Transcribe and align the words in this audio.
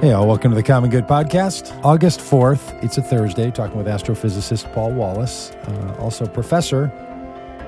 Hey, 0.00 0.12
all, 0.12 0.28
welcome 0.28 0.50
to 0.50 0.54
the 0.54 0.62
Common 0.62 0.90
Good 0.90 1.06
Podcast. 1.06 1.82
August 1.82 2.20
4th, 2.20 2.84
it's 2.84 2.98
a 2.98 3.02
Thursday, 3.02 3.50
talking 3.50 3.78
with 3.78 3.86
astrophysicist 3.86 4.70
Paul 4.74 4.92
Wallace, 4.92 5.52
uh, 5.52 5.96
also 5.98 6.26
professor, 6.26 6.92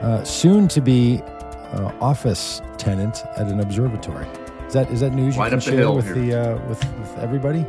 uh, 0.02 0.22
soon 0.24 0.68
to 0.68 0.82
be 0.82 1.22
uh, 1.72 1.90
office 2.02 2.60
tenant 2.76 3.24
at 3.38 3.46
an 3.46 3.60
observatory. 3.60 4.26
Is 4.66 4.74
that 4.74 4.90
is 4.90 5.00
that 5.00 5.14
news 5.14 5.36
you 5.36 5.40
Right 5.40 5.48
can 5.48 5.58
the 5.58 5.64
share 5.64 5.90
with 5.90 6.04
here. 6.04 6.14
the 6.14 6.34
uh, 6.34 6.68
with, 6.68 6.84
with 6.98 7.18
everybody? 7.18 7.64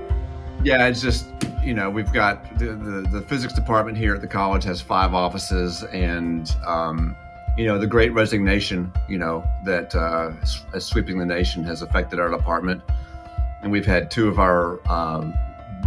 Yeah, 0.61 0.87
it's 0.87 1.01
just 1.01 1.27
you 1.63 1.73
know 1.73 1.89
we've 1.89 2.11
got 2.11 2.59
the, 2.59 2.73
the 2.73 3.07
the 3.09 3.21
physics 3.21 3.53
department 3.53 3.97
here 3.97 4.13
at 4.13 4.19
the 4.19 4.27
college 4.27 4.65
has 4.65 4.81
five 4.81 5.13
offices, 5.13 5.83
and 5.85 6.53
um, 6.67 7.15
you 7.57 7.65
know 7.65 7.79
the 7.79 7.87
Great 7.87 8.11
Resignation, 8.11 8.91
you 9.07 9.17
know 9.19 9.49
that 9.63 9.95
uh, 9.95 10.31
is 10.73 10.85
sweeping 10.85 11.17
the 11.17 11.25
nation 11.25 11.63
has 11.63 11.81
affected 11.81 12.19
our 12.19 12.29
department, 12.29 12.81
and 13.61 13.71
we've 13.71 13.85
had 13.85 14.09
two 14.09 14.27
of 14.27 14.39
our 14.39 14.79
um, 14.91 15.33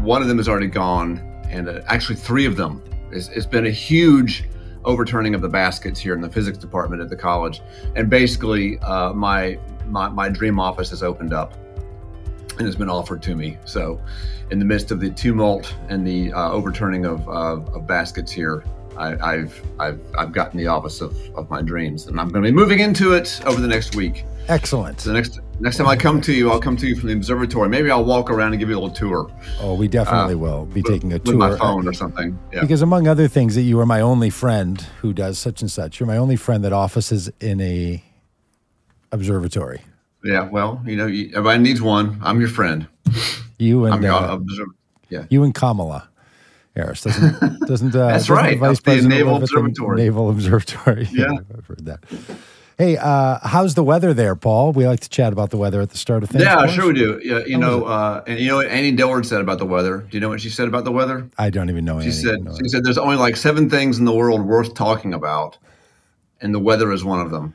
one 0.00 0.22
of 0.22 0.28
them 0.28 0.38
is 0.38 0.48
already 0.48 0.68
gone, 0.68 1.18
and 1.50 1.68
uh, 1.68 1.80
actually 1.86 2.16
three 2.16 2.46
of 2.46 2.56
them. 2.56 2.82
It's, 3.10 3.28
it's 3.28 3.46
been 3.46 3.66
a 3.66 3.70
huge 3.70 4.44
overturning 4.84 5.34
of 5.34 5.42
the 5.42 5.48
baskets 5.48 6.00
here 6.00 6.14
in 6.14 6.20
the 6.20 6.30
physics 6.30 6.58
department 6.58 7.02
at 7.02 7.08
the 7.08 7.16
college, 7.16 7.60
and 7.94 8.10
basically 8.10 8.78
uh, 8.80 9.12
my, 9.12 9.58
my 9.86 10.08
my 10.08 10.28
dream 10.28 10.58
office 10.58 10.90
has 10.90 11.02
opened 11.02 11.32
up 11.32 11.54
and 12.58 12.66
has 12.66 12.76
been 12.76 12.90
offered 12.90 13.22
to 13.22 13.34
me. 13.34 13.58
So, 13.64 14.00
in 14.50 14.58
the 14.58 14.64
midst 14.64 14.90
of 14.90 15.00
the 15.00 15.10
tumult 15.10 15.74
and 15.88 16.06
the 16.06 16.32
uh, 16.32 16.50
overturning 16.50 17.06
of, 17.06 17.26
of, 17.28 17.68
of 17.74 17.86
baskets 17.86 18.30
here, 18.32 18.64
I, 18.96 19.34
I've, 19.34 19.62
I've 19.78 20.00
I've 20.18 20.32
gotten 20.32 20.58
the 20.58 20.66
office 20.66 21.00
of, 21.00 21.16
of 21.34 21.48
my 21.48 21.62
dreams, 21.62 22.06
and 22.06 22.20
I'm 22.20 22.28
going 22.28 22.44
to 22.44 22.50
be 22.50 22.54
moving 22.54 22.80
into 22.80 23.14
it 23.14 23.40
over 23.46 23.60
the 23.60 23.68
next 23.68 23.94
week. 23.94 24.24
Excellent. 24.48 25.00
So 25.00 25.10
the 25.10 25.14
next 25.14 25.40
next 25.60 25.76
time 25.76 25.86
I 25.86 25.96
come 25.96 26.20
to 26.22 26.32
you, 26.32 26.50
I'll 26.50 26.60
come 26.60 26.76
to 26.76 26.86
you 26.86 26.96
from 26.96 27.08
the 27.08 27.14
observatory. 27.14 27.68
Maybe 27.68 27.90
I'll 27.90 28.04
walk 28.04 28.30
around 28.30 28.52
and 28.52 28.58
give 28.58 28.68
you 28.68 28.74
a 28.76 28.80
little 28.80 28.94
tour 28.94 29.30
Oh, 29.60 29.74
we 29.74 29.88
definitely 29.88 30.34
will 30.34 30.66
be 30.66 30.82
taking 30.82 31.12
a 31.12 31.16
with 31.16 31.24
tour. 31.26 31.36
my 31.36 31.56
phone 31.56 31.86
or 31.86 31.92
something. 31.92 32.38
Yeah. 32.52 32.60
Because 32.62 32.82
among 32.82 33.06
other 33.06 33.28
things, 33.28 33.54
that 33.54 33.62
you 33.62 33.78
are 33.80 33.86
my 33.86 34.00
only 34.00 34.30
friend 34.30 34.80
who 35.00 35.12
does 35.12 35.38
such 35.38 35.60
and 35.62 35.70
such. 35.70 36.00
You're 36.00 36.06
my 36.08 36.16
only 36.16 36.36
friend 36.36 36.64
that 36.64 36.72
offices 36.72 37.30
in 37.40 37.60
a 37.60 38.02
observatory. 39.12 39.82
Yeah. 40.24 40.48
Well, 40.48 40.82
you 40.84 40.96
know, 40.96 41.06
everybody 41.06 41.62
needs 41.62 41.80
one. 41.80 42.18
I'm 42.22 42.40
your 42.40 42.48
friend. 42.48 42.86
You 43.58 43.84
and 43.84 43.94
I'm 43.94 44.02
your 44.02 44.12
uh. 44.12 44.38
Yeah. 45.08 45.24
you 45.28 45.44
and 45.44 45.54
Kamala 45.54 46.08
Harris 46.74 47.02
doesn't 47.02 47.60
doesn't 47.66 47.94
uh, 47.94 48.06
That's 48.08 48.26
doesn't 48.26 48.34
right, 48.34 48.54
the 48.54 48.66
Vice 48.66 48.78
up 48.78 48.84
the 48.84 48.90
President 48.90 49.14
Naval 49.14 49.36
Observatory. 49.36 49.96
Naval 49.98 50.30
Observatory. 50.30 51.08
Yeah. 51.12 51.32
I've 51.56 51.66
heard 51.66 51.84
that. 51.84 52.00
Hey, 52.82 52.96
uh, 52.96 53.38
how's 53.44 53.76
the 53.76 53.84
weather 53.84 54.12
there, 54.12 54.34
Paul? 54.34 54.72
We 54.72 54.88
like 54.88 54.98
to 55.00 55.08
chat 55.08 55.32
about 55.32 55.50
the 55.50 55.56
weather 55.56 55.80
at 55.80 55.90
the 55.90 55.96
start 55.96 56.24
of 56.24 56.30
things. 56.30 56.42
Yeah, 56.42 56.66
sure 56.66 56.88
we 56.88 56.94
do. 56.94 57.20
Yeah, 57.22 57.44
you 57.46 57.54
How 57.54 57.60
know, 57.60 57.84
uh, 57.84 58.24
and 58.26 58.40
you 58.40 58.48
know 58.48 58.56
what 58.56 58.66
Annie 58.66 58.90
Dillard 58.90 59.24
said 59.24 59.40
about 59.40 59.58
the 59.60 59.66
weather. 59.66 59.98
Do 59.98 60.16
you 60.16 60.20
know 60.20 60.30
what 60.30 60.40
she 60.40 60.50
said 60.50 60.66
about 60.66 60.82
the 60.82 60.90
weather? 60.90 61.28
I 61.38 61.50
don't 61.50 61.70
even 61.70 61.84
know. 61.84 62.00
She 62.00 62.06
any- 62.06 62.12
said, 62.16 62.42
no. 62.42 62.56
she 62.60 62.66
said, 62.66 62.82
there's 62.82 62.98
only 62.98 63.14
like 63.14 63.36
seven 63.36 63.70
things 63.70 64.00
in 64.00 64.04
the 64.04 64.12
world 64.12 64.44
worth 64.44 64.74
talking 64.74 65.14
about, 65.14 65.58
and 66.40 66.52
the 66.52 66.58
weather 66.58 66.90
is 66.90 67.04
one 67.04 67.20
of 67.20 67.30
them. 67.30 67.54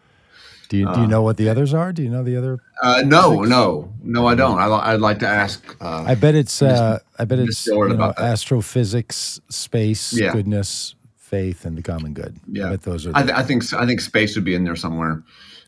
do 0.69 0.77
you 0.77 0.93
do 0.93 1.01
you 1.01 1.07
know 1.07 1.23
what 1.23 1.35
the 1.35 1.49
others 1.49 1.73
are? 1.73 1.91
Do 1.91 2.03
you 2.03 2.09
know 2.09 2.23
the 2.23 2.37
other? 2.37 2.59
Uh, 2.81 3.03
no, 3.05 3.41
no, 3.43 3.93
no, 4.01 4.27
I 4.27 4.33
don't. 4.33 4.57
I 4.57 4.93
I'd 4.93 5.01
like 5.01 5.19
to 5.19 5.27
ask. 5.27 5.75
Uh, 5.81 6.05
I 6.07 6.15
bet 6.15 6.35
it's. 6.35 6.61
Uh, 6.61 6.99
I 7.19 7.25
bet 7.25 7.39
it's 7.39 7.67
you 7.67 7.89
know, 7.89 8.13
astrophysics, 8.17 9.41
space, 9.49 10.13
Yeah. 10.13 10.31
goodness, 10.31 10.95
faith, 11.27 11.65
and 11.65 11.77
the 11.77 11.81
common 11.83 12.13
good. 12.13 12.37
Yeah, 12.51 12.69
bet 12.71 12.81
those 12.83 13.05
are. 13.05 13.11
I, 13.13 13.23
th- 13.23 13.35
I 13.35 13.43
think 13.43 13.63
I 13.73 13.85
think 13.85 14.01
space 14.01 14.35
would 14.35 14.45
be 14.45 14.55
in 14.55 14.63
there 14.63 14.75
somewhere 14.75 15.23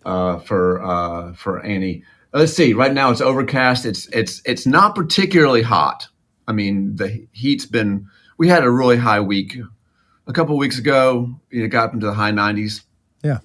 uh, 0.06 0.40
for 0.40 0.82
uh, 0.84 1.34
for 1.34 1.60
Annie. 1.66 2.04
Let's 2.34 2.54
see. 2.54 2.74
Right 2.74 2.94
now 2.94 3.12
it's 3.12 3.22
overcast. 3.22 3.86
It's 3.86 4.08
it's 4.08 4.42
it's 4.46 4.66
not 4.66 4.96
particularly 4.96 5.62
hot. 5.62 6.08
I 6.48 6.52
mean, 6.54 6.96
the 6.96 7.28
heat's 7.32 7.66
been. 7.66 8.08
We 8.38 8.48
had 8.48 8.64
a 8.64 8.72
really 8.72 8.98
high 8.98 9.20
week 9.20 9.58
a 10.28 10.34
couple 10.34 10.58
weeks 10.58 10.78
ago. 10.80 11.40
It 11.52 11.68
got 11.68 11.90
up 11.90 11.94
into 11.94 12.06
the 12.06 12.14
high 12.14 12.32
90s. 12.32 12.82
yeah. 13.24 13.40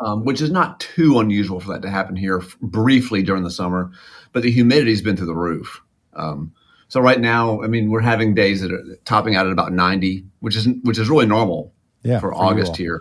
um, 0.00 0.24
which 0.24 0.40
is 0.40 0.50
not 0.50 0.80
too 0.80 1.18
unusual 1.20 1.60
for 1.60 1.72
that 1.72 1.82
to 1.82 1.90
happen 1.90 2.16
here 2.16 2.38
f- 2.38 2.56
briefly 2.60 3.22
during 3.22 3.42
the 3.42 3.50
summer, 3.50 3.90
but 4.32 4.42
the 4.42 4.50
humidity's 4.50 5.02
been 5.02 5.16
through 5.16 5.26
the 5.26 5.34
roof. 5.34 5.82
Um, 6.14 6.52
so 6.92 7.00
right 7.00 7.18
now, 7.18 7.62
I 7.62 7.68
mean, 7.68 7.90
we're 7.90 8.02
having 8.02 8.34
days 8.34 8.60
that 8.60 8.70
are 8.70 8.82
topping 9.06 9.34
out 9.34 9.46
at 9.46 9.52
about 9.52 9.72
90, 9.72 10.26
which 10.40 10.54
is 10.56 10.68
which 10.82 10.98
is 10.98 11.08
really 11.08 11.24
normal 11.24 11.72
Yeah. 12.02 12.20
for 12.20 12.34
you 12.34 12.38
August 12.38 12.76
here. 12.76 13.00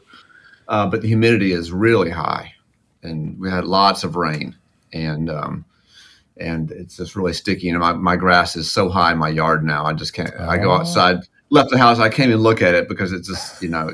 Uh, 0.69 0.88
but 0.88 1.02
the 1.02 1.09
humidity 1.09 1.52
is 1.52 1.74
really 1.74 2.09
high, 2.09 2.53
and 3.03 3.38
we 3.38 3.50
had 3.50 3.66
lots 3.66 4.06
of 4.06 4.16
rain, 4.16 4.56
and 4.94 5.30
um, 5.30 5.66
and 6.38 6.72
it's 6.72 6.96
just 6.96 7.18
really 7.18 7.34
sticky. 7.34 7.68
And 7.68 7.80
my, 7.80 7.91
my 7.91 8.16
grass 8.16 8.56
is 8.56 8.72
so 8.72 8.88
high 8.88 9.12
in 9.12 9.18
my 9.18 9.28
yard 9.28 9.66
now. 9.66 9.84
I 9.85 9.91
just 9.91 10.13
can't. 10.13 10.34
I 10.40 10.57
go 10.57 10.72
Oh. 10.72 10.75
outside, 10.78 11.18
left 11.50 11.69
the 11.72 11.78
house. 11.78 12.00
I 12.00 12.07
can't 12.07 12.30
even 12.30 12.40
look 12.41 12.62
at 12.62 12.74
it 12.75 12.88
because 12.88 13.12
it's 13.12 13.28
just 13.28 13.62
you 13.62 13.68
know. 13.68 13.90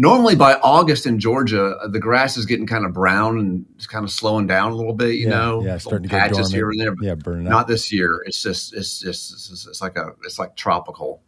Normally 0.00 0.36
by 0.36 0.54
August 0.62 1.06
in 1.06 1.18
Georgia, 1.18 1.70
uh, 1.82 1.88
the 1.88 1.98
grass 1.98 2.36
is 2.36 2.46
getting 2.46 2.66
kind 2.68 2.86
of 2.86 2.92
brown 2.92 3.36
and 3.38 3.66
it's 3.74 3.86
kind 3.86 4.04
of 4.04 4.12
slowing 4.12 4.46
down 4.46 4.70
a 4.70 4.74
little 4.76 4.92
bit. 4.94 5.16
You 5.16 5.24
Yeah, 5.28 5.36
know, 5.36 5.62
yeah, 5.64 5.76
starting 5.76 6.04
to 6.04 6.08
go 6.08 6.16
patches 6.18 6.36
dormant. 6.36 6.54
here 6.54 6.70
and 6.70 6.80
there. 6.80 6.94
Yeah, 7.02 7.14
burning 7.16 7.46
up. 7.48 7.50
Not 7.50 7.66
this 7.66 7.92
year. 7.92 8.22
It's 8.24 8.40
just 8.40 8.72
it's 8.74 9.00
just 9.00 9.32
it's, 9.32 9.48
just- 9.50 9.66
it's 9.68 9.82
like 9.82 9.96
a 9.96 10.12
it's 10.24 10.38
like 10.38 10.54
tropical 10.54 11.20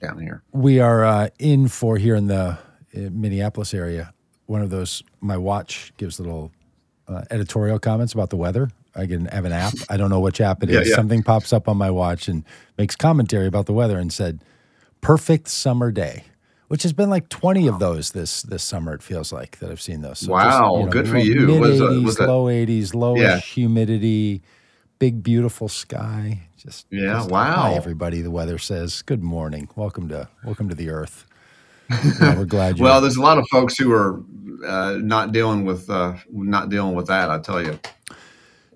down 0.00 0.18
here. 0.18 0.42
we 0.52 0.80
are 0.80 1.04
uh, 1.04 1.28
in 1.38 1.68
for 1.68 1.98
here 1.98 2.14
in 2.16 2.26
the 2.26 2.36
uh, 2.40 2.56
Minneapolis 2.94 3.74
area. 3.74 4.12
One 4.46 4.62
of 4.62 4.70
those, 4.70 5.02
my 5.20 5.36
watch 5.36 5.92
gives 5.98 6.18
little 6.18 6.52
uh, 7.08 7.22
editorial 7.30 7.78
comments 7.78 8.12
about 8.14 8.30
the 8.30 8.36
weather. 8.36 8.70
I 8.94 9.04
get 9.04 9.20
an, 9.20 9.26
have 9.26 9.44
an 9.44 9.52
app. 9.52 9.74
I 9.90 9.96
don't 9.98 10.08
know 10.08 10.20
which 10.20 10.40
app 10.40 10.62
it 10.62 10.70
is. 10.70 10.74
Yeah, 10.74 10.82
yeah. 10.90 10.94
Something 10.96 11.22
pops 11.22 11.52
up 11.52 11.68
on 11.68 11.76
my 11.76 11.90
watch 11.90 12.28
and 12.28 12.44
makes 12.78 12.96
commentary 12.96 13.46
about 13.46 13.66
the 13.66 13.74
weather 13.74 13.98
and 13.98 14.10
said, 14.10 14.40
"Perfect 15.02 15.48
summer 15.48 15.90
day," 15.92 16.24
which 16.68 16.82
has 16.82 16.92
been 16.92 17.10
like 17.10 17.28
twenty 17.28 17.66
of 17.66 17.78
those 17.78 18.12
this 18.12 18.42
this 18.42 18.62
summer. 18.62 18.94
It 18.94 19.02
feels 19.02 19.32
like 19.32 19.58
that 19.58 19.70
I've 19.70 19.80
seen 19.80 20.02
those. 20.02 20.20
So 20.20 20.32
Wow, 20.32 20.86
good 20.90 21.08
for 21.08 21.18
you. 21.18 21.46
Mid 21.46 21.60
What 21.60 21.70
is 21.70 21.78
that- 21.78 21.86
eighties, 21.90 22.04
what's 22.04 22.18
that? 22.18 22.28
low 22.28 22.48
eighties, 22.48 22.92
lowish 22.92 23.20
Yeah. 23.22 23.38
humidity, 23.40 24.42
big 24.98 25.22
beautiful 25.22 25.68
sky. 25.68 26.42
Just 26.56 26.86
Yeah, 26.90 27.14
just, 27.14 27.30
wow. 27.30 27.52
Hi 27.54 27.74
everybody. 27.74 28.22
The 28.22 28.30
weather 28.30 28.58
says 28.58 29.02
good 29.02 29.22
morning. 29.22 29.68
Welcome 29.76 30.08
to 30.08 30.28
welcome 30.44 30.68
to 30.68 30.74
the 30.74 30.90
earth. 30.90 31.26
Yeah, 32.20 32.36
we're 32.36 32.44
glad 32.46 32.78
you. 32.78 32.84
Well, 32.84 33.00
there's 33.00 33.16
a 33.16 33.22
lot 33.22 33.38
of 33.38 33.46
folks 33.48 33.76
who 33.78 33.92
are 33.92 34.20
uh, 34.66 34.98
not 35.00 35.30
dealing 35.32 35.64
with 35.64 35.88
uh, 35.88 36.14
not 36.32 36.68
dealing 36.68 36.94
with 36.96 37.06
that. 37.06 37.30
I 37.30 37.38
tell 37.38 37.62
you. 37.62 37.78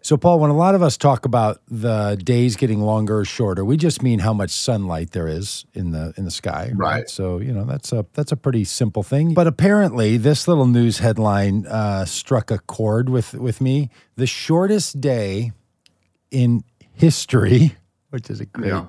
So, 0.03 0.16
Paul, 0.16 0.41
when 0.41 0.50
a 0.50 0.56
lot 0.56 0.75
of 0.75 0.83
us 0.83 0.97
talk 0.97 1.25
about 1.25 1.61
the 1.69 2.16
days 2.22 2.56
getting 2.56 2.81
longer 2.81 3.19
or 3.21 3.25
shorter, 3.25 3.65
we 3.65 3.77
just 3.77 4.03
mean 4.03 4.19
how 4.21 4.33
much 4.33 4.50
sunlight 4.50 5.11
there 5.11 5.28
is 5.28 5.65
in 5.75 5.91
the 5.93 6.12
in 6.16 6.25
the 6.25 6.31
sky, 6.31 6.72
Right. 6.75 7.09
So, 7.09 7.38
you 7.38 7.53
know, 7.53 7.65
that's 7.65 7.93
a 7.93 8.06
that's 8.15 8.33
a 8.33 8.37
pretty 8.37 8.65
simple 8.65 9.03
thing. 9.03 9.34
But 9.34 9.47
apparently, 9.47 10.16
this 10.16 10.49
little 10.49 10.66
news 10.66 10.99
headline 10.99 11.66
uh, 11.66 12.05
struck 12.06 12.50
a 12.50 12.59
chord 12.59 13.09
with 13.09 13.34
with 13.34 13.60
me. 13.60 13.91
The 14.16 14.27
shortest 14.27 15.00
day 15.00 15.53
in 16.31 16.65
history, 16.94 17.77
which 18.10 18.31
is 18.31 18.41
a 18.41 18.47
great, 18.47 18.69
Yeah. 18.69 18.87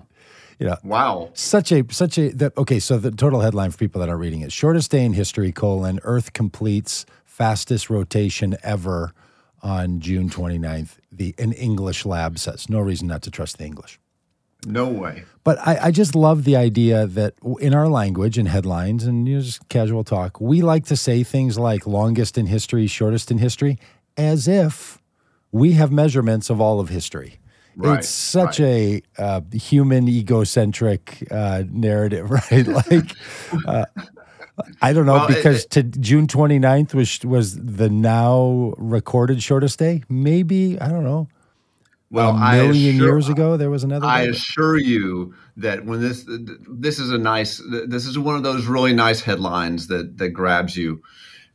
you 0.59 0.67
know, 0.67 0.77
Wow. 0.83 1.29
such 1.33 1.71
a 1.71 1.83
such 1.91 2.17
a 2.17 2.29
that 2.35 2.55
okay 2.57 2.79
so 2.79 2.97
the 2.97 3.11
total 3.11 3.41
headline 3.41 3.71
for 3.71 3.77
people 3.77 3.99
that 3.99 4.09
are 4.09 4.17
reading 4.17 4.41
it 4.41 4.51
shortest 4.51 4.91
day 4.91 5.03
in 5.03 5.13
history 5.13 5.51
colon 5.51 5.99
earth 6.03 6.33
completes 6.33 7.05
fastest 7.25 7.89
rotation 7.89 8.55
ever 8.61 9.11
on 9.63 9.99
june 9.99 10.29
29th 10.29 10.97
the 11.11 11.33
an 11.37 11.53
english 11.53 12.05
lab 12.05 12.37
says 12.39 12.69
no 12.69 12.79
reason 12.79 13.07
not 13.07 13.21
to 13.21 13.31
trust 13.31 13.57
the 13.57 13.65
english 13.65 13.99
No 14.65 14.87
way. 14.87 15.23
but 15.43 15.57
I, 15.59 15.87
I 15.87 15.91
just 15.91 16.15
love 16.15 16.43
the 16.43 16.55
idea 16.55 17.07
that 17.07 17.33
in 17.59 17.73
our 17.73 17.87
language 17.87 18.37
and 18.37 18.47
headlines 18.47 19.03
and 19.05 19.27
you 19.27 19.35
know, 19.37 19.41
just 19.41 19.67
casual 19.69 20.03
talk, 20.03 20.39
we 20.39 20.61
like 20.61 20.85
to 20.85 20.95
say 20.95 21.23
things 21.23 21.57
like 21.57 21.87
longest 21.87 22.37
in 22.37 22.45
history, 22.45 22.85
shortest 22.87 23.31
in 23.31 23.39
history, 23.39 23.77
as 24.17 24.47
if 24.47 25.01
we 25.51 25.73
have 25.73 25.91
measurements 25.91 26.49
of 26.51 26.61
all 26.61 26.79
of 26.79 26.89
history. 26.89 27.39
Right, 27.75 27.99
it's 27.99 28.09
such 28.09 28.59
a 28.59 29.01
uh, 29.17 29.41
human 29.51 30.07
egocentric 30.07 31.27
uh, 31.31 31.63
narrative, 31.71 32.29
right? 32.51 32.67
like, 32.67 33.11
uh, 33.65 33.85
I 34.81 34.93
don't 34.93 35.05
know, 35.05 35.13
Well, 35.13 35.25
it- 35.31 35.35
because 35.35 35.65
to 35.67 35.83
June 35.83 36.27
29th 36.27 36.93
was, 36.93 37.19
was 37.23 37.55
the 37.57 37.89
now 37.89 38.73
recorded 38.77 39.41
shortest 39.43 39.79
day. 39.79 40.03
Maybe, 40.09 40.79
I 40.79 40.87
don't 40.89 41.03
know, 41.03 41.27
Well, 42.09 42.31
a 42.35 42.51
million 42.55 42.95
assure- 42.95 43.07
years 43.07 43.29
ago, 43.29 43.57
there 43.57 43.69
was 43.69 43.83
another 43.83 44.05
I 44.05 44.25
day. 44.25 44.31
assure 44.31 44.77
you 44.77 45.33
that 45.57 45.85
when 45.85 46.01
this 46.01 46.25
this 46.69 46.97
is 46.99 47.11
a 47.11 47.17
nice 47.17 47.61
this 47.87 48.05
is 48.07 48.17
one 48.17 48.35
of 48.35 48.43
those 48.43 48.65
really 48.65 48.93
nice 48.93 49.21
headlines 49.21 49.87
that 49.87 50.17
that 50.17 50.29
grabs 50.29 50.75
you. 50.77 51.01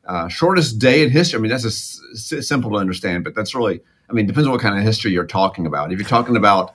Uh, 0.06 0.28
shortest 0.28 0.78
day 0.78 1.02
in 1.02 1.10
history. 1.10 1.36
I 1.38 1.40
mean, 1.42 1.50
that's 1.50 1.64
a 1.64 1.68
s- 1.68 2.00
s- 2.32 2.46
simple 2.46 2.70
to 2.70 2.76
understand, 2.76 3.24
but 3.24 3.34
that's 3.34 3.54
really. 3.56 3.80
I 4.08 4.12
mean, 4.12 4.26
depends 4.26 4.46
on 4.46 4.52
what 4.52 4.60
kind 4.60 4.78
of 4.78 4.84
history 4.84 5.10
you're 5.10 5.26
talking 5.26 5.66
about. 5.66 5.92
If 5.92 5.98
you're 5.98 6.08
talking 6.08 6.36
about 6.36 6.72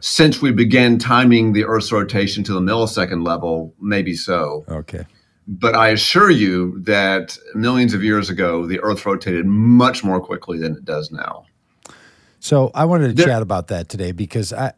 since 0.00 0.42
we 0.42 0.50
began 0.50 0.98
timing 0.98 1.52
the 1.52 1.64
Earth's 1.64 1.92
rotation 1.92 2.42
to 2.44 2.52
the 2.52 2.60
millisecond 2.60 3.24
level, 3.24 3.72
maybe 3.80 4.14
so. 4.14 4.64
Okay. 4.68 5.06
But 5.48 5.74
I 5.76 5.88
assure 5.90 6.30
you 6.30 6.78
that 6.80 7.38
millions 7.54 7.94
of 7.94 8.02
years 8.02 8.30
ago, 8.30 8.66
the 8.66 8.80
Earth 8.80 9.06
rotated 9.06 9.46
much 9.46 10.02
more 10.02 10.20
quickly 10.20 10.58
than 10.58 10.72
it 10.72 10.84
does 10.84 11.12
now. 11.12 11.44
So 12.40 12.70
I 12.74 12.84
wanted 12.84 13.08
to 13.08 13.14
There- 13.14 13.26
chat 13.26 13.42
about 13.42 13.68
that 13.68 13.88
today 13.88 14.12
because 14.12 14.52
I, 14.52 14.72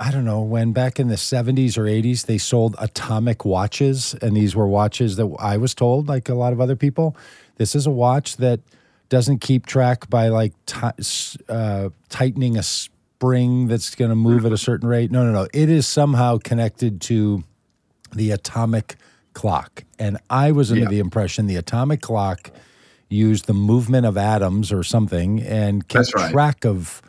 I 0.00 0.10
don't 0.10 0.24
know 0.24 0.40
when 0.42 0.72
back 0.72 0.98
in 0.98 1.08
the 1.08 1.14
70s 1.16 1.76
or 1.78 1.82
80s 1.84 2.26
they 2.26 2.38
sold 2.38 2.74
atomic 2.78 3.44
watches 3.44 4.14
and 4.20 4.36
these 4.36 4.54
were 4.56 4.66
watches 4.66 5.16
that 5.16 5.32
I 5.38 5.56
was 5.56 5.74
told 5.74 6.08
like 6.08 6.28
a 6.28 6.34
lot 6.34 6.52
of 6.52 6.60
other 6.60 6.74
people 6.76 7.16
this 7.56 7.76
is 7.76 7.86
a 7.86 7.90
watch 7.90 8.38
that 8.38 8.58
doesn't 9.08 9.38
keep 9.38 9.66
track 9.66 10.10
by 10.10 10.28
like 10.28 10.52
ti 10.66 10.88
uh, 11.48 11.90
tightening 12.08 12.56
a 12.56 12.62
spring 12.64 13.68
that's 13.68 13.94
going 13.94 14.08
to 14.08 14.16
move 14.16 14.44
at 14.44 14.52
a 14.52 14.58
certain 14.58 14.88
rate 14.88 15.12
no 15.12 15.24
no 15.24 15.30
no 15.30 15.46
it 15.54 15.68
is 15.70 15.86
somehow 15.86 16.38
connected 16.38 17.00
to 17.02 17.44
the 18.12 18.32
atomic 18.32 18.96
clock 19.34 19.84
and 19.98 20.18
I 20.30 20.52
was 20.52 20.70
under 20.70 20.84
Yeah. 20.84 20.90
the 20.90 20.98
impression 21.00 21.46
the 21.46 21.56
atomic 21.56 22.00
clock 22.00 22.50
used 23.08 23.46
the 23.46 23.54
movement 23.54 24.06
of 24.06 24.16
atoms 24.16 24.72
or 24.72 24.82
something 24.82 25.40
and 25.42 25.86
kept 25.88 26.14
right. 26.14 26.32
track 26.32 26.64
of 26.64 27.02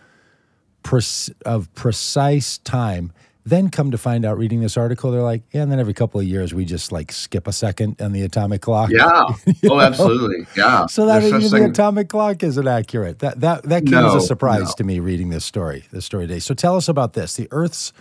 pre- 0.84 1.02
of 1.46 1.74
precise 1.74 2.58
time. 2.60 3.12
Then 3.48 3.70
come 3.70 3.92
to 3.92 3.98
find 4.00 4.26
out, 4.26 4.40
reading 4.40 4.62
this 4.62 4.76
article, 4.76 5.12
they're 5.12 5.22
like, 5.22 5.44
yeah, 5.52 5.62
and 5.62 5.72
then 5.72 5.80
every 5.80 5.94
couple 5.94 6.20
of 6.20 6.26
years 6.26 6.52
we 6.52 6.66
just 6.66 6.92
like 6.92 7.12
skip 7.12 7.46
a 7.46 7.54
second 7.54 8.02
on 8.02 8.12
the 8.12 8.24
atomic 8.24 8.62
clock. 8.62 8.90
Yeah. 8.90 9.28
Oh, 9.70 9.80
absolutely. 9.80 10.48
Yeah. 10.58 10.88
So 10.88 11.06
that 11.06 11.22
even 11.24 11.42
the 11.42 11.66
atomic 11.66 12.10
clock 12.10 12.42
isn't 12.44 12.68
accurate. 12.68 13.20
That 13.20 13.42
that 13.42 13.64
that 13.64 13.86
came 13.86 13.94
as 13.94 14.16
a 14.16 14.22
surprise 14.22 14.70
no. 14.70 14.74
to 14.78 14.84
me 14.84 15.00
reading 15.00 15.30
this 15.30 15.46
story, 15.46 15.86
this 15.92 16.06
story 16.06 16.28
today. 16.28 16.40
So 16.40 16.54
tell 16.56 16.76
us 16.76 16.88
about 16.88 17.14
this: 17.14 17.36
the 17.36 17.48
Earth's 17.52 17.94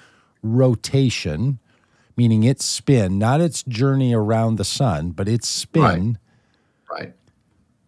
rotation, 0.43 1.59
meaning 2.17 2.45
its 2.45 2.65
spin, 2.65 3.19
not 3.19 3.41
its 3.41 3.63
journey 3.65 4.15
around 4.15 4.57
the 4.57 4.65
sun, 4.65 5.11
but 5.11 5.29
its 5.29 5.49
spin 5.49 6.19
right. 6.91 7.13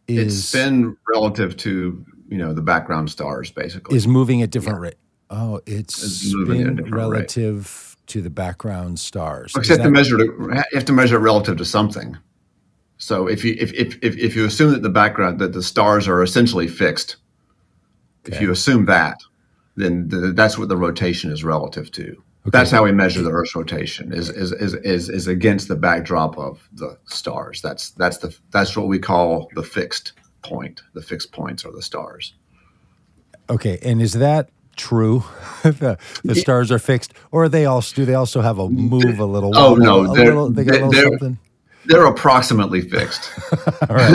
is 0.08 0.38
it's 0.38 0.48
spin 0.48 0.96
relative 1.12 1.56
to 1.58 2.04
you 2.28 2.38
know 2.38 2.52
the 2.52 2.62
background 2.62 3.10
stars, 3.10 3.50
basically. 3.50 3.96
is 3.96 4.06
moving 4.06 4.42
at 4.42 4.50
different 4.50 4.80
rate. 4.80 4.96
Oh, 5.30 5.60
it's, 5.66 6.02
It's 6.02 6.34
moving 6.34 6.60
at 6.60 6.60
a 6.60 6.64
spin 6.64 6.76
different 6.76 6.94
rate. 6.94 7.00
relative 7.00 7.96
to 8.06 8.22
the 8.22 8.30
background 8.30 9.00
stars. 9.00 9.52
You 9.54 9.62
have 9.62 9.82
to 9.82 9.90
measure 9.90 10.20
it. 10.20 10.26
You 10.26 10.64
have 10.74 10.84
to 10.84 10.92
measure 10.92 11.16
it 11.16 11.20
relative 11.20 11.56
to 11.58 11.64
something. 11.64 12.16
So 12.98 13.26
if 13.26 13.44
you 13.44 13.56
if 13.58 13.72
if 13.74 13.98
if, 14.02 14.16
if 14.16 14.36
you 14.36 14.44
assume 14.44 14.72
that 14.72 14.82
the 14.82 14.88
background 14.88 15.38
that 15.40 15.52
the 15.52 15.62
stars 15.62 16.08
are 16.08 16.22
essentially 16.22 16.68
fixed, 16.68 17.16
if 18.24 18.40
you 18.40 18.50
assume 18.50 18.86
that, 18.86 19.18
then 19.76 20.08
th- 20.08 20.34
that's 20.34 20.58
what 20.58 20.68
the 20.68 20.76
rotation 20.76 21.30
is 21.30 21.44
relative 21.44 21.90
to. 21.92 22.22
That's 22.52 22.70
how 22.70 22.84
we 22.84 22.92
measure 22.92 23.22
the 23.22 23.30
Earth's 23.30 23.54
rotation 23.54 24.12
is, 24.12 24.28
is 24.30 24.52
is 24.52 24.74
is 24.74 25.08
is 25.08 25.26
against 25.26 25.68
the 25.68 25.76
backdrop 25.76 26.38
of 26.38 26.68
the 26.72 26.98
stars. 27.06 27.60
That's 27.62 27.90
that's 27.90 28.18
the 28.18 28.36
that's 28.50 28.76
what 28.76 28.88
we 28.88 28.98
call 28.98 29.48
the 29.54 29.62
fixed 29.62 30.12
point. 30.42 30.82
The 30.94 31.02
fixed 31.02 31.32
points 31.32 31.64
are 31.64 31.72
the 31.72 31.82
stars. 31.82 32.34
Okay, 33.48 33.78
and 33.82 34.00
is 34.02 34.14
that 34.14 34.50
true? 34.76 35.22
the, 35.62 35.98
the 36.24 36.34
stars 36.34 36.70
are 36.72 36.78
fixed, 36.78 37.12
or 37.30 37.44
are 37.44 37.48
they 37.48 37.64
also 37.66 37.94
do 37.94 38.04
they 38.04 38.14
also 38.14 38.40
have 38.40 38.58
a 38.58 38.68
move 38.68 39.18
a 39.18 39.24
little? 39.24 39.56
Oh, 39.56 39.74
no, 39.74 40.04
a 40.04 40.14
they're- 40.14 40.24
little, 40.26 40.50
they 40.50 40.64
got 40.64 40.80
a 40.80 40.86
little 40.86 40.90
they're- 40.90 41.04
something. 41.18 41.38
They're 41.88 42.06
approximately 42.06 42.80
fixed. 42.80 43.30
All 43.88 43.94
right, 43.96 44.12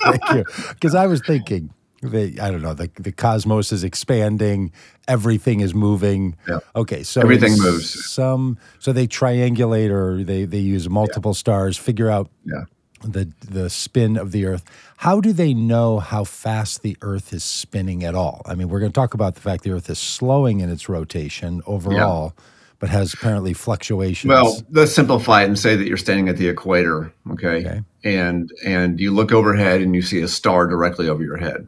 thank 0.00 0.30
you. 0.32 0.44
Because 0.68 0.94
I 0.94 1.08
was 1.08 1.20
thinking, 1.26 1.74
they, 2.02 2.38
I 2.38 2.50
don't 2.50 2.62
know, 2.62 2.74
the 2.74 2.90
the 2.96 3.12
cosmos 3.12 3.72
is 3.72 3.84
expanding, 3.84 4.72
everything 5.08 5.60
is 5.60 5.74
moving. 5.74 6.36
Yeah. 6.48 6.60
Okay, 6.74 7.02
so 7.02 7.20
Everything 7.20 7.56
moves. 7.58 8.10
Some 8.10 8.58
so 8.78 8.92
they 8.92 9.06
triangulate 9.06 9.90
or 9.90 10.24
they 10.24 10.44
they 10.46 10.58
use 10.58 10.88
multiple 10.88 11.34
stars, 11.34 11.76
figure 11.76 12.08
out 12.10 12.30
Yeah. 12.44 12.64
the 13.04 13.30
the 13.46 13.68
spin 13.70 14.16
of 14.16 14.32
the 14.32 14.44
earth 14.46 14.64
how 14.98 15.20
do 15.20 15.32
they 15.32 15.54
know 15.54 15.98
how 16.00 16.22
fast 16.24 16.82
the 16.82 16.96
earth 17.00 17.32
is 17.32 17.42
spinning 17.42 18.04
at 18.04 18.14
all 18.14 18.42
i 18.44 18.54
mean 18.54 18.68
we're 18.68 18.78
going 18.78 18.92
to 18.92 19.00
talk 19.00 19.14
about 19.14 19.34
the 19.36 19.40
fact 19.40 19.64
the 19.64 19.70
earth 19.70 19.88
is 19.88 19.98
slowing 19.98 20.60
in 20.60 20.68
its 20.68 20.86
rotation 20.86 21.62
overall 21.66 22.34
but 22.78 22.90
has 22.90 23.14
apparently 23.14 23.54
fluctuations 23.54 24.28
Well, 24.28 24.60
let's 24.70 24.92
simplify 24.92 25.42
it 25.42 25.46
and 25.46 25.58
say 25.58 25.76
that 25.76 25.86
you're 25.86 25.96
standing 25.98 26.28
at 26.28 26.36
the 26.38 26.48
equator, 26.48 27.10
okay? 27.32 27.56
Okay. 27.66 27.80
And 28.04 28.50
and 28.64 28.98
you 29.00 29.10
look 29.14 29.32
overhead 29.32 29.80
and 29.82 29.94
you 29.94 30.02
see 30.02 30.20
a 30.20 30.28
star 30.28 30.66
directly 30.66 31.06
over 31.08 31.22
your 31.22 31.36
head. 31.38 31.66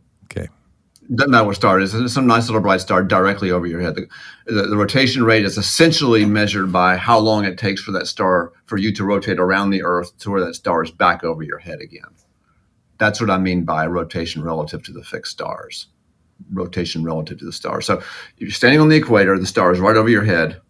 Matter 1.12 1.44
what 1.44 1.56
star 1.56 1.80
is. 1.80 2.12
Some 2.12 2.26
nice 2.26 2.48
little 2.48 2.60
bright 2.60 2.80
star 2.80 3.02
directly 3.02 3.50
over 3.50 3.66
your 3.66 3.80
head. 3.80 3.94
The, 3.94 4.08
the, 4.46 4.62
the 4.68 4.76
rotation 4.76 5.24
rate 5.24 5.44
is 5.44 5.58
essentially 5.58 6.24
measured 6.24 6.72
by 6.72 6.96
how 6.96 7.18
long 7.18 7.44
it 7.44 7.58
takes 7.58 7.82
for 7.82 7.92
that 7.92 8.06
star 8.06 8.52
for 8.66 8.78
you 8.78 8.92
to 8.94 9.04
rotate 9.04 9.38
around 9.38 9.70
the 9.70 9.82
Earth 9.82 10.16
to 10.18 10.30
where 10.30 10.44
that 10.44 10.54
star 10.54 10.82
is 10.82 10.90
back 10.90 11.24
over 11.24 11.42
your 11.42 11.58
head 11.58 11.80
again. 11.80 12.16
That's 12.98 13.20
what 13.20 13.30
I 13.30 13.38
mean 13.38 13.64
by 13.64 13.86
rotation 13.86 14.42
relative 14.42 14.82
to 14.84 14.92
the 14.92 15.02
fixed 15.02 15.32
stars. 15.32 15.88
Rotation 16.52 17.04
relative 17.04 17.38
to 17.40 17.44
the 17.44 17.52
stars. 17.52 17.86
So 17.86 17.98
if 17.98 18.34
you're 18.38 18.50
standing 18.50 18.80
on 18.80 18.88
the 18.88 18.96
equator, 18.96 19.38
the 19.38 19.46
star 19.46 19.72
is 19.72 19.80
right 19.80 19.96
over 19.96 20.08
your 20.08 20.24
head. 20.24 20.60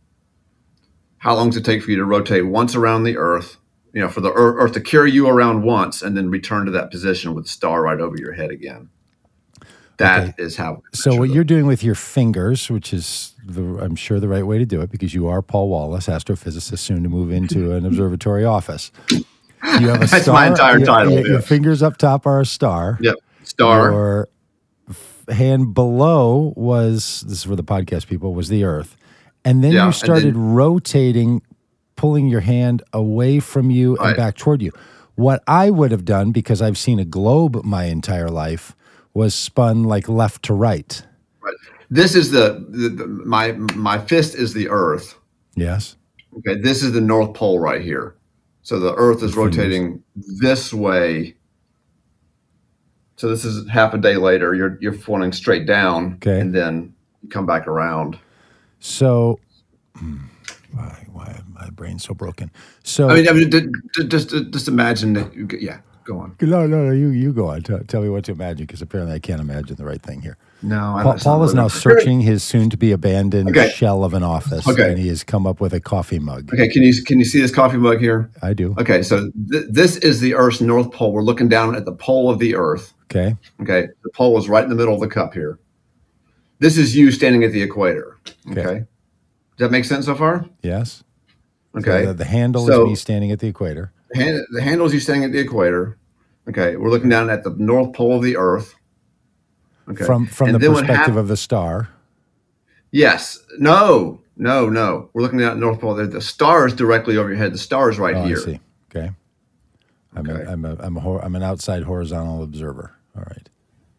How 1.19 1.35
long 1.37 1.51
does 1.51 1.59
it 1.59 1.65
take 1.65 1.83
for 1.83 1.91
you 1.91 1.99
to 1.99 2.05
rotate 2.05 2.47
once 2.47 2.75
around 2.75 3.05
the 3.05 3.17
Earth? 3.17 3.59
You 3.93 4.01
know, 4.01 4.09
for 4.09 4.23
the 4.23 4.33
Earth 4.33 4.73
to 4.73 4.81
carry 4.81 5.13
you 5.13 5.29
around 5.29 5.63
once 5.63 6.03
and 6.03 6.17
then 6.17 6.31
return 6.31 6.65
to 6.65 6.73
that 6.73 6.91
position 6.91 7.35
with 7.35 7.45
the 7.45 7.51
star 7.51 7.83
right 7.83 8.01
over 8.01 8.17
your 8.17 8.33
head 8.33 8.51
again. 8.51 8.89
That 10.03 10.35
is 10.39 10.55
Okay. 10.55 10.63
how. 10.63 10.83
so 10.93 11.15
what 11.17 11.31
you're 11.31 11.45
doing 11.45 11.67
with 11.67 11.83
your 11.85 11.95
fingers 11.95 12.71
which 12.71 12.93
is 12.93 13.35
the 13.47 13.63
i'm 13.83 13.97
sure 13.97 14.19
the 14.21 14.29
right 14.29 14.47
way 14.47 14.59
to 14.59 14.67
do 14.67 14.81
it 14.81 14.91
because 14.91 15.15
you 15.15 15.27
are 15.29 15.43
paul 15.43 15.69
wallace 15.69 16.07
astrophysicist 16.07 16.79
soon 16.79 17.03
to 17.03 17.09
move 17.09 17.31
into 17.33 17.73
an 17.73 17.87
observatory 17.87 18.45
office 18.45 18.91
you 19.11 19.89
have 19.89 20.03
a 20.03 20.07
That's 20.07 20.23
star 20.23 20.35
my 20.35 20.47
entire 20.49 20.79
your- 20.79 20.87
title, 20.87 21.13
your, 21.13 21.27
your 21.27 21.41
fingers 21.43 21.83
up 21.83 21.97
top 21.97 22.27
are 22.27 22.41
a 22.41 22.47
star 22.47 22.99
Yep. 23.01 23.15
Star. 23.45 23.91
Your 23.91 24.29
hand 25.29 25.75
below 25.75 26.53
was 26.57 27.23
this 27.29 27.39
is 27.39 27.45
for 27.45 27.57
the 27.57 27.65
podcast 27.65 28.07
people 28.07 28.35
was 28.35 28.49
the 28.49 28.65
Earth, 28.65 28.97
and 29.45 29.63
then 29.63 29.73
Yeah, 29.73 29.87
you 29.87 29.93
started 29.93 30.35
then- 30.35 30.53
rotating, 30.55 31.43
pulling 31.97 32.29
your 32.29 32.41
hand 32.41 32.83
away 32.93 33.41
from 33.41 33.71
you 33.71 33.97
and 33.99 34.17
back 34.17 34.37
toward 34.37 34.63
you. 34.63 34.73
What 35.15 35.43
I 35.47 35.71
would 35.71 35.91
have 35.91 36.05
done 36.05 36.33
because 36.33 36.63
I've 36.63 36.79
seen 36.79 36.99
a 36.99 37.05
globe 37.05 37.65
my 37.65 37.85
entire 37.85 38.31
life 38.31 38.75
was 39.15 39.35
spun 39.35 39.85
like 39.85 40.09
left 40.09 40.45
to 40.45 40.55
right. 40.55 41.03
Right. 41.41 41.55
This 41.91 42.15
is 42.15 42.31
the, 42.31 42.65
the, 42.69 42.89
the 42.89 43.07
my 43.07 43.53
my 43.53 43.99
fist 43.99 44.35
is 44.35 44.55
the 44.55 44.69
Earth. 44.69 45.17
Yes. 45.55 45.97
Okay. 46.39 46.61
This 46.61 46.83
is 46.83 46.93
the 46.93 47.01
North 47.01 47.35
Pole 47.35 47.59
right 47.59 47.83
here. 47.83 48.17
So 48.63 48.79
the 48.79 48.95
Earth 48.95 49.23
is 49.23 49.37
rotating 49.37 50.03
this 50.17 50.73
way. 50.73 51.37
So 53.17 53.29
this 53.29 53.45
is 53.45 53.69
half 53.69 53.93
a 53.95 53.99
day 53.99 54.17
later. 54.17 54.55
You're 54.55 54.79
you're 54.81 54.97
pointing 54.97 55.33
straight 55.33 55.67
down. 55.67 56.15
Okay. 56.15 56.41
And 56.41 56.55
then 56.55 56.95
you 57.23 57.29
come 57.29 57.47
back 57.47 57.67
around. 57.69 58.19
So. 58.81 59.39
hmm, 59.97 60.17
Why, 60.73 61.07
why 61.13 61.41
my 61.53 61.69
brain's 61.71 62.05
so 62.05 62.15
broken? 62.15 62.51
So 62.83 63.11
I 63.11 63.15
mean, 63.15 63.29
I 63.29 63.33
mean, 63.33 63.51
just 64.09 64.31
just 64.31 64.69
imagine 64.69 65.13
that. 65.13 65.35
You, 65.35 65.47
yeah. 65.61 65.81
Go 66.05 66.19
on. 66.19 66.37
no, 66.41 66.67
no, 66.67 66.87
no. 66.87 66.91
You 66.93 67.09
you 67.09 67.33
go 67.33 67.49
on. 67.49 67.63
Tell, 67.63 67.79
tell 67.85 68.03
me 68.03 68.09
what 68.09 68.25
to 68.25 68.33
imagine 68.33 68.67
because 68.67 68.83
apparently 68.83 69.15
I 69.15 69.19
can't 69.19 69.41
imagine 69.41 69.77
the 69.77 69.85
right 69.85 70.03
thing 70.03 70.21
here. 70.21 70.37
No. 70.63 70.97
I 70.97 71.03
Paul, 71.03 71.19
Paul 71.19 71.45
is 71.45 71.55
now 71.55 71.69
searching 71.69 72.21
his 72.21 72.43
soon-to-be-abandoned 72.43 73.49
Okay. 73.51 73.71
shell 73.71 74.05
of 74.05 74.15
an 74.15 74.23
office, 74.23 74.67
Okay. 74.67 74.91
and 74.91 74.99
he 74.99 75.09
has 75.09 75.23
come 75.25 75.47
up 75.47 75.61
with 75.61 75.73
a 75.73 75.81
coffee 75.81 76.19
mug. 76.19 76.53
Okay. 76.53 76.69
Can 76.69 76.83
you 76.83 76.93
can 77.05 77.19
you 77.19 77.25
see 77.25 77.41
this 77.41 77.53
coffee 77.55 77.77
mug 77.79 77.99
here? 78.01 78.31
I 78.43 78.53
do. 78.53 78.75
Okay. 78.79 79.03
So 79.03 79.31
th- 79.51 79.65
this 79.69 79.97
is 79.99 80.21
the 80.21 80.35
Earth's 80.35 80.61
North 80.61 80.91
Pole. 80.93 81.13
We're 81.13 81.23
looking 81.23 81.49
down 81.49 81.75
at 81.77 81.85
the 81.85 81.93
pole 81.93 82.31
of 82.31 82.39
the 82.39 82.55
Earth. 82.57 82.95
Okay. 83.05 83.37
Okay. 83.61 83.89
The 84.03 84.11
pole 84.15 84.37
is 84.39 84.49
right 84.49 84.65
in 84.65 84.71
the 84.71 84.77
middle 84.77 84.95
of 84.95 85.01
the 85.01 85.09
cup 85.09 85.35
here. 85.35 85.59
This 86.59 86.77
is 86.79 86.97
you 86.97 87.11
standing 87.11 87.45
at 87.45 87.53
the 87.53 87.63
equator. 87.63 88.19
Okay. 88.51 88.61
Okay. 88.61 88.75
Does 88.79 89.67
that 89.67 89.71
make 89.71 89.85
sense 89.85 90.07
so 90.07 90.15
far? 90.15 90.47
Yes. 90.63 91.05
So 91.75 91.79
Okay. 91.81 92.07
the, 92.07 92.15
the 92.15 92.25
handle 92.25 92.67
So- 92.67 92.83
is 92.85 92.89
me 92.89 92.95
standing 92.97 93.31
at 93.31 93.39
the 93.41 93.49
equator. 93.49 93.93
The, 94.13 94.23
hand, 94.23 94.47
the 94.53 94.63
handle 94.63 94.87
is 94.87 94.95
you 94.95 95.01
standing 95.01 95.25
at 95.25 95.33
the 95.33 95.39
equator. 95.39 95.99
Okay. 96.49 96.77
We're 96.77 96.91
looking 96.91 97.09
down 97.09 97.31
at 97.31 97.45
the 97.45 97.51
north 97.59 97.93
pole 97.93 98.17
of 98.17 98.23
the 98.23 98.37
Earth. 98.37 98.75
Okay. 99.89 100.05
From 100.05 100.27
from 100.27 100.51
And 100.51 100.61
the 100.61 100.69
perspective 100.71 100.97
hap- 100.97 101.17
of 101.17 101.29
the 101.29 101.37
star. 101.37 101.89
Yes. 102.91 103.39
No. 103.59 104.21
No. 104.37 104.69
No. 104.69 105.11
We're 105.13 105.23
looking 105.23 105.39
down 105.39 105.53
at 105.53 105.55
the 105.55 105.61
north 105.61 105.81
pole. 105.81 105.95
The, 105.95 106.07
the 106.07 106.21
star 106.21 106.67
is 106.67 106.73
directly 106.75 107.17
over 107.17 107.29
your 107.29 107.39
head. 107.39 107.53
The 107.53 107.59
star 107.59 107.91
is 107.91 107.99
right 107.99 108.15
oh, 108.17 108.25
here. 108.25 108.39
I 108.39 108.41
see. 108.41 108.61
Okay. 108.95 109.11
I'm 110.15 110.29
Okay. 110.31 110.43
a, 110.43 110.51
I'm 110.51 110.65
a, 110.65 110.77
I'm 110.81 110.97
a 110.97 111.01
hor- 111.01 111.25
I'm 111.25 111.35
an 111.35 111.43
outside 111.43 111.83
horizontal 111.85 112.43
observer. 112.43 112.93
All 113.17 113.23
right. 113.23 113.49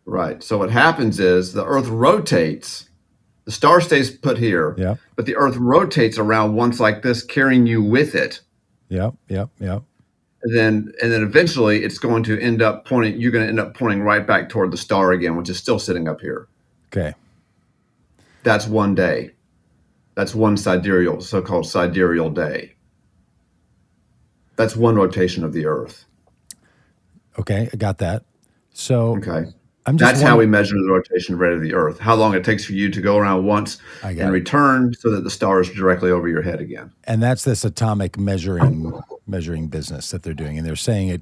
Right. 0.05 0.43
So 0.43 0.57
what 0.57 0.69
happens 0.69 1.19
is 1.19 1.53
the 1.53 1.65
Earth 1.65 1.87
rotates. 1.87 2.89
The 3.45 3.51
star 3.51 3.81
stays 3.81 4.09
put 4.09 4.37
here, 4.37 4.73
Yep. 4.77 4.99
but 5.17 5.25
the 5.25 5.35
Earth 5.35 5.57
rotates 5.57 6.17
around 6.17 6.55
once 6.55 6.79
like 6.79 7.01
this, 7.01 7.23
carrying 7.23 7.67
you 7.67 7.83
with 7.83 8.15
it. 8.15 8.39
Yep. 8.87 9.15
Yep. 9.27 9.49
Yep. 9.59 9.83
And 10.43 10.55
then 10.55 10.93
and 11.01 11.11
then 11.11 11.23
eventually 11.23 11.83
it's 11.83 11.97
going 11.97 12.23
to 12.23 12.39
end 12.39 12.61
up 12.61 12.85
pointing 12.85 13.19
you're 13.19 13.31
going 13.31 13.43
to 13.43 13.49
end 13.49 13.59
up 13.59 13.73
pointing 13.75 14.01
right 14.01 14.25
back 14.27 14.49
toward 14.49 14.71
the 14.71 14.77
star 14.77 15.11
again 15.11 15.35
which 15.35 15.49
is 15.49 15.57
still 15.57 15.79
sitting 15.79 16.07
up 16.07 16.19
here 16.21 16.47
Okay. 16.95 17.13
that's 18.43 18.67
one 18.67 18.93
day 18.95 19.31
that's 20.15 20.35
one 20.35 20.55
sidereal 20.57 21.21
so-called 21.21 21.65
sidereal 21.65 22.29
day 22.29 22.73
that's 24.55 24.75
one 24.75 24.95
rotation 24.95 25.43
of 25.43 25.53
the 25.53 25.65
earth 25.65 26.05
Okay. 27.39 27.67
I 27.73 27.77
got 27.77 27.97
that. 27.97 28.23
So 28.73 29.17
okay 29.17 29.45
I'm 29.87 29.97
just 29.97 30.13
That's 30.13 30.21
how 30.23 30.37
we 30.37 30.45
measure 30.45 30.75
the 30.77 30.87
rotation 30.89 31.35
rate 31.37 31.51
of 31.53 31.61
the 31.61 31.73
Earth. 31.73 31.99
How 31.99 32.15
long 32.15 32.33
it 32.35 32.45
takes 32.45 32.63
for 32.63 32.71
you 32.71 32.89
to 32.89 33.01
go 33.01 33.17
around 33.17 33.43
once 33.45 33.79
and 34.01 34.17
it. 34.17 34.25
return, 34.31 34.93
so 34.93 35.09
that 35.09 35.25
the 35.25 35.29
star 35.29 35.59
is 35.59 35.69
directly 35.71 36.09
over 36.09 36.29
your 36.29 36.41
head 36.41 36.61
again. 36.61 36.91
and 37.03 37.21
that's 37.21 37.43
this 37.43 37.65
atomic 37.65 38.17
measuring 38.17 38.93
measuring 39.27 39.67
business 39.67 40.11
that 40.11 40.23
they're 40.23 40.33
doing, 40.33 40.57
and 40.57 40.67
they're 40.67 40.75
saying 40.75 41.09
it 41.09 41.21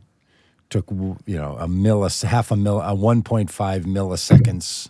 took 0.70 0.90
you 0.90 1.38
know 1.38 1.58
a 1.60 1.68
millis 1.68 2.24
half 2.24 2.50
a 2.52 2.56
mill 2.56 2.80
a 2.80 2.96
1.5 2.96 3.50
milliseconds 3.84 4.90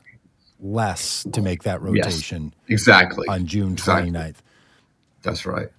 less 0.59 1.25
to 1.33 1.41
make 1.41 1.63
that 1.63 1.81
rotation 1.81 2.53
Yes. 2.67 2.81
Exactly. 2.81 3.27
on 3.27 3.47
June 3.47 3.71
Exactly. 3.73 4.11
29th. 4.11 4.35
That's 5.23 5.45
right. 5.45 5.69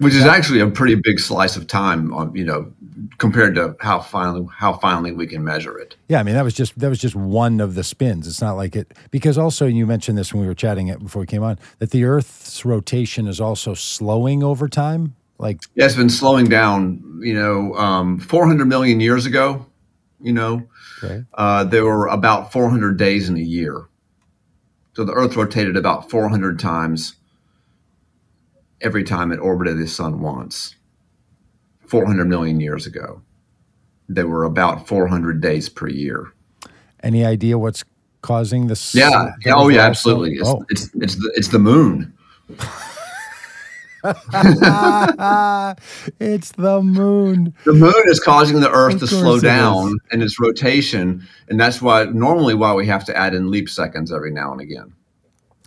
Which 0.00 0.14
is 0.14 0.24
actually 0.26 0.60
a 0.60 0.68
pretty 0.68 0.94
big 0.94 1.18
slice 1.18 1.56
of 1.56 1.66
time, 1.66 2.14
on 2.14 2.32
you 2.36 2.44
know, 2.44 2.70
compared 3.18 3.56
to 3.56 3.74
how 3.80 3.98
finally 3.98 4.46
how 4.54 4.74
finally 4.74 5.10
we 5.10 5.26
can 5.26 5.42
measure 5.42 5.76
it. 5.76 5.96
Yeah, 6.08 6.20
I 6.20 6.22
mean 6.22 6.34
that 6.34 6.44
was 6.44 6.54
just 6.54 6.78
that 6.78 6.88
was 6.88 7.00
just 7.00 7.16
one 7.16 7.58
of 7.58 7.74
the 7.74 7.82
spins. 7.82 8.28
It's 8.28 8.40
not 8.40 8.52
like 8.52 8.76
it 8.76 8.94
because 9.10 9.36
also 9.38 9.66
you 9.66 9.86
mentioned 9.86 10.16
this 10.16 10.32
when 10.32 10.40
we 10.42 10.46
were 10.46 10.54
chatting 10.54 10.86
it 10.86 11.00
before 11.02 11.20
we 11.20 11.26
came 11.26 11.42
on 11.42 11.58
that 11.80 11.90
the 11.90 12.04
Earth's 12.04 12.64
rotation 12.64 13.26
is 13.26 13.40
also 13.40 13.74
slowing 13.74 14.44
over 14.44 14.68
time. 14.68 15.16
Like 15.38 15.60
Yeah, 15.74 15.86
it's 15.86 15.94
been 15.94 16.10
slowing 16.10 16.46
down. 16.46 17.20
You 17.22 17.34
know, 17.34 17.74
um, 17.74 18.18
400 18.20 18.66
million 18.66 19.00
years 19.00 19.26
ago, 19.26 19.66
you 20.20 20.32
know, 20.32 20.68
okay, 21.02 21.24
uh, 21.34 21.64
there 21.64 21.84
were 21.84 22.06
about 22.06 22.52
400 22.52 22.96
days 22.96 23.28
in 23.28 23.36
a 23.36 23.40
year. 23.40 23.86
So 24.94 25.04
the 25.04 25.12
Earth 25.12 25.36
rotated 25.36 25.76
about 25.76 26.10
400 26.10 26.58
times 26.58 27.14
every 28.80 29.02
time 29.04 29.32
it 29.32 29.38
orbited 29.38 29.78
the 29.78 29.86
sun 29.88 30.20
once. 30.20 30.74
400 31.86 32.26
million 32.26 32.60
years 32.60 32.86
ago, 32.86 33.22
there 34.08 34.26
were 34.28 34.44
about 34.44 34.86
400 34.86 35.40
days 35.40 35.68
per 35.68 35.88
year. 35.88 36.32
any 37.02 37.24
idea 37.24 37.56
what's 37.58 37.84
causing 38.22 38.66
this? 38.66 38.94
Yeah. 38.94 39.30
oh, 39.46 39.68
yeah. 39.68 39.86
Absolutely. 39.86 40.34
It's, 40.34 40.48
Oh. 40.48 40.64
it's 40.68 40.90
it's 40.94 41.14
the 41.14 41.32
it's 41.36 41.48
the 41.48 41.58
moon. 41.58 42.12
it's 46.20 46.52
the 46.52 46.80
moon. 46.82 47.54
The 47.64 47.72
moon 47.72 48.02
is 48.06 48.20
causing 48.20 48.60
the 48.60 48.70
Earth 48.70 48.98
to 49.00 49.06
slow 49.06 49.40
down 49.40 49.96
in 50.12 50.22
its 50.22 50.38
rotation, 50.40 51.26
and 51.48 51.58
that's 51.58 51.82
why 51.82 52.04
normally 52.04 52.54
why 52.54 52.74
we 52.74 52.86
have 52.86 53.04
to 53.06 53.16
add 53.16 53.34
in 53.34 53.50
leap 53.50 53.68
seconds 53.68 54.12
every 54.12 54.30
now 54.30 54.52
and 54.52 54.60
again. 54.60 54.92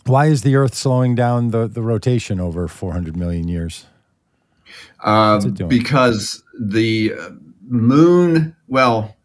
Why 0.06 0.28
is 0.28 0.42
the 0.42 0.56
Earth 0.56 0.74
slowing 0.76 1.14
down 1.16 1.50
the, 1.50 1.68
the 1.68 1.82
rotation 1.82 2.40
over 2.40 2.68
400 2.68 3.16
million 3.16 3.48
years? 3.48 3.86
Uh, 5.04 5.40
because 5.68 6.44
the 6.60 7.14
uh, 7.20 7.30
moon, 7.68 8.56
well, 8.68 9.16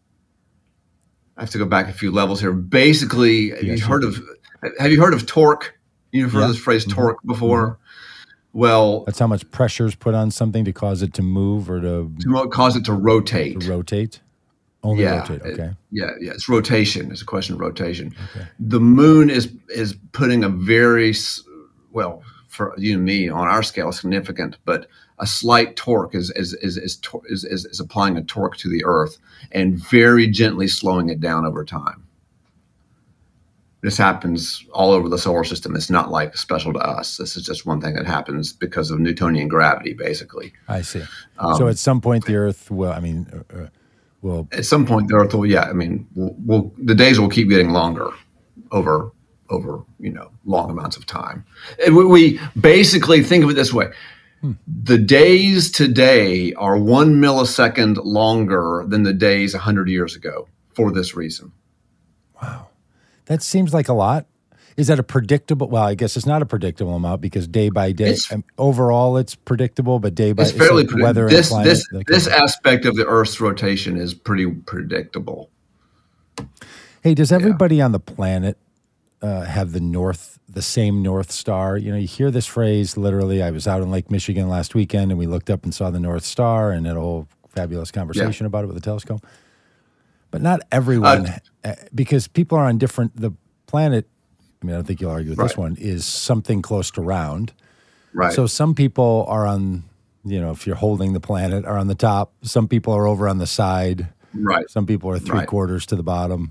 I 1.36 1.42
have 1.42 1.50
to 1.50 1.58
go 1.58 1.64
back 1.66 1.88
a 1.88 1.92
few 1.92 2.10
levels 2.10 2.40
here. 2.40 2.52
Basically, 2.52 3.50
have 3.50 3.62
Yes, 3.62 3.78
you 3.80 3.84
heard 3.86 4.04
of 4.04 4.18
have 4.78 4.90
you 4.90 5.00
heard 5.00 5.14
of 5.14 5.26
torque? 5.26 5.74
You've 6.12 6.32
heard 6.32 6.40
Yeah. 6.40 6.46
this 6.48 6.56
phrase 6.58 6.86
Mhm. 6.86 6.92
torque 6.92 7.22
before. 7.24 7.78
Well, 8.56 9.04
That's 9.04 9.18
how 9.18 9.26
much 9.26 9.48
pressure 9.50 9.84
is 9.84 9.94
put 9.94 10.14
on 10.14 10.30
something 10.30 10.64
to 10.64 10.72
cause 10.72 11.02
it 11.02 11.12
to 11.14 11.22
move 11.22 11.68
or 11.68 11.78
to, 11.78 12.10
to 12.20 12.48
cause 12.48 12.74
it 12.74 12.86
to 12.86 12.94
rotate. 12.94 13.60
to 13.60 13.70
rotate. 13.70 14.20
Only 14.82 15.02
Yeah, 15.02 15.20
rotate. 15.20 15.42
it- 15.42 15.60
Okay. 15.60 15.70
Yeah, 15.90 16.12
yeah, 16.22 16.30
it's 16.32 16.48
rotation. 16.48 17.10
It's 17.12 17.20
a 17.20 17.26
question 17.26 17.54
of 17.56 17.60
rotation. 17.60 18.14
The 18.58 18.80
moon 18.80 19.28
is 19.28 19.52
is 19.68 19.94
putting 20.12 20.42
a 20.42 20.48
very 20.48 21.14
well 21.92 22.22
for 22.48 22.72
you 22.78 22.94
and 22.94 23.04
me 23.04 23.28
on 23.28 23.46
our 23.46 23.62
scale 23.62 23.92
significant, 23.92 24.56
but 24.64 24.86
a 25.18 25.26
slight 25.26 25.76
torque 25.76 26.14
is 26.14 26.30
is 26.30 26.54
is 26.54 26.78
is, 26.78 26.98
is, 27.28 27.44
is, 27.44 27.66
is 27.66 27.78
applying 27.78 28.16
a 28.16 28.22
torque 28.22 28.56
to 28.58 28.70
the 28.70 28.82
Earth 28.86 29.18
and 29.52 29.76
very 29.76 30.26
gently 30.28 30.66
slowing 30.66 31.10
it 31.10 31.20
down 31.20 31.44
over 31.44 31.62
time. 31.62 32.04
This 33.86 33.96
happens 33.96 34.64
all 34.72 34.90
over 34.90 35.08
the 35.08 35.16
solar 35.16 35.44
system. 35.44 35.76
It's 35.76 35.90
not 35.90 36.10
like 36.10 36.36
special 36.36 36.72
to 36.72 36.80
us. 36.80 37.18
This 37.18 37.36
is 37.36 37.44
just 37.44 37.66
one 37.66 37.80
thing 37.80 37.94
that 37.94 38.04
happens 38.04 38.52
because 38.52 38.90
of 38.90 38.98
Newtonian 38.98 39.46
gravity, 39.46 39.92
basically. 39.94 40.52
I 40.66 40.82
see. 40.82 41.04
Um, 41.38 41.54
so 41.56 41.68
at 41.68 41.78
some 41.78 42.00
point, 42.00 42.24
the 42.24 42.34
Earth 42.34 42.68
will, 42.68 42.90
I 42.90 42.98
mean, 42.98 43.28
uh, 43.32 43.56
uh, 43.56 43.66
will, 44.22 44.48
at 44.50 44.64
some 44.64 44.84
point 44.84 45.08
the 45.08 45.14
earth 45.14 45.32
will 45.34 45.46
yeah 45.46 45.62
i 45.62 45.72
mean 45.72 46.06
we'll, 46.14 46.34
we'll 46.38 46.72
the 46.78 46.94
days 46.94 47.20
will 47.20 47.28
keep 47.28 47.48
getting 47.48 47.70
longer 47.70 48.10
over 48.72 49.12
over 49.50 49.84
you 50.00 50.10
know 50.10 50.30
long 50.44 50.68
amounts 50.68 50.96
of 50.96 51.06
time 51.06 51.44
and 51.84 51.94
we, 51.94 52.04
we 52.04 52.40
basically 52.60 53.22
think 53.22 53.44
of 53.44 53.50
it 53.50 53.54
this 53.54 53.72
way 53.72 53.86
the 54.66 54.98
days 54.98 55.70
today 55.70 56.52
are 56.54 56.76
one 56.76 57.20
millisecond 57.20 57.98
longer 58.04 58.84
than 58.88 59.04
the 59.04 59.12
days 59.12 59.54
100 59.54 59.88
years 59.88 60.16
ago 60.16 60.48
for 60.74 60.90
this 60.90 61.14
reason 61.14 61.52
wow. 62.42 62.65
That 63.26 63.42
seems 63.42 63.72
like 63.74 63.88
a 63.88 63.92
lot. 63.92 64.26
Is 64.76 64.88
that 64.88 64.98
a 64.98 65.02
predictable? 65.02 65.68
Well, 65.68 65.82
I 65.84 65.94
guess 65.94 66.16
it's 66.16 66.26
not 66.26 66.42
a 66.42 66.46
predictable 66.46 66.94
amount 66.94 67.22
because 67.22 67.48
day 67.48 67.70
by 67.70 67.92
day, 67.92 68.06
It's- 68.10 68.30
um, 68.30 68.44
overall, 68.58 69.16
it's 69.16 69.34
predictable, 69.34 69.98
but 70.00 70.14
day 70.14 70.32
by 70.32 70.42
it's 70.42 70.52
fairly 70.52 70.84
like 70.84 70.94
predi- 70.94 71.02
weather 71.02 71.22
and 71.26 71.32
this 71.36 71.48
climate. 71.48 71.66
this 71.66 71.86
this 72.08 72.26
aspect 72.26 72.84
of 72.84 72.94
the 72.94 73.06
earth's 73.06 73.40
rotation 73.40 73.96
is 73.96 74.12
pretty 74.12 74.46
predictable 74.46 75.48
Hey, 77.02 77.14
does 77.14 77.30
everybody 77.32 77.80
on 77.80 77.92
the 77.92 78.00
planet 78.00 78.58
uh, 79.22 79.42
have 79.42 79.72
the 79.72 79.80
north, 79.80 80.38
the 80.48 80.60
same 80.60 81.02
North 81.02 81.30
Star? 81.30 81.78
You 81.78 81.92
know, 81.92 81.96
you 81.96 82.06
hear 82.06 82.30
this 82.30 82.46
phrase 82.46 82.96
literally. 82.96 83.42
I 83.42 83.50
was 83.52 83.66
out 83.66 83.80
in 83.80 83.90
Lake 83.90 84.10
Michigan 84.10 84.48
last 84.48 84.74
weekend, 84.74 85.10
and 85.12 85.18
we 85.18 85.26
looked 85.26 85.48
up 85.48 85.64
and 85.64 85.72
saw 85.72 85.90
the 85.90 86.00
North 86.00 86.24
Star, 86.24 86.72
and 86.72 86.84
had 86.86 86.96
a 86.96 87.00
whole 87.00 87.28
fabulous 87.48 87.90
conversation 87.90 88.44
about 88.44 88.64
it 88.64 88.66
with 88.66 88.76
a 88.76 88.80
telescope. 88.80 89.24
But 90.30 90.42
not 90.42 90.60
everyone, 90.72 91.28
uh, 91.64 91.74
because 91.94 92.28
people 92.28 92.58
are 92.58 92.64
on 92.66 92.78
different. 92.78 93.16
The 93.20 93.32
planet. 93.66 94.06
I 94.62 94.66
mean, 94.66 94.74
I 94.74 94.78
don't 94.78 94.86
think 94.86 95.00
you'll 95.00 95.10
argue 95.10 95.30
with 95.30 95.38
this 95.38 95.56
one. 95.56 95.76
Is 95.78 96.04
something 96.04 96.62
close 96.62 96.90
to 96.92 97.02
round. 97.02 97.52
right 98.12 98.32
So 98.32 98.46
some 98.46 98.74
people 98.74 99.24
are 99.28 99.46
on. 99.46 99.84
You 100.24 100.40
know, 100.40 100.50
if 100.50 100.66
you're 100.66 100.74
holding 100.76 101.12
the 101.12 101.20
planet, 101.20 101.64
are 101.64 101.78
on 101.78 101.86
the 101.86 101.94
top. 101.94 102.32
Some 102.42 102.66
people 102.66 102.92
are 102.94 103.06
over 103.06 103.28
on 103.28 103.38
the 103.38 103.46
side. 103.46 104.08
right 104.34 104.68
Some 104.68 104.84
people 104.84 105.08
are 105.10 105.20
three 105.20 105.38
Right. 105.38 105.46
quarters 105.48 105.86
to 105.86 105.96
the 105.96 106.02
bottom. 106.02 106.50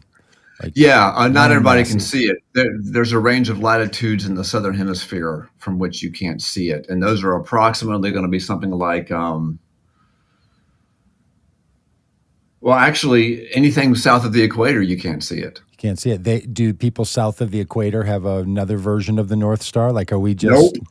Yeah, 0.74 1.12
uh, 1.14 1.28
not 1.28 1.52
everybody 1.52 1.84
can 1.84 2.00
see 2.00 2.28
it. 2.28 2.38
There, 2.54 2.72
there's 2.82 3.12
a 3.12 3.20
range 3.20 3.50
of 3.50 3.60
latitudes 3.60 4.26
in 4.26 4.36
the 4.36 4.46
southern 4.46 4.74
hemisphere 4.76 5.50
from 5.58 5.78
which 5.78 6.02
you 6.02 6.10
can't 6.10 6.42
see 6.42 6.70
it, 6.70 6.86
and 6.88 7.04
those 7.04 7.26
are 7.26 7.36
approximately 7.36 8.12
going 8.12 8.24
to 8.24 8.30
be 8.30 8.40
something 8.40 8.72
like, 8.72 9.12
um, 9.12 9.60
well, 12.66 12.74
actually, 12.74 13.48
anything 13.54 13.94
south 13.94 14.26
of 14.26 14.34
the 14.34 14.42
equator 14.42 14.82
you 14.82 14.98
can't 14.98 15.24
see 15.24 15.38
it. 15.38 15.62
You 15.70 15.78
can't 15.78 16.00
see 16.00 16.10
it. 16.10 16.24
They 16.24 16.40
do 16.42 16.74
people 16.74 17.06
south 17.06 17.40
of 17.40 17.52
the 17.52 17.60
equator 17.60 18.06
have 18.06 18.26
another 18.26 18.78
version 18.78 19.20
of 19.20 19.28
the 19.30 19.36
North 19.36 19.62
Star? 19.62 19.92
Like, 19.92 20.12
are 20.12 20.18
we 20.18 20.34
just? 20.34 20.52
Nope. 20.52 20.88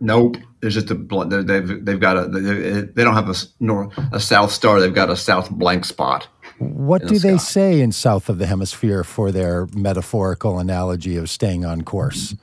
Nope. 0.00 0.36
There's 0.58 0.74
just 0.74 0.90
a 0.90 0.94
they've 0.96 1.84
they've 1.84 2.00
got 2.00 2.16
a 2.16 2.26
they, 2.26 3.04
don't 3.04 3.14
have 3.14 3.28
a 3.28 3.30
s- 3.30 3.52
nor 3.60 3.90
a 4.12 4.18
south 4.18 4.50
star. 4.50 4.80
They've 4.80 4.92
got 4.92 5.08
a 5.08 5.14
south 5.14 5.50
blank 5.50 5.84
spot. 5.84 6.26
What 6.58 7.06
do 7.06 7.16
the 7.16 7.20
they 7.20 7.38
say 7.38 7.80
in 7.80 7.92
south 7.92 8.28
of 8.28 8.38
the 8.38 8.46
hemisphere 8.46 9.04
for 9.04 9.30
their 9.30 9.68
metaphorical 9.72 10.58
analogy 10.58 11.16
of 11.16 11.30
staying 11.30 11.64
on 11.64 11.82
course? 11.82 12.34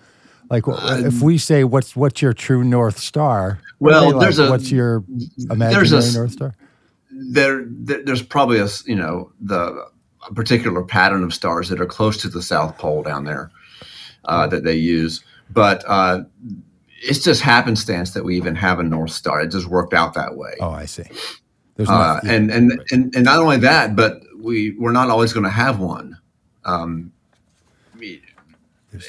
Like, 0.50 0.64
wh- 0.66 0.82
uh, 0.92 1.02
if 1.06 1.22
we 1.22 1.38
say, 1.38 1.66
"What's 1.66 1.94
what's 1.94 2.22
your 2.22 2.32
true 2.32 2.64
North 2.64 3.00
Star?" 3.00 3.60
Well, 3.80 4.18
there's 4.18 4.40
like? 4.40 4.48
a- 4.48 4.52
what's 4.52 4.72
your 4.72 5.04
there's 5.10 5.50
imaginary 5.52 6.08
a 6.10 6.14
North 6.14 6.32
Star? 6.32 6.54
There, 7.30 7.64
there 7.68 8.04
there's 8.04 8.22
probably 8.22 8.60
a 8.60 8.68
you 8.86 8.96
know 8.96 9.32
the 9.42 9.86
a 10.30 10.34
particular 10.34 10.84
pattern 10.84 11.24
of 11.24 11.34
stars 11.34 11.70
that 11.70 11.82
are 11.82 11.86
close 11.86 12.18
to 12.18 12.30
the 12.30 12.42
south 12.42 12.78
pole 12.78 13.02
down 13.04 13.24
there 13.24 13.52
uh, 14.26 14.48
that 14.48 14.64
they 14.64 14.76
use 14.76 15.24
but 15.50 15.84
uh, 15.88 16.22
it's 17.04 17.24
just 17.24 17.42
happenstance 17.42 18.12
that 18.12 18.24
we 18.24 18.38
even 18.38 18.56
have 18.56 18.80
a 18.80 18.84
north 18.84 19.12
star 19.12 19.42
it 19.42 19.48
just 19.52 19.68
worked 19.68 19.94
out 19.94 20.14
that 20.14 20.36
way 20.36 20.54
Oh, 20.60 20.70
I 20.72 20.86
see. 20.86 21.04
There's 21.76 21.90
uh, 21.90 22.20
and, 22.26 22.52
and 22.52 22.72
and 22.92 23.16
and 23.16 23.26
not 23.26 23.40
only 23.40 23.58
that 23.58 23.96
but 23.96 24.22
we 24.38 24.76
we're 24.78 24.92
not 24.92 25.10
always 25.10 25.34
going 25.34 25.44
to 25.46 25.50
have 25.50 25.80
one 25.80 26.18
um, 26.66 27.12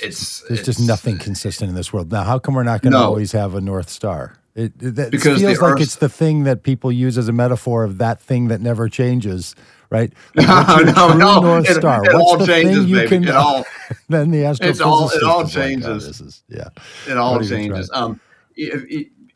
it's 0.00 0.42
there's 0.48 0.64
just 0.64 0.80
nothing 0.80 1.18
consistent 1.18 1.68
in 1.68 1.74
this 1.74 1.92
world. 1.92 2.12
Now, 2.12 2.22
how 2.22 2.38
come 2.38 2.54
we're 2.54 2.62
not 2.62 2.82
going 2.82 2.92
to 2.92 2.98
No. 2.98 3.04
always 3.04 3.32
have 3.32 3.54
a 3.54 3.60
North 3.60 3.90
Star? 3.90 4.36
It, 4.54 4.76
Because 4.78 5.40
feels 5.40 5.60
like 5.62 5.80
it's 5.80 5.96
the 5.96 6.08
thing 6.10 6.44
that 6.44 6.62
people 6.62 6.92
use 6.92 7.16
as 7.16 7.26
a 7.28 7.32
metaphor 7.32 7.84
of 7.84 7.96
that 7.98 8.20
thing 8.20 8.48
that 8.48 8.60
never 8.60 8.88
changes, 8.88 9.54
right? 9.88 10.12
No, 10.36 10.42
Like, 10.44 10.86
no, 10.94 11.08
true 11.10 11.18
no. 11.18 11.40
North 11.40 11.70
It- 11.70 11.76
Star? 11.76 12.04
it 12.04 12.12
What's 12.12 12.14
all 12.16 12.36
the 12.36 12.46
changes, 12.46 12.78
thing 12.80 12.88
you 12.88 12.96
baby. 12.96 13.08
can? 13.08 13.24
It 13.24 13.30
all- 13.34 13.64
then 14.10 14.30
the 14.30 14.44
It's 14.44 14.80
all- 14.80 15.08
it 15.10 15.22
all 15.22 15.40
is 15.42 15.56
like, 15.56 15.64
oh, 15.64 15.64
changes. 15.70 16.20
is- 16.20 16.42
yeah. 16.48 16.68
it 17.08 17.16
all 17.16 17.40
changes. 17.42 17.90
Um, 17.94 18.20
if, 18.54 18.84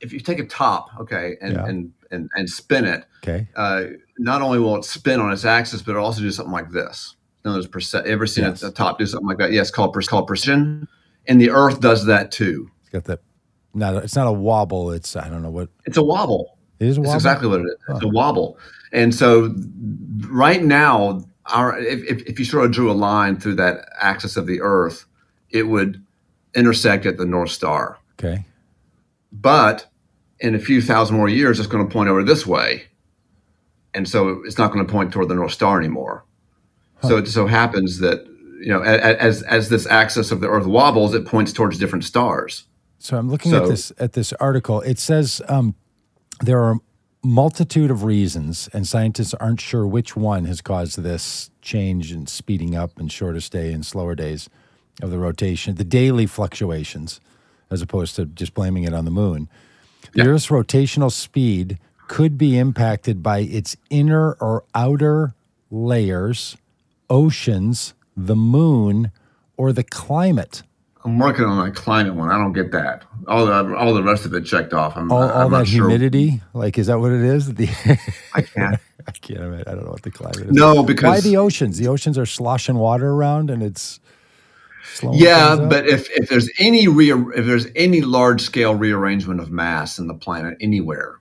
if- 0.01 0.13
you 0.13 0.21
take 0.21 0.39
a 0.39 0.45
top, 0.47 0.91
okay, 1.01 1.37
and 1.41 1.55
Yeah. 1.55 1.65
and, 1.67 1.93
and 2.11 2.29
and 2.37 2.49
spin 2.51 2.85
it, 2.85 3.05
Okay. 3.25 3.49
uh, 3.57 3.85
not 4.19 4.43
only 4.43 4.59
will 4.59 4.77
it 4.77 4.85
spin 4.85 5.19
on 5.21 5.33
its 5.33 5.47
axis, 5.47 5.81
but 5.81 5.93
it'll 5.93 6.05
also 6.05 6.21
do 6.21 6.31
something 6.31 6.53
like 6.53 6.71
this. 6.71 7.17
You 7.43 7.49
know, 7.51 7.53
there's 7.55 7.67
perce- 7.67 7.95
ever 7.95 8.27
seen 8.27 8.45
Yes. 8.45 8.63
a, 8.63 8.69
a 8.69 8.71
top 8.71 8.99
do 8.99 9.07
something 9.07 9.27
like 9.27 9.39
that? 9.39 9.53
Yes, 9.53 9.71
called, 9.71 9.95
pre- 9.95 10.05
called 10.05 10.27
precession. 10.27 10.87
And 11.27 11.41
the 11.41 11.51
Earth 11.51 11.81
does 11.81 12.05
that 12.07 12.31
too. 12.31 12.71
It's 12.83 12.91
got 12.91 13.05
that. 13.05 13.21
Not. 13.77 13.95
A, 13.95 13.99
it's 13.99 14.17
not 14.17 14.27
a 14.27 14.33
wobble. 14.33 14.91
It's 14.91 15.15
I 15.17 15.29
don't 15.29 15.43
know 15.43 15.51
what 15.51 15.69
It's 15.85 15.97
a 15.97 16.03
wobble. 16.03 16.59
it 16.81 16.89
is. 16.89 16.99
A 16.99 17.03
It's 17.03 17.15
exactly 17.15 17.49
what 17.49 17.61
it 17.61 17.65
is. 17.67 17.77
It's 17.91 18.01
Huh. 18.03 18.09
a 18.09 18.11
wobble. 18.11 18.59
And 18.93 19.15
so, 19.15 19.55
right 20.29 20.63
now, 20.63 21.25
our 21.47 21.79
if, 21.79 22.03
if, 22.05 22.23
if 22.27 22.39
you 22.39 22.45
sort 22.45 22.65
of 22.65 22.73
drew 22.73 22.91
a 22.91 22.95
line 22.95 23.39
through 23.39 23.57
that 23.57 23.89
axis 24.01 24.37
of 24.37 24.47
the 24.47 24.61
Earth, 24.61 25.05
it 25.51 25.65
would 25.65 26.03
intersect 26.55 27.05
at 27.07 27.19
the 27.19 27.27
North 27.27 27.51
Star. 27.51 27.99
Okay. 28.19 28.45
But 29.33 29.87
in 30.41 30.55
a 30.55 30.59
few 30.59 30.81
thousand 30.81 31.17
more 31.17 31.29
years, 31.29 31.59
it's 31.59 31.69
going 31.69 31.87
to 31.87 31.93
point 31.93 32.09
over 32.09 32.23
this 32.23 32.47
way, 32.47 32.85
and 33.93 34.09
so 34.09 34.43
it's 34.47 34.57
not 34.59 34.73
going 34.73 34.87
to 34.87 34.91
point 34.91 35.13
toward 35.13 35.29
the 35.29 35.35
North 35.35 35.53
Star 35.53 35.79
anymore. 35.79 36.25
Huh. 37.03 37.09
So 37.09 37.17
it 37.19 37.29
so 37.29 37.47
happens 37.47 37.99
that 37.99 38.25
you 38.61 38.69
know 38.73 38.81
as 38.83 39.43
as 39.43 39.69
this 39.69 39.87
axis 39.87 40.31
of 40.31 40.41
the 40.41 40.49
Earth 40.49 40.67
wobbles, 40.67 41.13
it 41.15 41.27
points 41.27 41.53
towards 41.53 41.79
different 41.79 42.05
stars. 42.05 42.66
So 42.99 43.17
I'm 43.17 43.29
looking 43.31 43.53
so, 43.53 43.63
at 43.63 43.69
this 43.69 43.93
at 43.99 44.13
this 44.15 44.33
article. 44.35 44.81
It 44.81 44.99
says 44.99 45.43
um, 45.49 45.75
there 46.41 46.63
are 46.63 46.79
multitude 47.23 47.91
of 47.91 48.05
reasons, 48.05 48.69
and 48.73 48.87
scientists 48.87 49.35
aren't 49.35 49.61
sure 49.61 49.87
which 49.87 50.17
one 50.17 50.45
has 50.45 50.61
caused 50.61 51.03
this 51.03 51.51
change 51.61 52.13
in 52.13 52.27
speeding 52.27 52.75
up 52.75 52.99
and 52.99 53.11
shorter 53.11 53.41
stay 53.41 53.73
and 53.73 53.85
slower 53.85 54.15
days 54.15 54.49
of 55.03 55.11
the 55.11 55.19
rotation, 55.19 55.75
the 55.75 55.85
daily 55.85 56.27
fluctuations, 56.27 57.21
as 57.71 57.83
opposed 57.83 58.17
to 58.17 58.27
just 58.27 58.55
blaming 58.55 58.85
it 58.85 58.95
on 58.95 59.05
the 59.05 59.11
moon. 59.11 59.49
The 60.13 60.23
yeah. 60.23 60.29
Earth's 60.29 60.47
rotational 60.47 61.11
speed 61.11 61.79
could 62.09 62.39
be 62.39 62.57
impacted 62.57 63.23
by 63.23 63.41
its 63.41 63.77
inner 63.91 64.33
or 64.35 64.65
outer 64.75 65.35
layers, 65.71 66.57
oceans, 67.11 67.95
the 68.17 68.37
moon, 68.37 69.11
or 69.57 69.73
the 69.73 69.83
climate. 69.83 70.63
I'm 71.07 71.21
working 71.21 71.45
on 71.45 71.57
my 71.57 71.71
climate 71.71 72.17
one. 72.17 72.31
I 72.31 72.37
don't 72.37 72.53
get 72.53 72.73
that. 72.73 73.05
All 73.29 73.47
the 73.47 73.77
all 73.77 73.95
the 73.95 74.03
rest 74.03 74.27
of 74.27 74.35
it 74.35 74.43
checked 74.43 74.73
off. 74.73 74.97
I'm, 74.97 75.13
all, 75.13 75.23
I'm 75.23 75.45
all 75.45 75.49
that 75.51 75.69
sure. 75.69 75.89
humidity, 75.89 76.43
like 76.53 76.79
is 76.79 76.89
that 76.89 76.99
what 76.99 77.13
it 77.13 77.23
is? 77.23 77.47
The 77.55 77.69
I 78.35 78.43
can't. 78.43 78.81
I 79.07 79.13
can't. 79.13 79.69
I 79.69 79.71
don't 79.71 79.85
know 79.85 79.93
what 79.93 80.03
the 80.03 80.11
climate 80.11 80.49
is. 80.49 80.53
No, 80.53 80.83
because 80.83 81.05
why 81.05 81.21
the 81.21 81.37
oceans? 81.37 81.79
The 81.79 81.87
oceans 81.87 82.19
are 82.19 82.27
sloshing 82.27 82.75
water 82.75 83.09
around, 83.09 83.51
and 83.51 83.63
it's 83.63 84.01
yeah. 85.13 85.55
But 85.55 85.87
if 85.87 86.11
if 86.11 86.29
there's 86.29 86.51
any 86.59 86.89
re- 86.89 87.13
if 87.13 87.47
there's 87.47 87.69
any 87.77 88.01
large 88.01 88.41
scale 88.41 88.75
rearrangement 88.75 89.41
of 89.41 89.53
mass 89.53 90.01
in 90.01 90.09
the 90.09 90.15
planet 90.15 90.59
anywhere, 90.61 91.21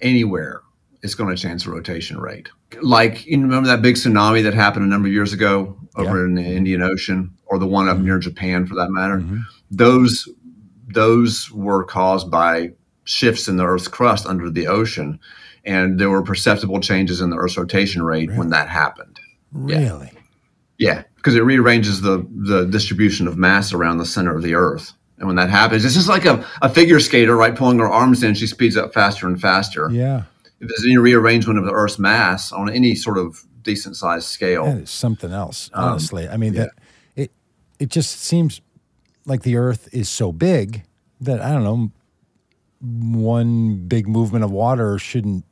anywhere, 0.00 0.62
it's 1.02 1.14
going 1.14 1.34
to 1.34 1.40
change 1.40 1.62
the 1.62 1.70
rotation 1.70 2.18
rate. 2.18 2.48
Like 2.80 3.26
you 3.26 3.40
remember 3.40 3.68
that 3.68 3.82
big 3.82 3.96
tsunami 3.96 4.42
that 4.44 4.54
happened 4.54 4.84
a 4.84 4.88
number 4.88 5.08
of 5.08 5.12
years 5.12 5.32
ago 5.32 5.76
over 5.96 6.18
yeah. 6.18 6.24
in 6.24 6.34
the 6.34 6.44
Indian 6.44 6.82
Ocean 6.82 7.34
or 7.46 7.58
the 7.58 7.66
one 7.66 7.88
up 7.88 7.96
mm-hmm. 7.96 8.06
near 8.06 8.18
Japan 8.18 8.66
for 8.66 8.74
that 8.76 8.90
matter. 8.90 9.18
Mm-hmm. 9.18 9.40
Those 9.70 10.28
those 10.88 11.50
were 11.52 11.84
caused 11.84 12.30
by 12.30 12.70
shifts 13.04 13.48
in 13.48 13.56
the 13.56 13.64
Earth's 13.64 13.88
crust 13.88 14.26
under 14.26 14.50
the 14.50 14.66
ocean, 14.66 15.18
and 15.64 15.98
there 15.98 16.10
were 16.10 16.22
perceptible 16.22 16.80
changes 16.80 17.20
in 17.20 17.30
the 17.30 17.36
Earth's 17.36 17.56
rotation 17.56 18.02
rate 18.02 18.28
really? 18.28 18.38
when 18.38 18.50
that 18.50 18.68
happened. 18.68 19.20
Really? 19.52 20.12
Yeah, 20.78 20.94
yeah 20.94 21.02
because 21.20 21.34
it 21.36 21.44
rearranges 21.44 22.00
the 22.00 22.26
the 22.30 22.64
distribution 22.66 23.28
of 23.28 23.36
mass 23.36 23.72
around 23.72 23.98
the 23.98 24.06
center 24.06 24.34
of 24.34 24.42
the 24.42 24.54
Earth. 24.54 24.92
And 25.18 25.26
when 25.26 25.36
that 25.36 25.50
happens, 25.50 25.84
it's 25.84 25.94
just 25.94 26.08
like 26.08 26.24
a, 26.24 26.46
a 26.62 26.70
figure 26.70 26.98
skater, 26.98 27.36
right? 27.36 27.54
Pulling 27.54 27.78
her 27.78 27.88
arms 27.88 28.22
in, 28.22 28.32
she 28.32 28.46
speeds 28.46 28.78
up 28.78 28.94
faster 28.94 29.26
and 29.26 29.38
faster. 29.38 29.90
Yeah. 29.90 30.22
If 30.60 30.68
there's 30.68 30.84
any 30.84 30.98
rearrangement 30.98 31.58
of 31.58 31.64
the 31.64 31.72
Earth's 31.72 31.98
mass 31.98 32.52
on 32.52 32.68
any 32.68 32.94
sort 32.94 33.18
of 33.18 33.42
decent 33.62 33.96
sized 33.96 34.26
scale, 34.26 34.64
that 34.66 34.78
is 34.78 34.90
something 34.90 35.32
else. 35.32 35.70
Um, 35.72 35.90
honestly, 35.90 36.26
um, 36.26 36.34
I 36.34 36.36
mean, 36.36 36.54
yeah. 36.54 36.60
that 36.64 36.70
it 37.80 37.88
just 37.88 38.20
seems 38.20 38.60
like 39.24 39.42
the 39.42 39.56
Earth 39.56 39.88
is 39.92 40.08
so 40.08 40.30
big 40.30 40.84
that 41.20 41.40
I 41.40 41.50
don't 41.50 41.64
know 41.64 41.90
one 42.80 43.76
big 43.88 44.06
movement 44.06 44.44
of 44.44 44.50
water 44.50 44.98
shouldn't 44.98 45.44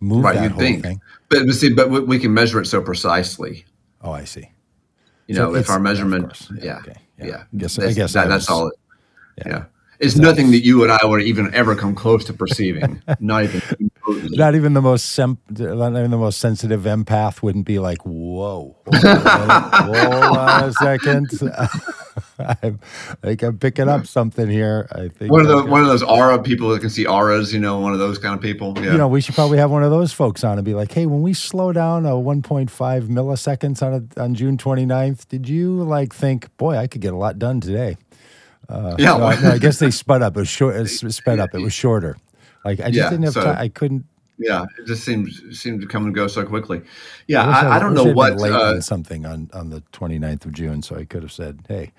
move 0.00 0.24
right, 0.24 0.36
that 0.36 0.52
whole 0.52 0.60
think. 0.60 0.82
thing. 0.82 1.00
But, 1.28 1.46
but 1.46 1.54
see, 1.54 1.72
but 1.72 1.90
we 1.90 2.18
can 2.18 2.32
measure 2.32 2.60
it 2.60 2.66
so 2.66 2.80
precisely. 2.80 3.66
Oh, 4.00 4.12
I 4.12 4.24
see. 4.24 4.50
You 5.26 5.34
so 5.34 5.50
know, 5.50 5.56
if 5.56 5.68
our 5.68 5.80
measurement, 5.80 6.48
yeah, 6.56 6.64
yeah, 6.64 6.78
okay. 6.78 6.96
yeah. 7.18 7.26
yeah. 7.26 7.36
I 7.52 7.56
guess, 7.56 7.78
I 7.78 7.92
guess 7.92 8.12
that, 8.14 8.28
that's 8.28 8.48
all. 8.48 8.68
It, 8.68 8.74
yeah. 9.38 9.48
yeah. 9.48 9.64
It's 10.00 10.16
nothing 10.16 10.52
that 10.52 10.64
you 10.64 10.84
and 10.84 10.92
I 10.92 11.04
would 11.04 11.22
even 11.22 11.52
ever 11.54 11.74
come 11.74 11.94
close 11.94 12.24
to 12.26 12.32
perceiving. 12.32 13.02
not 13.20 13.44
even. 13.44 13.90
Not 14.30 14.54
even 14.54 14.72
the 14.72 14.80
most 14.80 15.10
sem- 15.10 15.38
not 15.50 15.90
even 15.90 16.10
the 16.10 16.16
most 16.16 16.38
sensitive 16.38 16.82
empath 16.82 17.42
wouldn't 17.42 17.66
be 17.66 17.78
like, 17.78 17.98
"Whoa, 18.06 18.74
hold 18.86 19.04
on, 19.04 20.64
a 20.64 20.72
second. 20.72 21.28
I'm, 21.42 21.68
I 22.38 22.54
think 23.22 23.42
I'm 23.42 23.58
picking 23.58 23.88
up 23.88 24.06
something 24.06 24.48
here. 24.48 24.88
I 24.92 25.08
think 25.08 25.32
one 25.32 25.42
of 25.42 25.48
the 25.48 25.64
one 25.64 25.82
of 25.82 25.88
those 25.88 26.02
aura 26.02 26.40
people 26.42 26.70
that 26.70 26.80
can 26.80 26.90
see 26.90 27.06
auras. 27.06 27.52
You 27.52 27.60
know, 27.60 27.80
one 27.80 27.92
of 27.92 27.98
those 27.98 28.18
kind 28.18 28.34
of 28.34 28.40
people. 28.40 28.74
Yeah. 28.76 28.92
You 28.92 28.98
know, 28.98 29.08
we 29.08 29.20
should 29.20 29.34
probably 29.34 29.58
have 29.58 29.70
one 29.70 29.82
of 29.82 29.90
those 29.90 30.12
folks 30.12 30.44
on 30.44 30.58
and 30.58 30.64
be 30.64 30.74
like, 30.74 30.92
"Hey, 30.92 31.06
when 31.06 31.22
we 31.22 31.34
slow 31.34 31.72
down 31.72 32.06
a 32.06 32.10
1.5 32.10 32.70
milliseconds 33.08 33.82
on 33.82 34.08
a, 34.16 34.22
on 34.22 34.34
June 34.34 34.56
29th, 34.56 35.28
did 35.28 35.48
you 35.48 35.82
like 35.82 36.14
think, 36.14 36.54
boy, 36.56 36.76
I 36.76 36.86
could 36.86 37.00
get 37.00 37.12
a 37.12 37.16
lot 37.16 37.38
done 37.38 37.60
today?" 37.60 37.96
Uh, 38.68 38.96
yeah, 38.98 39.16
no, 39.16 39.30
no, 39.40 39.50
I 39.52 39.58
guess 39.58 39.78
they 39.78 39.90
sped 39.92 40.22
up. 40.22 40.36
It 40.36 40.40
was 40.40 40.48
short. 40.48 40.76
It 40.76 40.88
sped 40.88 41.38
up. 41.38 41.54
It 41.54 41.60
was 41.60 41.72
shorter. 41.72 42.16
Like 42.64 42.80
I 42.80 42.84
just 42.84 42.96
yeah, 42.96 43.10
didn't 43.10 43.24
have 43.24 43.34
so, 43.34 43.44
time. 43.44 43.56
I 43.58 43.68
couldn't. 43.68 44.04
Yeah, 44.38 44.66
it 44.78 44.86
just 44.86 45.04
seemed 45.04 45.30
seemed 45.52 45.80
to 45.80 45.86
come 45.86 46.04
and 46.04 46.14
go 46.14 46.26
so 46.26 46.44
quickly. 46.44 46.82
Yeah, 47.26 47.44
I, 47.44 47.62
I, 47.62 47.76
I, 47.76 47.78
don't 47.78 47.94
know 47.94 48.04
what 48.04 48.36
late 48.36 48.52
uh, 48.52 48.74
on 48.74 48.82
something 48.82 49.26
on 49.26 49.50
on 49.52 49.70
the 49.70 49.82
29th 49.92 50.44
of 50.44 50.52
June, 50.52 50.82
so 50.82 50.96
I 50.96 51.04
could 51.04 51.22
have 51.22 51.32
said, 51.32 51.60
"Hey." 51.68 51.92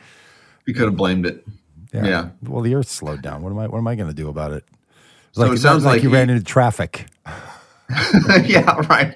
You 0.69 0.75
could 0.75 0.85
have 0.85 0.95
blamed 0.95 1.25
it. 1.25 1.43
Yeah. 1.91 2.05
yeah. 2.05 2.29
Well, 2.43 2.61
the 2.61 2.75
Earth 2.75 2.89
slowed 2.89 3.23
down. 3.23 3.41
What 3.41 3.49
am 3.49 3.57
I? 3.57 3.65
What 3.65 3.79
am 3.79 3.87
I 3.87 3.95
going 3.95 4.07
to 4.07 4.13
do 4.13 4.29
about 4.29 4.51
it? 4.51 4.63
So 5.31 5.41
like, 5.41 5.53
it 5.53 5.57
sounds 5.57 5.83
like, 5.83 5.95
like 5.95 6.03
you 6.03 6.11
ran 6.11 6.29
into 6.29 6.43
traffic. 6.43 7.07
yeah. 8.43 8.75
Right. 8.87 9.15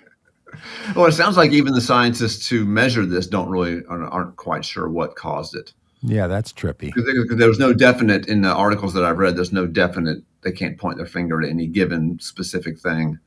Well, 0.96 1.06
it 1.06 1.12
sounds 1.12 1.38
like 1.38 1.52
even 1.52 1.74
the 1.74 1.82
scientists 1.82 2.48
who 2.48 2.66
measure 2.66 3.06
this 3.06 3.28
don't 3.28 3.50
really 3.50 3.84
aren't 3.88 4.36
quite 4.36 4.66
sure 4.66 4.89
what 4.89 5.16
caused 5.16 5.56
it. 5.56 5.74
Yeah, 6.04 6.28
that's 6.28 6.52
trippy. 6.52 6.94
There's 7.38 7.60
no 7.60 7.74
definite 7.74 8.28
in 8.28 8.42
the 8.42 8.50
articles 8.50 8.94
that 8.94 9.06
I've 9.06 9.18
read. 9.18 9.38
There's 9.38 9.54
no 9.54 9.66
definite. 9.66 10.22
They 10.42 10.52
can't 10.52 10.78
point 10.78 10.98
their 10.98 11.06
finger 11.06 11.42
at 11.42 11.50
any 11.50 11.66
given 11.66 12.20
specific 12.20 12.78
thing. 12.78 13.20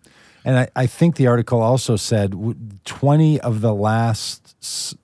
And 0.44 0.58
I, 0.58 0.68
I 0.76 0.86
think 0.86 1.16
the 1.16 1.26
article 1.26 1.62
also 1.62 1.96
said 1.96 2.34
20 2.84 3.40
of 3.40 3.62
the 3.62 3.74
last 3.74 4.96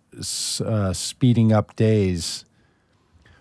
uh, 0.65 0.93
speeding 0.93 1.53
up 1.53 1.75
days. 1.75 2.45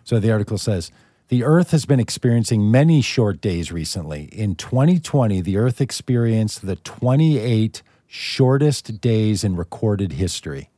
So 0.06 0.20
the 0.20 0.32
article 0.32 0.58
says 0.58 0.92
the 1.28 1.44
Earth 1.44 1.72
has 1.72 1.86
been 1.86 2.00
experiencing 2.00 2.72
many 2.72 3.02
short 3.02 3.42
days 3.42 3.72
recently. 3.72 4.24
In 4.32 4.56
2020, 4.56 5.42
the 5.42 5.58
Earth 5.58 5.82
experienced 5.82 6.66
the 6.66 6.78
28 6.78 7.84
shortest 8.08 9.00
days 9.02 9.44
in 9.44 9.56
recorded 9.56 10.14
history. 10.14 10.70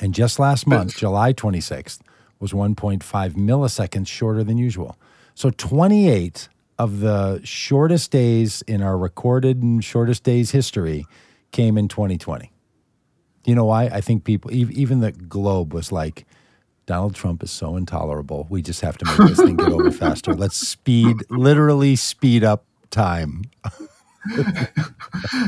And 0.00 0.14
just 0.14 0.38
last 0.38 0.66
month, 0.66 0.96
July 0.96 1.32
26th, 1.32 2.00
was 2.40 2.52
1.5 2.52 3.02
milliseconds 3.32 4.08
shorter 4.08 4.44
than 4.44 4.58
usual. 4.58 4.98
So 5.34 5.50
28 5.50 6.48
of 6.78 7.00
the 7.00 7.40
shortest 7.44 8.10
days 8.10 8.62
in 8.62 8.82
our 8.82 8.98
recorded 8.98 9.62
and 9.62 9.82
shortest 9.82 10.22
days 10.24 10.50
history 10.50 11.06
came 11.52 11.78
in 11.78 11.88
2020. 11.88 12.52
You 13.44 13.54
know 13.54 13.64
why? 13.64 13.84
I 13.84 14.00
think 14.00 14.24
people, 14.24 14.52
even 14.52 15.00
the 15.00 15.12
globe 15.12 15.72
was 15.72 15.92
like, 15.92 16.26
Donald 16.86 17.14
Trump 17.14 17.42
is 17.42 17.50
so 17.50 17.76
intolerable. 17.76 18.46
We 18.48 18.62
just 18.62 18.80
have 18.80 18.96
to 18.98 19.04
make 19.04 19.28
this 19.28 19.38
thing 19.38 19.56
get 19.56 19.68
over 19.72 19.90
faster. 19.90 20.34
Let's 20.34 20.56
speed, 20.56 21.16
literally 21.30 21.96
speed 21.96 22.44
up 22.44 22.64
time. 22.90 23.42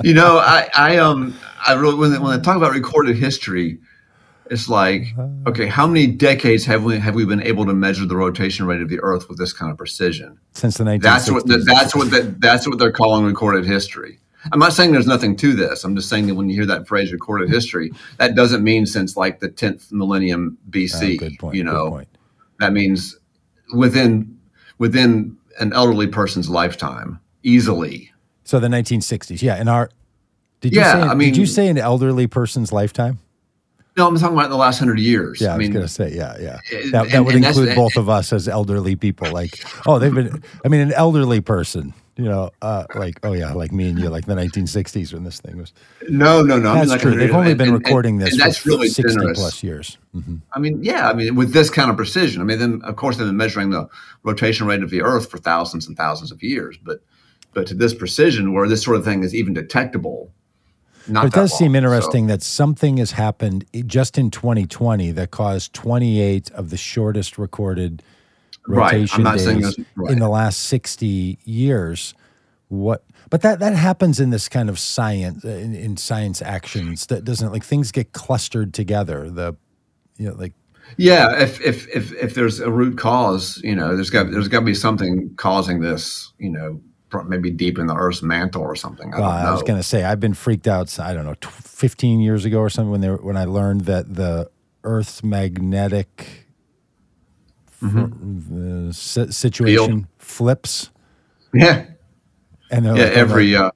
you 0.02 0.14
know, 0.14 0.38
I, 0.38 0.68
I, 0.74 0.96
um, 0.96 1.36
I 1.66 1.74
really, 1.74 1.94
when, 1.94 2.20
when 2.20 2.38
I 2.38 2.42
talk 2.42 2.56
about 2.56 2.72
recorded 2.72 3.16
history, 3.16 3.78
it's 4.50 4.68
like, 4.68 5.02
uh-huh. 5.18 5.28
okay, 5.48 5.66
how 5.66 5.86
many 5.86 6.06
decades 6.06 6.64
have 6.66 6.84
we 6.84 6.98
have 6.98 7.14
we 7.14 7.24
been 7.24 7.42
able 7.42 7.66
to 7.66 7.74
measure 7.74 8.06
the 8.06 8.16
rotation 8.16 8.66
rate 8.66 8.80
of 8.80 8.88
the 8.88 9.00
Earth 9.00 9.28
with 9.28 9.38
this 9.38 9.52
kind 9.52 9.70
of 9.70 9.78
precision? 9.78 10.38
Since 10.52 10.78
the 10.78 10.84
1960s. 10.84 11.02
That's 11.02 11.30
what 11.30 11.46
the, 11.46 11.58
that's 11.58 11.94
what 11.94 12.10
the, 12.10 12.34
that's 12.38 12.68
what 12.68 12.78
they're 12.78 12.92
calling 12.92 13.24
recorded 13.24 13.64
history. 13.64 14.18
I'm 14.52 14.58
not 14.58 14.72
saying 14.72 14.92
there's 14.92 15.06
nothing 15.06 15.36
to 15.36 15.52
this. 15.52 15.84
I'm 15.84 15.96
just 15.96 16.08
saying 16.08 16.28
that 16.28 16.34
when 16.34 16.48
you 16.48 16.54
hear 16.54 16.66
that 16.66 16.86
phrase 16.86 17.12
recorded 17.12 17.50
history, 17.50 17.90
that 18.18 18.34
doesn't 18.34 18.62
mean 18.62 18.86
since 18.86 19.16
like 19.16 19.40
the 19.40 19.48
10th 19.48 19.92
millennium 19.92 20.56
BC. 20.70 21.16
Uh, 21.16 21.18
good 21.18 21.38
point. 21.38 21.56
You 21.56 21.64
know, 21.64 22.02
that 22.60 22.72
means 22.72 23.16
within 23.74 24.38
within 24.78 25.36
an 25.60 25.72
elderly 25.72 26.06
person's 26.06 26.48
lifetime, 26.48 27.20
easily. 27.42 28.12
So 28.44 28.60
the 28.60 28.68
1960s, 28.68 29.42
yeah. 29.42 29.60
In 29.60 29.68
our, 29.68 29.90
did 30.60 30.72
you 30.72 30.80
yeah, 30.80 30.92
say? 30.92 31.00
I 31.00 31.14
mean, 31.14 31.28
did 31.28 31.36
you 31.36 31.46
say 31.46 31.68
an 31.68 31.78
elderly 31.78 32.26
person's 32.26 32.72
lifetime? 32.72 33.18
No, 33.98 34.06
I'm 34.06 34.16
talking 34.16 34.38
about 34.38 34.48
the 34.48 34.56
last 34.56 34.78
hundred 34.78 35.00
years. 35.00 35.40
Yeah, 35.40 35.48
I, 35.48 35.54
I 35.54 35.58
was 35.58 35.68
going 35.70 35.82
to 35.82 35.88
say, 35.88 36.14
yeah, 36.14 36.36
yeah. 36.38 36.60
That, 36.92 37.10
that 37.10 37.24
would 37.24 37.34
include 37.34 37.74
both 37.74 37.96
of 37.96 38.08
us 38.08 38.32
as 38.32 38.46
elderly 38.46 38.94
people. 38.94 39.28
Like, 39.32 39.60
oh, 39.86 39.98
they've 39.98 40.14
been. 40.14 40.40
I 40.64 40.68
mean, 40.68 40.80
an 40.80 40.92
elderly 40.92 41.40
person. 41.40 41.92
You 42.16 42.24
know, 42.24 42.50
uh, 42.62 42.84
like, 42.94 43.18
oh 43.24 43.32
yeah, 43.32 43.52
like 43.52 43.72
me 43.72 43.88
and 43.88 43.98
you, 43.98 44.08
like 44.08 44.26
the 44.26 44.34
1960s 44.34 45.12
when 45.12 45.24
this 45.24 45.40
thing 45.40 45.56
was. 45.56 45.72
No, 46.08 46.42
no, 46.42 46.58
no. 46.58 46.74
That's 46.74 46.76
I 46.76 46.80
mean, 46.80 46.88
like 46.88 47.00
true. 47.00 47.16
They've 47.16 47.34
only 47.34 47.54
been 47.54 47.68
and, 47.68 47.76
recording 47.76 48.18
this 48.18 48.36
that's 48.36 48.58
for 48.58 48.70
really 48.70 48.88
60 48.88 49.14
generous. 49.14 49.38
plus 49.38 49.62
years. 49.64 49.98
Mm-hmm. 50.14 50.36
I 50.52 50.58
mean, 50.60 50.82
yeah, 50.82 51.08
I 51.08 51.12
mean, 51.12 51.34
with 51.34 51.52
this 51.52 51.70
kind 51.70 51.90
of 51.90 51.96
precision. 51.96 52.40
I 52.40 52.44
mean, 52.44 52.58
then 52.58 52.82
of 52.82 52.94
course 52.96 53.16
they've 53.16 53.26
been 53.26 53.36
measuring 53.36 53.70
the 53.70 53.88
rotation 54.22 54.66
rate 54.66 54.82
of 54.82 54.90
the 54.90 55.02
Earth 55.02 55.28
for 55.28 55.38
thousands 55.38 55.88
and 55.88 55.96
thousands 55.96 56.30
of 56.30 56.42
years, 56.42 56.76
but 56.76 57.00
but 57.52 57.66
to 57.68 57.74
this 57.74 57.94
precision, 57.94 58.52
where 58.52 58.68
this 58.68 58.82
sort 58.82 58.96
of 58.96 59.04
thing 59.04 59.22
is 59.24 59.34
even 59.34 59.54
detectable 59.54 60.32
not. 61.08 61.22
But 61.22 61.26
it 61.28 61.34
does 61.34 61.56
seem 61.56 61.72
long, 61.72 61.82
so- 61.82 61.86
interesting 61.86 62.26
that 62.28 62.42
something 62.42 62.96
has 62.98 63.12
happened 63.12 63.64
just 63.86 64.18
in 64.18 64.30
2020 64.30 65.10
that 65.12 65.30
caused 65.30 65.72
28 65.74 66.50
of 66.52 66.70
the 66.70 66.76
shortest 66.76 67.38
recorded 67.38 68.02
Right. 68.66 68.92
Rotation 68.92 69.22
not 69.24 69.38
days 69.38 69.78
right. 69.96 70.12
in 70.12 70.18
the 70.18 70.28
last 70.28 70.58
60 70.64 71.38
years. 71.44 72.12
What? 72.68 73.02
But 73.30 73.40
that 73.40 73.60
that 73.60 73.74
happens 73.74 74.20
in 74.20 74.28
this 74.28 74.46
kind 74.48 74.68
of 74.68 74.78
science 74.78 75.42
uh, 75.42 75.48
in, 75.48 75.74
in 75.74 75.96
science 75.96 76.42
actions 76.42 77.06
that 77.06 77.24
doesn't 77.24 77.50
like 77.50 77.64
things 77.64 77.90
get 77.92 78.12
clustered 78.12 78.74
together. 78.74 79.30
The 79.30 79.56
you 80.18 80.28
know 80.28 80.34
like 80.34 80.52
Yeah, 80.98 81.40
if 81.40 81.60
if 81.62 81.88
if 81.96 82.12
if 82.12 82.34
there's 82.34 82.60
a 82.60 82.70
root 82.70 82.98
cause, 82.98 83.58
you 83.64 83.74
know, 83.74 83.94
there's 83.96 84.10
got 84.10 84.30
there's 84.30 84.48
got 84.48 84.60
to 84.60 84.66
be 84.66 84.74
something 84.74 85.34
causing 85.36 85.80
this, 85.80 86.32
you 86.38 86.50
know, 86.50 86.78
maybe 87.26 87.50
deep 87.50 87.78
in 87.78 87.86
the 87.86 87.94
Earth's 87.94 88.22
mantle 88.22 88.62
or 88.62 88.76
something. 88.76 89.12
I 89.14 89.18
Well, 89.20 89.30
don't 89.30 89.42
know. 89.42 89.48
I 89.48 89.52
was 89.52 89.62
going 89.62 89.78
to 89.78 89.82
say 89.82 90.04
I've 90.04 90.20
been 90.20 90.34
freaked 90.34 90.68
out. 90.68 90.98
I 91.00 91.12
don't 91.14 91.24
know, 91.24 91.34
tw- 91.34 91.46
fifteen 91.52 92.20
years 92.20 92.44
ago 92.44 92.58
or 92.60 92.70
something 92.70 92.90
when 92.90 93.00
they 93.00 93.10
were, 93.10 93.16
when 93.16 93.36
I 93.36 93.44
learned 93.44 93.82
that 93.82 94.14
the 94.14 94.50
Earth's 94.84 95.22
magnetic 95.24 96.44
Mm-hmm. 97.82 98.88
f- 98.88 98.88
uh, 98.90 98.92
si- 98.92 99.30
situation 99.30 100.08
flips, 100.18 100.90
yeah, 101.54 101.84
and 102.72 102.84
yeah. 102.86 102.92
like, 102.92 103.00
Every 103.12 103.52
like- 103.52 103.62
uh, 103.62 103.70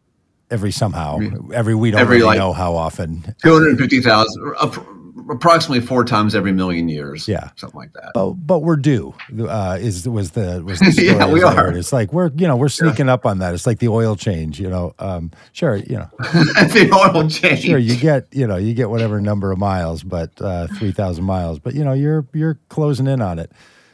every 0.50 0.72
somehow 0.72 1.20
every 1.54 1.76
we 1.76 1.92
don't 1.92 2.00
every, 2.00 2.16
really 2.16 2.26
like- 2.26 2.38
know 2.38 2.52
how 2.52 2.74
often. 2.74 3.22
two 3.44 3.52
hundred 3.52 3.78
fifty 3.78 4.00
thousand, 4.00 4.42
approximately 5.32 5.84
four 5.84 6.04
times 6.04 6.34
every 6.34 6.52
million 6.52 6.88
years. 6.88 7.26
Yeah. 7.26 7.50
something 7.56 7.78
like 7.78 7.92
that. 7.94 8.12
But 8.14 8.32
but 8.34 8.60
we're 8.60 8.76
due. 8.76 9.14
Uh, 9.38 9.78
is 9.80 10.08
was 10.08 10.30
the 10.32 10.62
was 10.64 10.78
the 10.78 10.92
story 10.92 11.08
Yeah, 11.08 11.26
we 11.30 11.42
are. 11.42 11.54
heard. 11.54 11.76
It's 11.76 11.92
like 11.92 12.12
we're 12.12 12.30
you 12.36 12.46
know 12.46 12.56
we're 12.56 12.68
sneaking 12.68 13.08
up 13.08 13.26
on 13.26 13.38
that. 13.40 13.54
It's 13.54 13.66
like 13.66 13.78
the 13.80 13.88
oil 13.88 14.14
change. 14.16 14.60
You 14.60 14.68
know, 14.70 14.94
um, 14.98 15.30
sure 15.52 15.76
you 15.76 15.96
know 15.96 16.08
the 16.18 16.90
oil 17.14 17.28
change. 17.28 17.62
sure 17.64 17.78
you 17.78 17.96
get 17.96 18.28
you 18.32 18.46
know 18.46 18.56
you 18.56 18.74
get 18.74 18.90
whatever 18.90 19.20
number 19.20 19.50
of 19.52 19.58
miles 19.58 20.02
but 20.02 20.30
uh 20.40 20.66
3000 20.78 21.24
miles 21.24 21.58
but 21.58 21.74
you 21.74 21.84
know 21.84 21.92
you're 21.92 22.26
you're 22.32 22.58
closing 22.68 23.06
in 23.06 23.20
on 23.20 23.38
it 23.38 23.50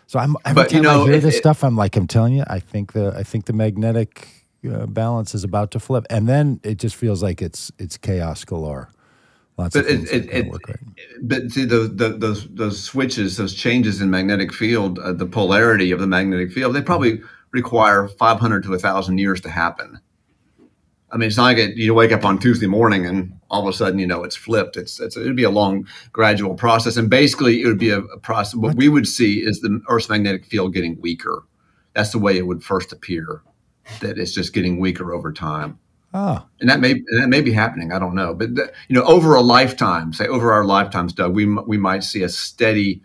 so 0.07 0.19
i'm 0.19 0.37
every 0.45 0.55
But, 0.63 0.73
you 0.73 0.79
time 0.79 0.83
know, 0.85 1.03
i 1.03 1.05
hear 1.07 1.15
it- 1.15 1.21
this 1.23 1.35
it- 1.37 1.39
stuff 1.39 1.63
i'm 1.65 1.77
like 1.77 1.97
i'm 1.97 2.07
telling 2.07 2.35
you 2.35 2.45
i 2.49 2.59
think 2.61 2.93
the 2.93 3.15
i 3.17 3.23
think 3.23 3.45
the 3.47 3.53
magnetic 3.53 4.29
uh, 4.71 4.87
balance 4.87 5.35
is 5.35 5.45
about 5.45 5.71
to 5.73 5.81
flip 5.81 6.07
and 6.11 6.29
then 6.29 6.61
it 6.63 6.79
just 6.79 6.97
feels 6.97 7.23
like 7.23 7.41
it's 7.43 7.71
it's 7.79 7.97
chaos 7.97 8.45
galore 8.45 8.91
lots 9.59 9.75
But 9.75 9.87
of 9.87 9.91
it, 9.91 9.97
things 9.97 10.11
it, 10.11 10.27
that 10.31 10.37
it, 10.39 10.47
work 10.47 10.69
right. 10.69 10.79
but 11.23 11.51
see 11.51 11.65
the, 11.65 11.81
the 11.81 12.11
those 12.11 12.49
those 12.49 12.83
switches, 12.83 13.37
those 13.37 13.55
changes 13.55 14.01
in 14.01 14.11
magnetic 14.11 14.53
field, 14.53 14.99
uh, 15.01 15.13
the 15.13 15.27
polarity 15.27 15.93
of 15.93 16.01
the 16.01 16.07
magnetic 16.07 16.53
field, 16.53 16.75
they 16.75 16.83
probably 16.83 17.21
require 17.53 18.09
500 18.09 18.63
to 18.65 18.71
1,000 18.71 19.19
years 19.19 19.41
to 19.41 19.51
happen. 19.51 20.01
I 21.11 21.17
mean, 21.17 21.29
it's 21.29 21.39
not 21.39 21.45
like 21.45 21.59
it, 21.59 21.77
you 21.77 21.95
wake 21.95 22.13
up 22.13 22.25
on 22.25 22.39
Tuesday 22.39 22.67
morning 22.67 23.07
and 23.07 23.33
all 23.51 23.63
of 23.63 23.75
a 23.75 23.77
sudden, 23.77 23.99
you 23.99 24.07
know, 24.07 24.25
it's 24.25 24.37
flipped. 24.37 24.77
It's, 24.77 25.01
it's 25.01 25.17
it'd 25.17 25.37
be 25.37 25.45
a 25.45 25.51
long, 25.51 25.89
gradual 26.13 26.55
process, 26.55 26.99
and 26.99 27.09
basically, 27.09 27.63
it 27.63 27.67
would 27.67 27.79
be 27.79 27.91
a, 27.91 28.01
a 28.01 28.19
process. 28.19 28.57
What 28.57 28.77
we 28.77 28.91
would 28.91 29.09
see 29.09 29.41
is 29.41 29.61
the 29.61 29.81
Earth's 29.89 30.11
magnetic 30.11 30.45
field 30.45 30.75
getting 30.75 31.01
weaker. 31.01 31.45
That's 31.95 32.13
the 32.13 32.19
way 32.19 32.37
it 32.37 32.47
would 32.47 32.63
first 32.63 32.93
appear. 32.93 33.43
That 34.01 34.19
it's 34.19 34.35
just 34.35 34.53
getting 34.53 34.81
weaker 34.81 35.15
over 35.15 35.33
time 35.33 35.79
oh 36.15 36.45
and 36.61 36.69
that 36.69 36.81
may 36.81 36.93
and 36.93 37.23
that 37.23 37.29
may 37.29 37.41
be 37.41 37.53
happening. 37.53 37.93
I 37.93 37.99
don't 37.99 38.15
know, 38.15 38.35
but 38.35 38.55
the, 38.55 38.73
you 38.89 38.95
know, 38.95 39.05
over 39.05 39.35
a 39.35 39.41
lifetime, 39.43 40.13
say 40.13 40.27
over 40.27 40.53
our 40.53 40.65
lifetimes, 40.65 41.13
Doug, 41.13 41.35
we 41.35 41.47
we 41.47 41.77
might 41.79 42.03
see 42.05 42.23
a 42.23 42.29
steady, 42.29 43.03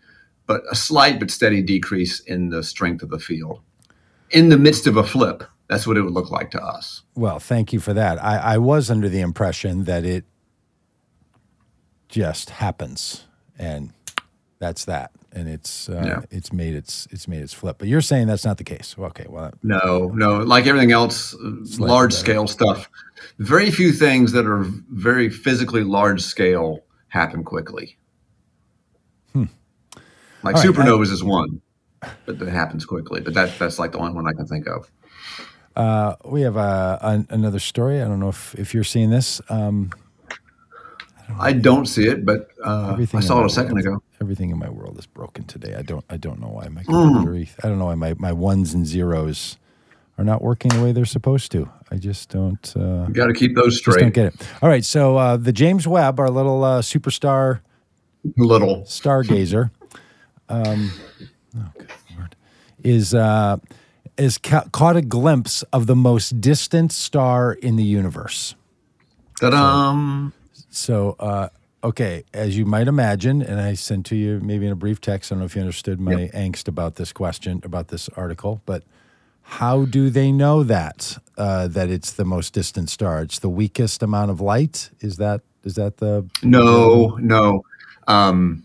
but 0.47 0.61
a 0.71 0.75
slight 0.75 1.19
but 1.19 1.31
steady 1.31 1.61
decrease 1.61 2.19
in 2.21 2.49
the 2.49 2.63
strength 2.63 3.03
of 3.03 3.09
the 3.09 3.19
field 3.19 3.61
in 4.31 4.49
the 4.49 4.57
midst 4.57 4.87
of 4.87 4.97
a 4.97 5.03
flip. 5.03 5.43
That's 5.69 5.87
what 5.87 5.97
it 5.97 6.01
would 6.01 6.13
look 6.13 6.29
like 6.29 6.51
to 6.51 6.61
us. 6.63 7.01
well 7.15 7.39
thank 7.39 7.71
you 7.73 7.79
for 7.79 7.93
that 7.93 8.21
i 8.23 8.37
i 8.55 8.57
was 8.57 8.91
under 8.91 9.09
the 9.09 9.21
impression 9.21 9.85
that 9.85 10.03
it 10.05 10.25
just 12.09 12.51
happens 12.51 13.25
and 13.57 13.91
that's 14.59 14.85
that 14.85 15.11
and 15.33 15.49
it's 15.49 15.89
uh, 15.89 16.01
Yeah. 16.05 16.21
it's 16.31 16.53
made 16.53 16.75
its 16.75 17.07
it's 17.11 17.27
made 17.27 17.41
its 17.41 17.53
flip 17.53 17.77
but 17.79 17.87
you're 17.87 18.01
saying 18.01 18.27
that's 18.27 18.45
not 18.45 18.57
the 18.57 18.63
case 18.63 18.95
okay 18.97 19.25
well 19.29 19.51
No, 19.63 20.07
no, 20.15 20.37
like 20.39 20.67
everything 20.67 20.91
else, 20.91 21.33
uh, 21.35 21.51
large 21.79 22.13
scale 22.13 22.47
stuff. 22.47 22.89
Very 23.39 23.71
few 23.71 23.91
things 23.91 24.31
that 24.33 24.45
are 24.45 24.63
very 24.91 25.29
physically 25.29 25.83
large 25.83 26.21
scale 26.21 26.83
happen 27.07 27.43
quickly. 27.43 27.97
Like 29.33 29.47
Hmm. 29.47 30.47
All 30.47 30.51
right, 30.53 30.55
supernovas 30.65 31.11
is 31.11 31.23
one, 31.23 31.61
but 32.25 32.37
that 32.39 32.49
happens 32.49 32.85
quickly. 32.85 33.21
But 33.21 33.33
that 33.33 33.57
that's 33.57 33.79
like 33.79 33.91
the 33.93 33.97
only 33.99 34.13
one 34.13 34.27
I 34.27 34.33
can 34.33 34.45
think 34.45 34.67
of. 34.67 34.89
Uh, 35.75 36.15
we 36.25 36.41
have 36.41 36.57
uh, 36.57 36.99
an, 37.01 37.25
another 37.29 37.59
story. 37.59 38.01
I 38.01 38.05
don't 38.07 38.19
know 38.19 38.29
if, 38.29 38.53
if 38.55 38.73
you're 38.75 38.83
seeing 38.83 39.09
this. 39.09 39.41
Um, 39.49 39.89
I 41.39 41.53
don't 41.53 41.85
see 41.85 42.07
it, 42.07 42.25
but 42.25 42.49
uh, 42.63 42.95
I 43.13 43.19
saw 43.21 43.41
it 43.41 43.45
a 43.45 43.49
second 43.49 43.73
world- 43.73 43.85
ago. 43.87 44.03
Everything 44.21 44.51
in 44.51 44.57
my 44.59 44.69
world 44.69 44.97
is 44.97 45.05
broken 45.05 45.43
today. 45.45 45.75
I 45.75 45.81
don't 45.81 46.05
I 46.09 46.15
don't 46.17 46.39
know 46.39 46.47
why 46.47 46.67
my 46.69 46.83
Mm. 46.83 47.49
I 47.63 47.67
don't 47.67 47.77
know 47.79 47.85
why 47.85 47.95
my, 47.95 48.13
my 48.17 48.31
ones 48.31 48.73
and 48.73 48.85
zeros 48.87 49.57
are 50.17 50.23
not 50.23 50.41
working 50.41 50.69
the 50.71 50.81
way 50.81 50.91
they're 50.93 51.03
supposed 51.05 51.51
to. 51.53 51.67
I 51.91 51.97
just 51.97 52.29
don't. 52.29 52.73
Uh, 52.77 53.07
got 53.07 53.27
to 53.27 53.33
keep 53.33 53.55
those 53.55 53.81
just 53.81 53.99
don't 53.99 54.13
get 54.13 54.27
it. 54.27 54.47
All 54.61 54.69
right. 54.69 54.85
So 54.85 55.17
uh, 55.17 55.37
the 55.37 55.51
James 55.51 55.87
Webb, 55.87 56.19
our 56.19 56.29
little 56.29 56.63
uh, 56.63 56.81
superstar 56.81 57.59
Little. 58.37 58.83
stargazer, 58.83 59.71
um, 60.49 60.91
oh, 61.57 61.71
good 61.77 61.87
Lord, 62.17 62.35
is 62.83 63.13
uh, 63.13 63.57
is 64.17 64.37
ca- 64.37 64.65
caught 64.71 64.95
a 64.95 65.01
glimpse 65.01 65.63
of 65.73 65.87
the 65.87 65.95
most 65.95 66.39
distant 66.39 66.91
star 66.93 67.51
in 67.53 67.75
the 67.75 67.83
universe. 67.83 68.55
Ta-da! 69.41 69.91
So, 69.91 70.31
uh, 71.19 71.49
okay, 71.83 72.23
as 72.33 72.57
you 72.57 72.65
might 72.65 72.87
imagine, 72.87 73.41
and 73.41 73.59
I 73.59 73.73
sent 73.73 74.05
to 74.07 74.15
you 74.15 74.39
maybe 74.41 74.65
in 74.65 74.71
a 74.71 74.75
brief 74.75 74.99
text. 75.01 75.31
I 75.31 75.35
don't 75.35 75.39
know 75.39 75.45
if 75.45 75.55
you 75.55 75.61
understood 75.61 75.99
my 75.99 76.29
angst 76.33 76.67
about 76.67 76.95
this 76.95 77.11
question, 77.13 77.61
about 77.63 77.89
this 77.89 78.09
article, 78.09 78.61
but 78.65 78.83
how 79.43 79.85
do 79.85 80.09
they 80.09 80.31
know 80.31 80.63
that 80.63 81.17
uh, 81.37 81.67
that 81.67 81.89
it's 81.89 82.13
the 82.13 82.25
most 82.25 82.53
distant 82.53 82.89
star? 82.89 83.21
It's 83.21 83.39
the 83.39 83.49
weakest 83.49 84.01
amount 84.01 84.31
of 84.31 84.41
light. 84.41 84.89
Is 85.01 85.17
that 85.17 85.41
is 85.63 85.75
that 85.75 85.97
the 85.97 86.27
No, 86.41 87.17
no. 87.21 87.63
Um, 88.07 88.63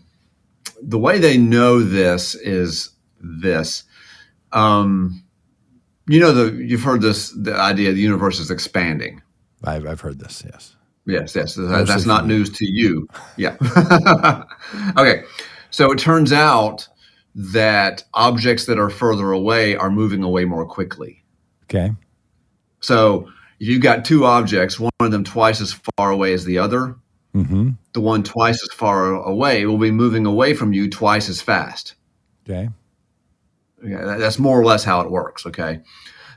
the 0.81 0.97
way 0.97 1.19
they 1.19 1.37
know 1.37 1.81
this 1.81 2.35
is 2.35 2.91
this. 3.19 3.83
Um, 4.51 5.23
you 6.07 6.19
know, 6.19 6.31
the 6.31 6.63
you've 6.63 6.81
heard 6.81 7.01
this 7.01 7.31
the 7.31 7.53
idea 7.55 7.91
the 7.91 7.99
universe 7.99 8.39
is 8.39 8.49
expanding. 8.49 9.21
I've 9.63 9.85
I've 9.85 10.01
heard 10.01 10.19
this. 10.19 10.43
Yes. 10.45 10.75
Yes, 11.09 11.35
yes. 11.35 11.57
Mostly 11.57 11.85
that's 11.85 12.05
not 12.05 12.27
news 12.27 12.49
to 12.51 12.65
you. 12.65 13.07
Yeah. 13.37 13.55
okay. 14.97 15.23
So 15.71 15.91
it 15.91 15.97
turns 15.99 16.31
out 16.31 16.87
that 17.35 18.03
objects 18.13 18.65
that 18.65 18.77
are 18.77 18.89
further 18.89 19.31
away 19.31 19.75
are 19.75 19.89
moving 19.89 20.23
away 20.23 20.45
more 20.45 20.65
quickly. 20.65 21.23
Okay. 21.63 21.93
So 22.81 23.29
you've 23.59 23.81
got 23.81 24.05
two 24.05 24.25
objects, 24.25 24.79
one 24.79 24.91
of 24.99 25.11
them 25.11 25.23
twice 25.23 25.61
as 25.61 25.79
far 25.97 26.11
away 26.11 26.33
as 26.33 26.45
the 26.45 26.57
other, 26.57 26.95
Mm-hmm. 27.35 27.69
the 27.93 28.01
one 28.01 28.23
twice 28.23 28.59
as 28.63 28.75
far 28.75 29.13
away 29.13 29.67
will 29.67 29.77
be 29.77 29.91
moving 29.91 30.25
away 30.25 30.55
from 30.55 30.73
you 30.73 30.89
twice 30.89 31.29
as 31.29 31.41
fast. 31.41 31.93
Okay. 32.49 32.69
Yeah, 33.83 34.17
that's 34.17 34.39
more 34.39 34.59
or 34.59 34.65
less 34.65 34.83
how 34.83 35.01
it 35.01 35.11
works. 35.11 35.45
Okay. 35.45 35.79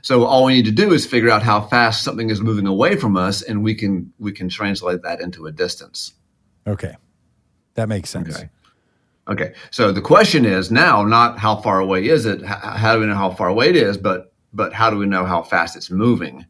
So 0.03 0.25
all 0.25 0.43
we 0.43 0.53
need 0.53 0.65
to 0.65 0.71
do 0.71 0.91
is 0.91 1.05
figure 1.05 1.29
out 1.29 1.43
how 1.43 1.61
fast 1.61 2.03
something 2.03 2.29
is 2.29 2.41
moving 2.41 2.67
away 2.67 2.97
from 2.97 3.15
us, 3.15 3.41
and 3.41 3.63
we 3.63 3.73
can 3.73 4.11
we 4.19 4.33
can 4.33 4.49
translate 4.49 5.01
that 5.01 5.21
into 5.21 5.45
a 5.45 5.51
distance. 5.51 6.13
Okay. 6.67 6.97
That 7.75 7.87
makes 7.87 8.09
sense. 8.09 8.35
Okay. 8.35 8.49
Okay. 9.29 9.53
So 9.71 9.93
the 9.93 10.01
question 10.01 10.45
is 10.45 10.69
now 10.69 11.03
not 11.03 11.39
how 11.39 11.55
far 11.55 11.79
away 11.79 12.05
is 12.07 12.25
it? 12.25 12.43
How 12.43 12.93
do 12.93 12.99
we 12.99 13.05
know 13.05 13.15
how 13.15 13.31
far 13.31 13.47
away 13.47 13.69
it 13.69 13.77
is? 13.77 13.97
But 13.97 14.33
but 14.51 14.73
how 14.73 14.89
do 14.89 14.97
we 14.97 15.05
know 15.05 15.25
how 15.25 15.41
fast 15.41 15.77
it's 15.77 15.89
moving? 15.89 16.45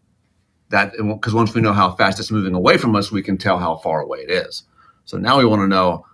That 0.70 0.94
because 0.98 1.36
once 1.36 1.54
we 1.54 1.62
know 1.62 1.74
how 1.74 1.92
fast 1.92 2.20
it's 2.20 2.32
moving 2.32 2.56
away 2.56 2.80
from 2.80 2.96
us, 2.96 3.12
we 3.12 3.22
can 3.22 3.38
tell 3.38 3.60
how 3.60 3.78
far 3.78 4.02
away 4.02 4.20
it 4.28 4.32
is. 4.32 4.64
So 5.06 5.20
now 5.20 5.38
we 5.38 5.46
want 5.46 5.62
to 5.62 5.68
know 5.68 6.08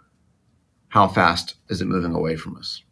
how 0.89 1.07
fast 1.07 1.55
is 1.69 1.79
it 1.79 1.85
moving 1.85 2.13
away 2.13 2.35
from 2.35 2.57
us, 2.57 2.83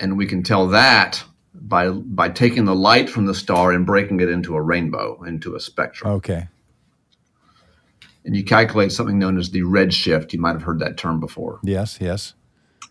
and 0.00 0.16
we 0.16 0.26
can 0.26 0.42
tell 0.42 0.66
that 0.68 1.22
by 1.60 1.90
by 1.90 2.28
taking 2.28 2.64
the 2.64 2.74
light 2.74 3.08
from 3.10 3.26
the 3.26 3.34
star 3.34 3.72
and 3.72 3.86
breaking 3.86 4.20
it 4.20 4.28
into 4.28 4.54
a 4.54 4.62
rainbow, 4.62 5.22
into 5.24 5.54
a 5.54 5.60
spectrum. 5.60 6.12
Okay. 6.12 6.48
And 8.24 8.36
you 8.36 8.42
calculate 8.44 8.90
something 8.90 9.18
known 9.18 9.38
as 9.38 9.50
the 9.50 9.60
redshift. 9.60 10.32
You 10.32 10.40
might 10.40 10.52
have 10.52 10.62
heard 10.62 10.80
that 10.80 10.96
term 10.96 11.20
before. 11.20 11.60
Yes. 11.62 11.98
Yes. 12.00 12.34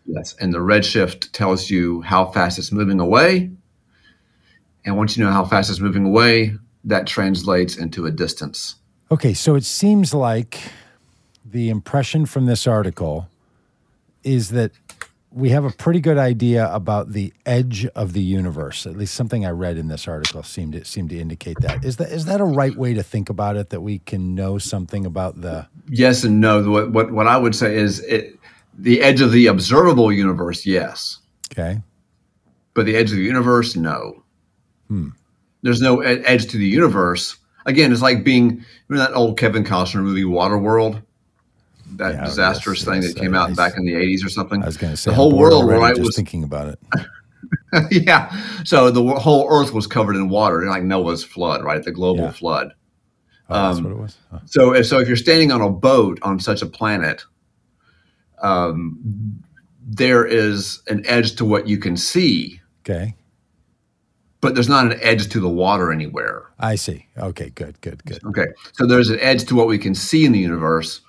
Yes, 0.05 0.35
and 0.39 0.53
the 0.53 0.59
redshift 0.59 1.31
tells 1.31 1.69
you 1.69 2.01
how 2.01 2.25
fast 2.27 2.59
it's 2.59 2.71
moving 2.71 2.99
away. 2.99 3.51
And 4.85 4.97
once 4.97 5.17
you 5.17 5.23
know 5.23 5.31
how 5.31 5.43
fast 5.45 5.69
it's 5.69 5.79
moving 5.79 6.05
away, 6.05 6.55
that 6.83 7.07
translates 7.07 7.75
into 7.75 8.05
a 8.05 8.11
distance. 8.11 8.75
Okay, 9.11 9.33
so 9.33 9.55
it 9.55 9.63
seems 9.63 10.13
like 10.13 10.59
the 11.43 11.69
impression 11.69 12.25
from 12.27 12.45
this 12.45 12.67
article 12.67 13.27
is 14.23 14.49
that 14.49 14.71
we 15.35 15.49
have 15.49 15.65
a 15.65 15.69
pretty 15.69 15.99
good 15.99 16.17
idea 16.17 16.73
about 16.73 17.11
the 17.11 17.33
edge 17.45 17.85
of 17.87 18.13
the 18.13 18.21
universe. 18.21 18.85
At 18.87 18.95
least 18.95 19.13
something 19.13 19.45
I 19.45 19.49
read 19.49 19.77
in 19.77 19.89
this 19.89 20.07
article 20.07 20.41
seemed 20.43 20.73
to 20.73 20.85
seemed 20.85 21.09
to 21.09 21.19
indicate 21.19 21.57
that. 21.59 21.83
Is 21.83 21.97
that 21.97 22.09
is 22.09 22.25
that 22.25 22.39
a 22.39 22.45
right 22.45 22.75
way 22.75 22.93
to 22.93 23.03
think 23.03 23.29
about 23.29 23.57
it? 23.57 23.69
That 23.69 23.81
we 23.81 23.99
can 23.99 24.33
know 24.33 24.57
something 24.57 25.05
about 25.05 25.41
the 25.41 25.67
yes 25.89 26.23
and 26.23 26.39
no. 26.39 26.63
What 26.69 26.91
what 26.91 27.11
what 27.11 27.27
I 27.27 27.35
would 27.37 27.53
say 27.53 27.75
is 27.75 27.99
it, 27.99 28.39
the 28.77 29.01
edge 29.01 29.19
of 29.19 29.33
the 29.33 29.47
observable 29.47 30.11
universe, 30.11 30.65
yes, 30.65 31.19
Okay. 31.51 31.81
but 32.73 32.85
the 32.85 32.95
edge 32.95 33.11
of 33.11 33.17
the 33.17 33.23
universe, 33.23 33.75
no. 33.75 34.23
Hmm. 34.87 35.09
There's 35.63 35.81
no 35.81 36.01
e- 36.01 36.23
edge 36.25 36.47
to 36.47 36.57
the 36.57 36.65
universe. 36.67 37.35
Again, 37.65 37.91
it's 37.91 38.01
like 38.01 38.23
being 38.23 38.63
remember 38.87 39.11
that 39.11 39.17
old 39.17 39.37
Kevin 39.37 39.65
Costner 39.65 40.01
movie 40.01 40.23
Waterworld, 40.23 41.01
that 41.97 42.15
Yeah, 42.15 42.25
disastrous 42.25 42.83
thing 42.83 43.01
that 43.01 43.15
came 43.15 43.35
out 43.35 43.55
back 43.55 43.77
in 43.77 43.85
the 43.85 43.93
80s 43.93 44.25
or 44.25 44.29
something. 44.29 44.61
I 44.61 44.65
was 44.65 44.77
going 44.77 44.91
to 44.93 44.97
say 44.97 45.11
The 45.11 45.15
whole 45.15 45.37
world, 45.37 45.63
already 45.63 45.81
right, 45.81 45.95
just 45.95 46.05
was- 46.07 46.15
thinking 46.15 46.43
about 46.43 46.67
it. 46.69 46.79
yeah. 47.91 48.35
So 48.63 48.89
the 48.91 49.03
whole 49.19 49.47
Earth 49.49 49.71
was 49.73 49.85
covered 49.87 50.15
in 50.15 50.29
water, 50.29 50.65
like 50.65 50.83
Noah's 50.83 51.23
flood, 51.23 51.63
right? 51.63 51.83
The 51.83 51.91
global 51.91 52.23
Yeah. 52.23 52.31
flood. 52.31 52.73
Oh, 53.49 53.67
that's 53.67 53.77
Um, 53.77 53.83
what 53.83 53.91
it 53.93 53.97
was. 53.99 54.17
So, 54.45 54.73
if, 54.73 54.87
so 54.87 54.99
if 54.99 55.07
you're 55.07 55.15
standing 55.17 55.51
on 55.51 55.61
a 55.61 55.69
boat 55.69 56.17
on 56.23 56.39
such 56.39 56.61
a 56.63 56.65
planet, 56.65 57.23
um, 58.41 58.97
there 59.87 60.25
is 60.25 60.81
an 60.87 61.03
edge 61.05 61.35
to 61.35 61.45
what 61.45 61.67
you 61.67 61.77
can 61.77 61.95
see, 61.95 62.59
okay. 62.83 63.15
but 64.41 64.55
there's 64.55 64.67
not 64.69 64.91
an 64.91 64.97
edge 65.01 65.29
to 65.29 65.39
the 65.39 65.47
water 65.49 65.91
anywhere. 65.91 66.43
I 66.59 66.75
see. 66.75 67.05
Okay. 67.17 67.51
Good. 67.51 67.79
Good. 67.81 68.03
Good. 68.05 68.23
Okay. 68.25 68.47
So 68.73 68.87
there's 68.87 69.09
an 69.11 69.19
edge 69.19 69.45
to 69.45 69.55
what 69.55 69.67
we 69.67 69.77
can 69.77 69.93
see 69.93 70.25
in 70.25 70.31
the 70.31 70.39
universe, 70.39 71.01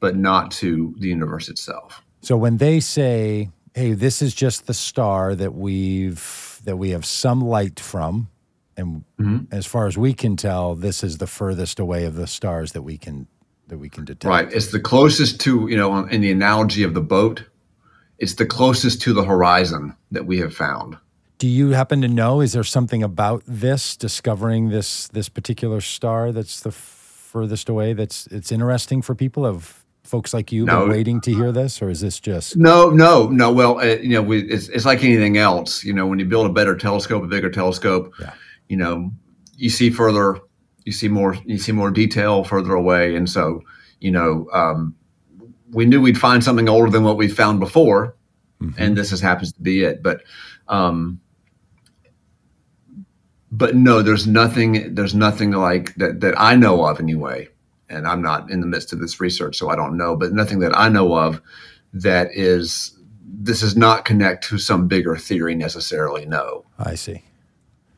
but 0.00 0.16
not 0.16 0.50
to 0.52 0.94
the 0.98 1.08
universe 1.08 1.48
itself. 1.48 2.02
So 2.20 2.36
when 2.36 2.56
they 2.58 2.80
say, 2.80 3.50
"Hey, 3.74 3.92
this 3.92 4.20
is 4.22 4.34
just 4.34 4.66
the 4.66 4.74
star 4.74 5.34
that 5.34 5.54
we've 5.54 6.60
that 6.64 6.76
we 6.76 6.90
have 6.90 7.04
some 7.06 7.40
light 7.40 7.78
from," 7.78 8.28
and 8.76 9.04
Mhm. 9.20 9.46
as 9.52 9.66
far 9.66 9.86
as 9.86 9.96
we 9.96 10.12
can 10.12 10.36
tell, 10.36 10.74
this 10.74 11.04
is 11.04 11.18
the 11.18 11.26
furthest 11.26 11.78
away 11.78 12.04
of 12.04 12.14
the 12.16 12.26
stars 12.26 12.72
that 12.72 12.82
we 12.82 12.98
can 12.98 13.26
that 13.68 13.78
we 13.78 13.88
can 13.88 14.04
detect. 14.04 14.24
Right. 14.30 14.52
It's 14.52 14.68
the 14.68 14.78
closest 14.80 15.40
to, 15.40 15.66
you 15.68 15.76
know, 15.76 16.06
in 16.06 16.20
the 16.20 16.30
analogy 16.30 16.84
of 16.84 16.94
the 16.94 17.00
boat, 17.00 17.42
it's 18.18 18.34
the 18.34 18.46
closest 18.46 19.00
to 19.02 19.12
the 19.12 19.24
horizon 19.24 19.94
that 20.12 20.24
we 20.24 20.38
have 20.38 20.54
found. 20.54 20.96
Do 21.38 21.48
you 21.48 21.70
happen 21.70 22.00
to 22.02 22.08
know? 22.08 22.40
Is 22.40 22.52
there 22.52 22.64
something 22.64 23.02
about 23.02 23.42
this 23.46 23.96
discovering 23.96 24.70
this 24.70 25.08
this 25.08 25.28
particular 25.28 25.80
star 25.80 26.32
that's 26.32 26.60
the 26.60 26.70
furthest 26.72 27.68
away 27.68 27.92
that's 27.92 28.26
it's 28.28 28.50
interesting 28.52 29.02
for 29.02 29.14
people? 29.14 29.44
Have 29.44 29.84
folks 30.06 30.32
like 30.32 30.52
you 30.52 30.64
No. 30.64 30.80
been 30.80 30.90
waiting 30.90 31.20
to 31.22 31.32
hear 31.34 31.52
this, 31.52 31.82
or 31.82 31.90
is 31.90 32.00
this 32.00 32.18
just 32.20 32.56
No, 32.56 32.90
no, 32.90 33.28
no. 33.28 33.52
Well, 33.52 33.78
uh, 33.80 33.84
you 33.96 34.10
know, 34.10 34.22
we, 34.22 34.42
it's, 34.42 34.68
it's 34.68 34.84
like 34.84 35.02
anything 35.04 35.36
else. 35.38 35.84
You 35.84 35.92
know, 35.92 36.06
when 36.06 36.18
you 36.18 36.24
build 36.24 36.46
a 36.46 36.52
better 36.52 36.76
telescope, 36.76 37.22
a 37.22 37.26
bigger 37.26 37.50
telescope, 37.50 38.12
Yeah. 38.20 38.32
you 38.68 38.76
know, 38.76 39.10
you 39.56 39.70
see 39.70 39.90
further, 39.90 40.38
you 40.84 40.92
see 40.92 41.08
more, 41.08 41.36
you 41.44 41.58
see 41.58 41.72
more 41.72 41.90
detail 41.90 42.44
further 42.44 42.72
away, 42.74 43.16
and 43.16 43.28
so, 43.28 43.62
you 44.00 44.10
know, 44.10 44.46
um, 44.52 44.94
we 45.72 45.84
knew 45.84 46.00
we'd 46.00 46.18
find 46.18 46.42
something 46.44 46.68
older 46.68 46.90
than 46.90 47.02
what 47.04 47.16
we 47.16 47.26
found 47.28 47.58
before, 47.60 48.14
and 48.78 48.96
this 48.96 49.10
just 49.10 49.22
happens 49.22 49.52
to 49.52 49.60
be 49.60 49.82
it. 49.82 50.02
But, 50.02 50.22
um, 50.68 51.20
but 53.52 53.74
no, 53.74 54.02
there's 54.02 54.26
nothing, 54.26 54.94
there's 54.94 55.14
nothing 55.14 55.52
like 55.52 55.94
that 55.96 56.20
that 56.20 56.34
I 56.38 56.54
know 56.56 56.84
of 56.86 57.00
anyway. 57.00 57.48
And 57.88 58.06
I'm 58.06 58.20
not 58.22 58.50
in 58.50 58.60
the 58.60 58.66
midst 58.66 58.92
of 58.92 58.98
this 59.00 59.20
research, 59.20 59.56
so 59.56 59.68
I 59.68 59.76
don't 59.76 59.96
know. 59.96 60.16
But 60.16 60.32
nothing 60.32 60.58
that 60.60 60.76
I 60.76 60.88
know 60.88 61.16
of 61.16 61.40
that 61.92 62.28
is 62.32 62.98
this 63.24 63.60
does 63.60 63.76
not 63.76 64.04
connect 64.04 64.44
to 64.48 64.58
some 64.58 64.88
bigger 64.88 65.16
theory 65.16 65.54
necessarily. 65.54 66.26
No, 66.26 66.64
I 66.78 66.94
see. 66.96 67.22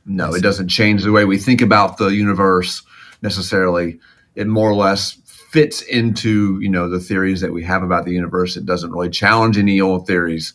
no, 0.05 0.35
it 0.35 0.43
doesn't 0.43 0.69
change 0.69 1.05
the 1.05 1.13
way 1.13 1.25
we 1.25 1.39
think 1.39 1.61
about 1.63 1.97
the 1.97 2.09
universe 2.09 2.83
necessarily. 3.23 3.99
It 4.35 4.47
more 4.47 4.71
or 4.71 4.75
less 4.75 5.13
fits 5.51 5.81
into 5.83 6.59
you 6.61 6.69
know 6.69 6.89
the 6.91 7.01
theories 7.01 7.41
that 7.41 7.53
we 7.53 7.65
have 7.65 7.83
about 7.83 8.05
the 8.05 8.13
universe. 8.13 8.57
It 8.57 8.67
doesn't 8.67 8.91
really 8.93 9.09
challenge 9.11 9.57
any 9.57 9.81
old 9.81 10.07
theories, 10.07 10.53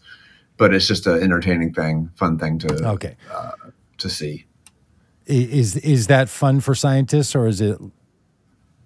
but 0.57 0.73
it's 0.73 0.87
just 0.87 1.07
an 1.07 1.21
entertaining 1.23 1.73
thing, 1.73 2.11
fun 2.15 2.37
thing 2.37 2.59
to 2.59 2.87
Okay. 2.89 3.15
Uh, 3.33 3.51
to 3.97 4.09
see. 4.09 4.45
Is 5.25 5.77
is 5.77 6.07
that 6.07 6.29
fun 6.29 6.59
for 6.59 6.75
scientists, 6.75 7.33
or 7.35 7.47
is 7.47 7.61
it 7.61 7.79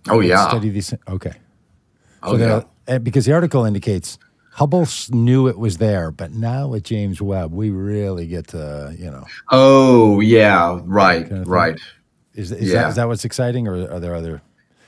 Oh 0.09 0.19
yeah, 0.19 0.47
study 0.47 0.69
these? 0.69 0.93
Okay. 1.07 1.33
oh 2.23 2.35
yeah. 2.37 2.53
are- 2.55 2.65
uh, 2.87 2.99
because 2.99 3.25
the 3.25 3.33
article 3.33 3.65
indicates 3.65 4.17
Hubble 4.53 4.87
knew 5.11 5.47
it 5.47 5.57
was 5.59 5.77
there, 5.77 6.09
but 6.09 6.31
now 6.31 6.67
with 6.69 6.83
James 6.83 7.21
Webb, 7.21 7.51
we 7.53 7.69
really 7.69 8.25
get 8.27 8.47
to 8.49 8.95
you 8.97 9.11
know. 9.11 9.25
Oh 9.51 10.19
yeah, 10.19 10.79
right, 10.83 11.27
Kind 11.29 11.41
of 11.41 11.47
right. 11.47 11.79
Is, 12.33 12.51
is, 12.51 12.71
Yeah. 12.71 12.83
that, 12.83 12.89
is 12.89 12.95
that 12.95 13.07
what's 13.07 13.25
exciting, 13.25 13.67
or 13.67 13.91
are 13.91 13.99
there 13.99 14.15
other? 14.15 14.41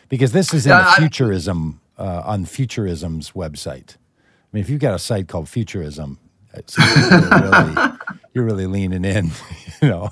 Because 0.08 0.32
this 0.32 0.54
is 0.54 0.66
in 0.66 0.72
the 0.72 0.94
Futurism 0.98 1.82
uh, 1.98 2.22
on 2.26 2.46
Futurism's 2.46 3.32
website. 3.32 3.96
I 3.98 4.48
mean, 4.54 4.62
if 4.64 4.70
you've 4.70 4.80
got 4.82 4.94
a 4.96 5.00
site 5.00 5.28
called 5.28 5.48
Futurism, 5.50 6.18
you're, 6.78 7.42
really, 7.42 7.92
you're 8.34 8.44
really 8.46 8.66
leaning 8.78 9.04
in. 9.06 9.32
You 9.82 9.88
know, 9.88 10.10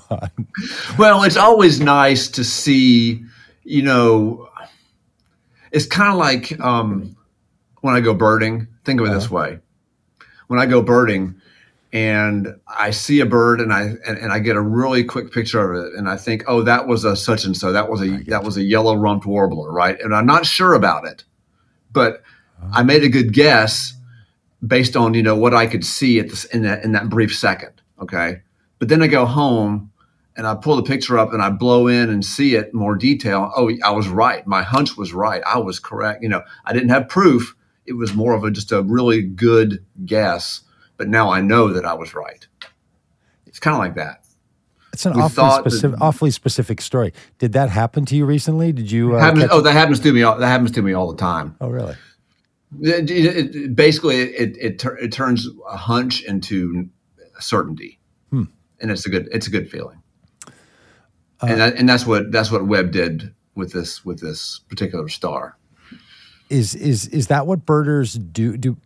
Well, 0.98 1.24
it's 1.24 1.36
always 1.36 1.78
nice 1.78 2.26
to 2.28 2.42
see, 2.42 3.22
you 3.64 3.82
know, 3.82 4.47
it's 5.72 5.86
kind 5.86 6.10
of 6.10 6.16
like 6.16 6.58
um, 6.60 7.16
when 7.80 7.94
I 7.94 8.00
go 8.00 8.14
birding. 8.14 8.66
Think 8.84 9.00
of 9.00 9.06
it 9.06 9.10
this 9.10 9.30
way: 9.30 9.58
when 10.48 10.58
I 10.58 10.66
go 10.66 10.82
birding, 10.82 11.34
and 11.92 12.54
I 12.66 12.90
see 12.90 13.20
a 13.20 13.26
bird, 13.26 13.60
and 13.60 13.72
I 13.72 13.82
and, 14.06 14.18
and 14.18 14.32
I 14.32 14.38
get 14.38 14.56
a 14.56 14.60
really 14.60 15.04
quick 15.04 15.32
picture 15.32 15.72
of 15.72 15.86
it, 15.86 15.98
and 15.98 16.08
I 16.08 16.16
think, 16.16 16.44
oh, 16.46 16.62
that 16.62 16.86
was 16.86 17.04
a 17.04 17.16
such 17.16 17.44
and 17.44 17.56
so. 17.56 17.72
That 17.72 17.90
was 17.90 18.02
a 18.02 18.18
that 18.24 18.44
was 18.44 18.56
a 18.56 18.62
yellow 18.62 18.94
rumped 18.94 19.26
warbler, 19.26 19.72
right? 19.72 19.98
And 20.00 20.14
I'm 20.14 20.26
not 20.26 20.46
sure 20.46 20.74
about 20.74 21.06
it, 21.06 21.24
but 21.92 22.22
I 22.72 22.82
made 22.82 23.04
a 23.04 23.08
good 23.08 23.32
guess 23.32 23.94
based 24.66 24.96
on 24.96 25.14
you 25.14 25.22
know 25.22 25.36
what 25.36 25.54
I 25.54 25.66
could 25.66 25.84
see 25.84 26.18
at 26.18 26.28
this 26.28 26.44
in 26.46 26.62
that 26.62 26.84
in 26.84 26.92
that 26.92 27.08
brief 27.08 27.34
second. 27.34 27.80
Okay, 28.00 28.42
but 28.78 28.88
then 28.88 29.02
I 29.02 29.06
go 29.06 29.24
home 29.24 29.87
and 30.38 30.46
I 30.46 30.54
pull 30.54 30.76
the 30.76 30.82
picture 30.84 31.18
up 31.18 31.32
and 31.34 31.42
I 31.42 31.50
blow 31.50 31.86
in 31.88 32.08
and 32.08 32.24
see 32.24 32.54
it 32.54 32.72
more 32.72 32.94
detail. 32.94 33.52
Oh, 33.54 33.70
I 33.84 33.90
was 33.90 34.08
right. 34.08 34.46
My 34.46 34.62
hunch 34.62 34.96
was 34.96 35.12
right. 35.12 35.42
I 35.46 35.58
was 35.58 35.78
correct. 35.78 36.22
You 36.22 36.30
know, 36.30 36.42
I 36.64 36.72
didn't 36.72 36.88
have 36.90 37.08
proof. 37.08 37.54
It 37.84 37.92
was 37.94 38.14
more 38.14 38.32
of 38.32 38.44
a 38.44 38.50
just 38.50 38.72
a 38.72 38.82
really 38.82 39.20
good 39.22 39.84
guess. 40.06 40.60
But 40.96 41.08
now 41.08 41.28
I 41.30 41.40
know 41.42 41.72
that 41.74 41.84
I 41.84 41.92
was 41.94 42.14
right. 42.14 42.46
It's 43.46 43.58
kind 43.60 43.74
of 43.74 43.80
like 43.80 43.94
that. 43.96 44.24
it's 44.92 45.04
an 45.06 45.14
We 45.14 45.22
awfully 45.22 45.34
thought 45.34 45.64
that- 45.64 45.70
specific, 45.70 46.00
awfully 46.00 46.30
specific 46.30 46.80
story. 46.80 47.12
Did 47.38 47.52
that 47.54 47.70
happen 47.70 48.04
to 48.06 48.16
you 48.16 48.24
recently? 48.24 48.72
Did 48.72 48.90
you? 48.90 49.16
Uh, 49.16 49.20
happens, 49.20 49.44
oh, 49.50 49.60
that 49.60 49.72
happens 49.72 50.00
to 50.00 50.12
me. 50.12 50.22
All, 50.22 50.38
that 50.38 50.46
happens 50.46 50.70
to 50.72 50.82
me 50.82 50.92
all 50.92 51.10
the 51.10 51.16
time. 51.18 51.56
oh, 51.60 51.68
really? 51.68 51.94
It, 52.80 53.10
it- 53.10 53.56
it- 53.56 53.74
basically, 53.76 54.16
it 54.20 54.56
it 54.80 55.10
turns 55.12 55.48
a 55.70 55.76
hunch 55.76 56.22
into 56.22 56.88
certainty, 57.40 57.98
Hmm. 58.30 58.44
and 58.80 58.90
it's 58.90 59.06
a 59.06 59.10
good 59.10 59.28
it's 59.32 59.46
a 59.46 59.50
good 59.50 59.70
feeling. 59.70 60.02
Uh, 61.42 61.46
and 61.46 61.60
that, 61.60 61.76
and 61.76 61.88
that's 61.88 62.04
what 62.06 62.32
that's 62.32 62.50
what 62.50 62.66
Webb 62.66 62.90
did 62.90 63.32
with 63.54 63.72
this 63.72 64.04
with 64.04 64.20
this 64.20 64.60
particular 64.68 65.08
star. 65.08 65.56
Is 66.50 66.74
is 66.74 67.06
is 67.08 67.26
that 67.28 67.46
what 67.46 67.64
birders 67.66 68.14
do? 68.14 68.56
Do 68.56 68.76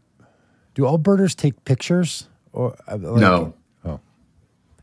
do 0.74 0.84
all 0.86 0.98
birders 0.98 1.34
take 1.34 1.64
pictures? 1.64 2.28
Or 2.52 2.74
uh, 2.86 2.96
like- 2.98 3.20
no, 3.20 3.54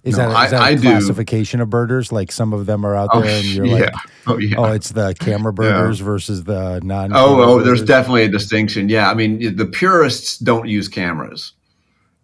Is 0.03 0.17
No, 0.17 0.29
that, 0.29 0.35
I- 0.35 0.45
is 0.45 0.51
that 0.51 0.61
a 0.61 0.63
I 0.63 0.75
do. 0.75 0.81
classification 0.81 1.59
of 1.61 1.69
birders? 1.69 2.11
Like 2.11 2.31
some 2.31 2.53
of 2.53 2.65
them 2.65 2.85
are 2.85 2.95
out 2.95 3.09
Oh, 3.13 3.21
there, 3.21 3.35
and 3.37 3.45
you're 3.45 3.65
yeah. 3.65 3.73
like, 3.73 3.93
oh 4.27 4.37
yeah. 4.37 4.57
oh, 4.57 4.71
it's 4.71 4.91
the 4.91 5.13
camera 5.19 5.51
birders 5.53 5.99
versus 5.99 6.45
the 6.45 6.79
non. 6.83 7.11
Oh, 7.13 7.41
oh, 7.41 7.61
there's 7.61 7.83
definitely 7.83 8.23
a 8.23 8.29
distinction. 8.29 8.87
Yeah, 8.89 9.11
I 9.11 9.13
mean, 9.13 9.55
the 9.57 9.65
purists 9.65 10.37
don't 10.39 10.67
use 10.69 10.87
cameras; 10.87 11.51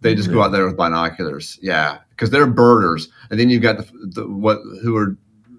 they 0.00 0.14
just 0.14 0.32
go 0.32 0.42
out 0.42 0.52
there 0.52 0.66
with 0.66 0.76
binoculars. 0.76 1.58
Yeah, 1.60 1.98
because 2.10 2.30
they're 2.30 2.46
birders, 2.46 3.08
and 3.30 3.38
then 3.38 3.50
you've 3.50 3.62
got 3.62 3.76
the, 3.76 3.86
the 4.14 4.26
what 4.26 4.58
who 4.82 4.96
are 4.96 5.16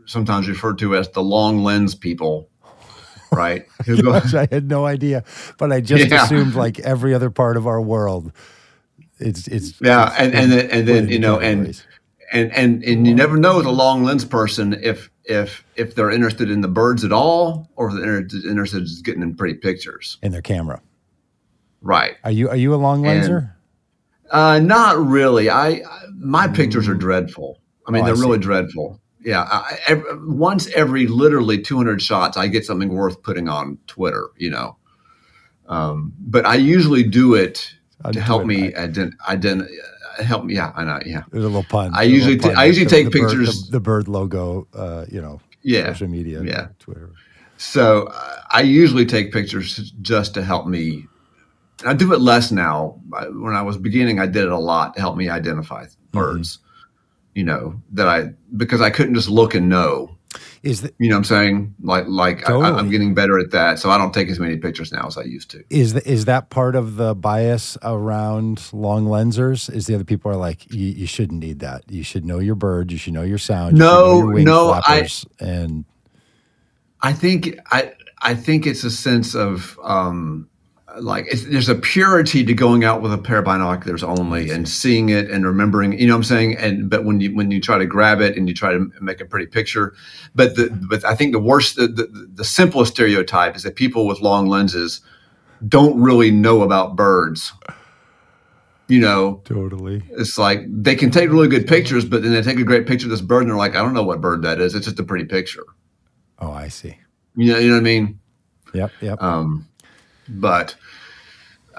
sometimes 0.08 0.48
referred 0.50 0.78
to 0.80 0.96
as 0.96 1.10
the 1.10 1.22
long 1.22 1.64
lens 1.64 1.94
people, 1.96 2.50
right? 3.32 3.66
Who 3.86 4.02
go, 4.02 4.14
Gosh, 4.14 4.34
I 4.34 4.48
had 4.52 4.68
no 4.68 4.86
idea, 4.86 5.24
but 5.58 5.72
I 5.72 5.82
just 5.82 6.10
Yeah. 6.10 6.24
assumed 6.24 6.56
like 6.56 6.80
every 6.80 7.14
other 7.14 7.30
part 7.30 7.58
of 7.58 7.68
our 7.68 7.82
world, 7.82 8.32
it's 9.20 9.48
it's 9.48 9.80
yeah, 9.82 10.10
it's 10.12 10.20
and 10.20 10.34
and 10.36 10.52
then, 10.52 10.70
and 10.72 10.88
then 10.88 11.10
you 11.10 11.20
know, 11.20 11.40
and 11.40 11.84
and 12.34 12.52
and 12.54 12.84
and 12.84 13.08
you 13.08 13.14
never 13.16 13.38
know 13.38 13.58
with 13.58 13.66
a 13.66 13.72
long 13.72 14.04
lens 14.04 14.26
person 14.26 14.74
if 14.82 15.10
if 15.26 15.64
if 15.76 15.96
they're 15.96 16.12
interested 16.12 16.50
in 16.50 16.62
the 16.62 16.68
birds 16.68 17.04
at 17.04 17.12
all, 17.12 17.70
or 17.76 17.90
if 17.90 17.96
they're 17.96 18.20
interested 18.50 18.80
in 18.80 18.86
just 18.86 19.04
getting 19.06 19.22
in 19.22 19.36
pretty 19.36 19.56
pictures. 19.56 20.18
in 20.24 20.32
their 20.32 20.42
camera. 20.42 20.82
Right. 21.82 22.16
Are 22.24 22.32
you 22.32 22.50
are 22.50 22.56
you 22.56 22.74
a 22.74 22.78
long 22.78 23.06
And- 23.06 23.24
lenser? 23.24 23.52
Uh, 24.30 24.60
not 24.60 24.98
really. 25.06 25.50
I 25.50 25.68
I- 25.70 25.82
my 26.18 26.48
pictures 26.48 26.88
are 26.88 26.94
dreadful. 26.96 27.60
I 27.88 27.92
mean, 27.92 28.04
Mm. 28.04 28.10
Oh, 28.10 28.14
they're 28.16 28.26
really 28.26 28.40
dreadful. 28.40 29.00
Yeah. 29.28 29.44
I, 29.50 29.78
ev 29.90 30.04
once 30.24 30.68
every 30.74 31.06
literally 31.08 31.62
200 31.62 32.02
shots, 32.02 32.38
I 32.38 32.48
get 32.48 32.66
something 32.66 32.90
worth 32.90 33.22
putting 33.24 33.48
on 33.50 33.78
Twitter. 33.88 34.30
You 34.38 34.50
know. 34.52 34.78
Um, 35.68 36.14
but 36.20 36.46
I 36.46 36.56
usually 36.56 37.04
do 37.04 37.36
it 37.36 37.74
On 38.06 38.14
to 38.14 38.22
help 38.22 38.46
me 38.46 38.72
ident- 38.72 39.18
ident- 39.28 39.68
uh, 40.20 40.24
help 40.24 40.46
me. 40.46 40.56
Yeah, 40.56 40.72
I 40.76 40.84
know. 40.86 41.00
Yeah. 41.06 41.24
There's 41.32 41.44
a 41.44 41.48
little 41.48 41.64
pun. 41.64 41.92
I 41.94 42.04
usually 42.04 42.38
pun 42.38 42.56
I 42.56 42.66
usually 42.66 42.86
the- 42.86 42.92
take 42.92 43.12
the 43.12 43.20
bird- 43.20 43.30
pictures- 43.32 43.66
the, 43.66 43.72
the 43.74 43.80
bird 43.82 44.08
logo. 44.08 44.68
Uh, 44.74 45.06
you 45.12 45.22
know, 45.22 45.42
Yeah. 45.62 45.88
social 45.88 46.08
media, 46.08 46.42
Yeah. 46.44 46.68
Twitter. 46.80 47.10
So 47.58 48.04
uh, 48.14 48.36
I 48.52 48.62
usually 48.62 49.06
take 49.06 49.34
pictures 49.34 49.92
just 50.02 50.34
to 50.36 50.42
help 50.44 50.68
me. 50.68 51.06
I 51.86 51.94
do 51.94 52.14
it 52.14 52.22
less 52.22 52.52
now. 52.52 53.00
When 53.10 53.54
I 53.56 53.62
was 53.62 53.78
beginning, 53.78 54.20
I 54.20 54.26
did 54.26 54.44
it 54.46 54.52
a 54.52 54.58
lot 54.74 54.94
to 54.96 55.02
help 55.02 55.18
me 55.18 55.28
identify 55.28 55.86
birds. 56.12 56.60
You 57.38 57.44
know 57.44 57.80
that 57.92 58.08
I 58.08 58.32
because 58.56 58.82
I 58.82 58.90
couldn't 58.90 59.14
just 59.14 59.30
look 59.30 59.54
and 59.54 59.70
know. 59.70 60.18
Is 60.64 60.82
that 60.82 60.96
You 60.98 61.08
know 61.08 61.18
what 61.18 61.20
I'm 61.20 61.24
saying? 61.26 61.76
Like 61.84 62.06
like 62.08 62.50
I, 62.50 62.56
I'm 62.56 62.90
getting 62.90 63.14
better 63.14 63.38
at 63.38 63.52
that, 63.52 63.78
so 63.78 63.92
I 63.92 63.98
don't 64.00 64.12
take 64.12 64.28
as 64.28 64.40
many 64.40 64.58
pictures 64.58 64.92
now 64.92 65.06
as 65.06 65.20
I 65.20 65.22
used 65.22 65.52
to. 65.52 65.64
is 65.70 65.94
the, 65.94 66.12
is 66.12 66.26
that 66.26 66.50
part 66.50 66.76
of 66.76 66.96
the 66.96 67.14
bias 67.14 67.78
around 67.84 68.68
long 68.74 69.06
lensers? 69.06 69.72
Is 69.72 69.86
the 69.86 69.94
other 69.94 70.04
people 70.04 70.32
are 70.32 70.36
like 70.36 70.74
you, 70.74 70.88
you 70.88 71.06
shouldn't 71.06 71.40
need 71.40 71.60
that. 71.60 71.84
You 71.88 72.02
should 72.02 72.26
know 72.26 72.40
your 72.40 72.56
bird. 72.56 72.92
You 72.92 72.98
should 72.98 73.14
know 73.14 73.22
your 73.22 73.38
sound. 73.38 73.74
you 73.78 73.84
No, 73.84 74.18
your 74.18 74.34
wing 74.34 74.46
no, 74.46 74.72
I- 74.72 75.08
and 75.40 75.86
I 77.02 77.14
think 77.14 77.60
I 77.70 77.94
I 78.20 78.34
think 78.34 78.66
it's 78.66 78.84
a 78.84 78.90
sense 78.90 79.36
of 79.36 79.80
um, 79.84 80.50
like 81.00 81.26
it's, 81.28 81.46
there's 81.46 81.70
a 81.70 81.76
purity 81.76 82.44
to 82.44 82.54
going 82.54 82.84
out 82.84 83.02
with 83.02 83.14
a 83.14 83.18
pair 83.18 83.40
of 83.40 83.46
binoculars 83.46 84.04
only 84.04 84.50
and 84.50 84.68
seeing 84.68 85.10
it 85.10 85.30
and 85.30 85.46
remembering. 85.46 85.98
You 86.00 86.08
know 86.08 86.14
what 86.14 86.18
I'm 86.18 86.24
saying? 86.24 86.58
And 86.58 86.90
but 86.90 87.06
when 87.06 87.20
you 87.22 87.36
when 87.36 87.52
you 87.52 87.62
try 87.62 87.78
to 87.78 87.86
grab 87.86 88.22
it 88.22 88.38
and 88.38 88.48
you 88.48 88.54
try 88.54 88.72
to 88.72 88.92
make 89.02 89.22
a 89.22 89.26
pretty 89.26 89.48
picture, 89.48 89.94
but 90.36 90.56
the 90.56 90.70
but 90.90 91.04
I 91.06 91.16
think 91.16 91.34
the 91.34 91.40
worst 91.40 91.76
the 91.76 91.88
the, 91.88 92.30
the 92.34 92.44
simplest 92.44 92.94
stereotype 92.94 93.56
is 93.56 93.64
that 93.64 93.76
people 93.76 94.08
with 94.08 94.22
long 94.22 94.48
lenses 94.48 95.02
don't 95.68 96.00
really 96.00 96.32
know 96.32 96.62
about 96.62 96.96
birds. 96.96 97.54
You 98.90 99.02
know, 99.02 99.42
totally. 99.44 100.02
it's 100.12 100.38
like 100.38 100.62
they 100.70 100.96
can 100.96 101.12
take 101.12 101.30
really 101.30 101.50
good 101.50 101.68
pictures, 101.68 102.06
but 102.06 102.24
then 102.24 102.32
they 102.32 102.42
take 102.42 102.58
a 102.58 102.64
great 102.64 102.88
picture 102.88 103.08
of 103.08 103.12
this 103.12 103.20
bird 103.20 103.42
and 103.42 103.50
they're 103.50 103.58
like, 103.58 103.76
I 103.76 103.82
don't 103.82 103.94
know 103.94 104.04
what 104.04 104.22
bird 104.22 104.44
that 104.44 104.62
is. 104.62 104.76
It's 104.76 104.86
just 104.86 105.00
a 105.00 105.04
pretty 105.04 105.26
picture. 105.26 105.66
Oh, 106.40 106.52
I 106.52 106.70
see. 106.70 106.98
You 107.36 107.52
know, 107.52 107.60
you 107.60 107.68
know 107.68 107.74
what 107.74 107.82
I 107.82 107.84
mean? 107.84 108.20
Yep, 108.74 108.92
yep. 109.02 109.22
Um, 109.22 109.68
but 110.30 110.76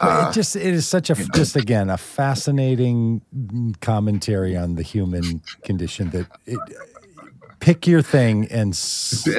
But 0.01 0.29
it 0.31 0.33
just 0.35 0.57
it 0.57 0.75
is 0.75 0.87
such 0.87 1.11
a 1.11 1.15
just 1.35 1.57
again 1.57 1.91
a 1.91 1.97
fascinating 1.97 3.21
commentary 3.81 4.57
on 4.57 4.77
the 4.77 4.83
human 4.83 5.43
condition 5.65 6.11
that 6.11 6.27
it, 6.47 6.59
pick 7.61 7.87
your 7.89 8.03
thing 8.03 8.47
and 8.53 8.73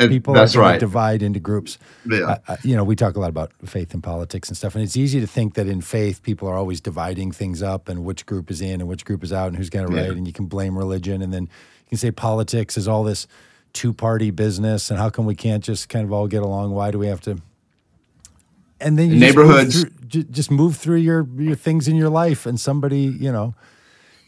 people 0.10 0.34
that's 0.34 0.56
are 0.56 0.60
right. 0.62 0.80
divide 0.80 1.22
into 1.24 1.40
groups. 1.40 1.78
Yeah. 2.06 2.20
Uh, 2.20 2.38
uh, 2.50 2.58
you 2.64 2.76
know, 2.76 2.84
we 2.84 2.96
talk 2.96 3.16
a 3.16 3.20
lot 3.20 3.30
about 3.30 3.52
faith 3.66 3.94
and 3.94 4.04
politics 4.04 4.50
and 4.50 4.58
stuff, 4.58 4.76
and 4.76 4.84
it's 4.84 4.98
easy 4.98 5.22
to 5.22 5.28
think 5.28 5.54
that 5.54 5.68
in 5.68 5.80
faith 5.82 6.22
people 6.22 6.48
are 6.50 6.58
always 6.58 6.82
dividing 6.82 7.32
things 7.32 7.64
up 7.64 7.88
and 7.88 8.04
which 8.04 8.26
group 8.26 8.52
is 8.52 8.60
in 8.62 8.82
and 8.82 8.90
which 8.90 9.06
group 9.06 9.24
is 9.24 9.32
out 9.32 9.48
and 9.48 9.56
who's 9.58 9.70
got 9.70 9.86
it 9.86 9.94
Yeah. 9.94 10.02
right, 10.02 10.12
and 10.18 10.28
you 10.28 10.34
can 10.34 10.48
blame 10.48 10.78
religion, 10.78 11.22
and 11.22 11.34
then 11.34 11.44
you 11.44 11.90
can 11.90 11.98
say 11.98 12.12
politics 12.12 12.78
is 12.78 12.88
all 12.88 13.04
this 13.06 13.26
two 13.72 13.94
party 13.94 14.32
business, 14.32 14.90
and 14.90 15.00
how 15.00 15.10
come 15.10 15.26
we 15.26 15.36
can't 15.36 15.64
just 15.64 15.88
kind 15.88 16.04
of 16.04 16.12
all 16.12 16.28
get 16.28 16.44
along? 16.44 16.72
Why 16.72 16.92
do 16.92 17.00
we 17.00 17.08
have 17.08 17.22
to? 17.22 17.38
And 18.82 18.98
then 18.98 19.10
you 19.12 19.20
just 19.20 19.36
move 19.36 19.48
Neighborhoods. 19.48 19.82
through- 19.84 20.24
just 20.32 20.50
move 20.52 20.76
through 20.76 20.98
your 20.98 21.28
your 21.38 21.56
things 21.56 21.88
in 21.88 21.96
your 21.96 22.10
life, 22.10 22.46
and 22.46 22.60
somebody, 22.60 23.02
you 23.20 23.32
know, 23.32 23.54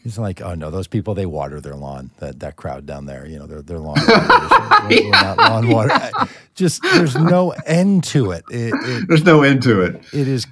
is 0.04 0.16
like, 0.18 0.40
oh 0.40 0.54
no, 0.54 0.70
those 0.70 0.86
people 0.86 1.14
they 1.14 1.26
water 1.26 1.60
their 1.60 1.74
lawn. 1.74 2.10
That 2.18 2.40
that 2.40 2.56
crowd 2.56 2.86
down 2.86 3.06
there, 3.06 3.26
you 3.26 3.38
know, 3.38 3.46
their 3.46 3.62
their 3.62 3.78
lawn. 3.78 3.96
waters. 4.06 4.90
We're 5.00 5.10
not 5.10 5.38
lawn 5.38 5.68
water. 5.68 6.10
Just 6.54 6.82
there's 6.82 7.16
no 7.16 7.50
end 7.66 8.04
to 8.04 8.30
it. 8.32 8.44
It, 8.50 8.72
it 8.74 9.08
there's 9.08 9.24
no 9.24 9.42
end 9.42 9.62
to 9.64 9.82
it. 9.82 10.04
it 10.12 10.28
is. 10.28 10.46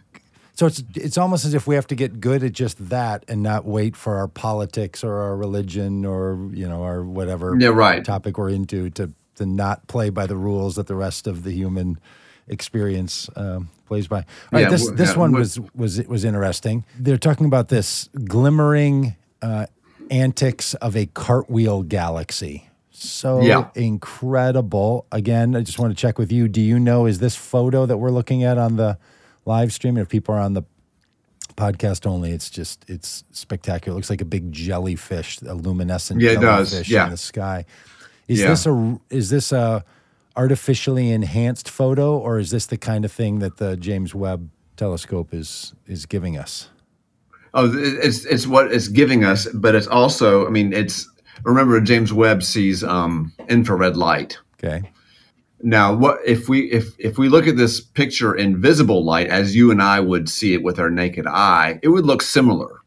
So 0.55 0.67
it's 0.67 0.83
it's 0.95 1.17
almost 1.17 1.45
as 1.45 1.55
if 1.55 1.67
we 1.67 1.75
have 1.77 1.87
to 1.87 1.95
get 1.95 2.21
good 2.21 2.43
at 2.43 2.53
just 2.53 2.91
that 2.91 3.25
and 3.29 3.43
not 3.43 3.65
wait 3.65 3.97
for 3.97 4.17
our 4.17 4.29
politics 4.29 5.03
or 5.05 5.15
our 5.15 5.37
religion 5.37 6.05
or 6.05 6.51
you 6.53 6.69
know 6.69 6.83
our 6.83 7.03
whatever 7.05 7.57
Yeah, 7.59 7.69
right. 7.69 8.05
topic 8.05 8.37
we're 8.37 8.51
into 8.51 8.91
to 8.91 9.13
to 9.37 9.47
not 9.47 9.87
play 9.87 10.11
by 10.11 10.27
the 10.27 10.37
rules 10.37 10.75
that 10.75 10.87
the 10.87 10.97
rest 10.97 11.27
of 11.27 11.45
the 11.45 11.53
human 11.53 11.99
experience 12.51 13.31
um, 13.37 13.71
plays 13.87 14.07
by. 14.09 14.19
All 14.19 14.25
right, 14.53 14.61
Yeah, 14.63 14.69
this 14.71 14.83
w- 14.83 14.97
this 14.97 15.11
yeah, 15.15 15.19
one 15.19 15.33
was 15.33 15.59
was 15.75 15.99
it 15.99 16.09
was 16.09 16.25
interesting. 16.25 16.85
They're 16.99 17.17
talking 17.19 17.47
about 17.47 17.69
this 17.69 18.09
glimmering 18.25 19.17
uh, 19.41 19.67
antics 20.11 20.75
of 20.75 20.97
a 20.97 21.07
cartwheel 21.07 21.83
galaxy. 21.83 22.69
So 22.91 23.43
Yeah. 23.43 23.69
incredible. 23.75 25.07
Again, 25.11 25.57
I 25.57 25.63
just 25.63 25.79
want 25.79 25.97
to 25.97 26.01
check 26.01 26.19
with 26.19 26.31
you. 26.31 26.49
Do 26.49 26.61
you 26.61 26.79
know 26.79 27.07
is 27.07 27.19
this 27.19 27.37
photo 27.37 27.87
that 27.87 27.97
we're 27.97 28.11
looking 28.11 28.45
at 28.45 28.59
on 28.59 28.77
the 28.77 28.99
live 29.47 29.73
stream? 29.73 29.97
If 29.97 30.09
people 30.09 30.35
are 30.35 30.39
on 30.41 30.53
the 30.55 30.63
podcast 31.57 32.07
only, 32.07 32.33
it's 32.33 32.51
just 32.51 32.85
it's 32.89 33.25
spectacular. 33.33 33.95
It 33.95 33.97
looks 33.97 34.11
like 34.11 34.21
a 34.21 34.27
big 34.27 34.53
jellyfish, 34.53 35.41
a 35.43 35.55
luminescent 35.55 36.21
Yeah, 36.21 36.35
jellyfish 36.35 36.91
in 37.07 37.11
the 37.11 37.17
sky. 37.17 37.65
Is 38.29 38.41
this 38.41 38.67
a 38.67 39.01
is 39.11 39.31
this 39.31 39.53
a 39.53 39.85
artificially 40.37 41.11
enhanced 41.11 41.69
photo, 41.69 42.17
or 42.17 42.39
is 42.39 42.51
this 42.51 42.67
the 42.67 42.79
kind 42.79 43.05
of 43.05 43.13
thing 43.13 43.41
that 43.41 43.57
the 43.59 43.77
James 43.77 44.15
Webb 44.15 44.51
telescope 44.77 45.35
is 45.35 45.75
is 45.87 46.07
giving 46.07 46.37
us? 46.39 46.71
Oh, 47.53 47.71
it's 47.75 48.25
it's 48.25 48.47
what 48.47 48.73
it's 48.73 48.89
giving 48.89 49.25
us, 49.25 49.49
but 49.53 49.75
it's 49.75 49.89
also, 49.89 50.47
I 50.47 50.51
mean, 50.51 50.73
it's 50.73 51.09
remember 51.45 51.81
James 51.81 52.13
Webb 52.13 52.43
sees 52.43 52.85
um, 52.85 53.33
infrared 53.49 53.97
light. 53.97 54.39
Okay. 54.63 54.91
Now, 55.63 55.95
what 55.95 56.21
if 56.25 56.49
we 56.49 56.71
if 56.71 56.95
if 56.99 57.19
we 57.19 57.29
look 57.29 57.47
at 57.47 57.57
this 57.57 57.81
picture 57.81 58.35
in 58.35 58.61
visible 58.61 59.05
light, 59.05 59.27
as 59.29 59.55
you 59.55 59.71
and 59.71 59.83
I 59.83 60.01
would 60.01 60.29
see 60.29 60.55
it 60.55 60.63
with 60.63 60.79
our 60.79 60.91
naked 60.91 61.27
eye, 61.27 61.81
it 61.83 61.89
would 61.89 62.07
look 62.07 62.23
similar. 62.23 62.80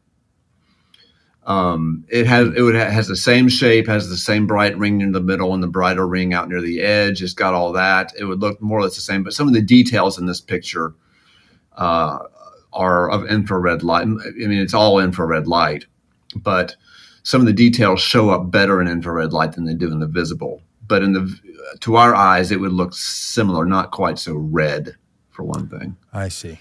Um, 1.46 2.06
it 2.08 2.26
has 2.26 2.48
it 2.56 2.62
would 2.62 2.74
ha- 2.74 2.90
has 2.90 3.06
the 3.06 3.16
same 3.16 3.48
shape, 3.48 3.86
has 3.86 4.08
the 4.08 4.16
same 4.16 4.46
bright 4.46 4.76
ring 4.78 5.02
in 5.02 5.12
the 5.12 5.20
middle, 5.20 5.52
and 5.52 5.62
the 5.62 5.68
brighter 5.68 6.06
ring 6.06 6.32
out 6.32 6.48
near 6.48 6.62
the 6.62 6.80
edge. 6.80 7.22
It's 7.22 7.34
got 7.34 7.54
all 7.54 7.72
that. 7.72 8.12
It 8.18 8.24
would 8.24 8.40
look 8.40 8.60
more 8.62 8.78
or 8.78 8.82
less 8.82 8.94
the 8.94 9.02
same, 9.02 9.22
but 9.22 9.34
some 9.34 9.48
of 9.48 9.54
the 9.54 9.60
details 9.60 10.18
in 10.18 10.26
this 10.26 10.40
picture 10.40 10.94
uh, 11.76 12.20
are 12.72 13.10
of 13.10 13.26
infrared 13.26 13.82
light. 13.82 14.02
I 14.02 14.06
mean, 14.06 14.58
it's 14.58 14.74
all 14.74 14.98
infrared 14.98 15.46
light, 15.46 15.86
but 16.34 16.76
some 17.24 17.40
of 17.42 17.46
the 17.46 17.52
details 17.52 18.00
show 18.00 18.30
up 18.30 18.50
better 18.50 18.80
in 18.80 18.88
infrared 18.88 19.32
light 19.32 19.52
than 19.52 19.64
they 19.64 19.74
do 19.74 19.92
in 19.92 20.00
the 20.00 20.06
visible. 20.06 20.62
But 20.86 21.02
in 21.02 21.12
the 21.12 21.38
to 21.80 21.96
our 21.96 22.14
eyes, 22.14 22.52
it 22.52 22.60
would 22.60 22.72
look 22.72 22.94
similar, 22.94 23.66
not 23.66 23.90
quite 23.90 24.18
so 24.18 24.34
red, 24.34 24.96
for 25.30 25.42
one 25.42 25.68
thing. 25.68 25.96
I 26.12 26.28
see. 26.28 26.60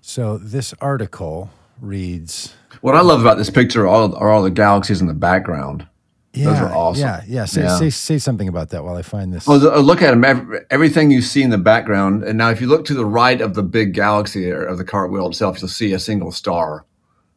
So 0.00 0.38
this 0.38 0.74
article 0.80 1.50
reads. 1.80 2.54
What 2.80 2.94
I 2.94 3.00
love 3.02 3.20
about 3.20 3.36
this 3.38 3.50
picture 3.50 3.84
are 3.84 3.88
all, 3.88 4.14
are 4.14 4.30
all 4.30 4.42
the 4.42 4.50
galaxies 4.50 5.00
in 5.00 5.06
the 5.06 5.14
background. 5.14 5.86
Yeah, 6.32 6.64
are 6.64 6.72
awesome. 6.72 7.02
Yeah, 7.02 7.22
yeah. 7.26 7.44
Say, 7.44 7.62
Yeah. 7.62 7.76
say 7.76 7.90
say 7.90 8.18
something 8.18 8.46
about 8.46 8.68
that 8.70 8.84
while 8.84 8.94
I 8.96 9.02
find 9.02 9.32
this. 9.32 9.48
Well, 9.48 9.66
uh, 9.68 9.80
look 9.80 10.00
at 10.00 10.12
them. 10.12 10.60
Everything 10.70 11.10
you 11.10 11.22
see 11.22 11.42
in 11.42 11.50
the 11.50 11.58
background, 11.58 12.22
and 12.22 12.38
now 12.38 12.50
if 12.50 12.60
you 12.60 12.68
look 12.68 12.84
to 12.84 12.94
the 12.94 13.04
right 13.04 13.40
of 13.40 13.54
the 13.54 13.64
big 13.64 13.94
galaxy 13.94 14.48
or 14.50 14.62
of 14.64 14.78
the 14.78 14.84
cartwheel 14.84 15.26
itself, 15.26 15.60
you'll 15.60 15.68
see 15.68 15.92
a 15.92 15.98
single 15.98 16.30
star 16.30 16.84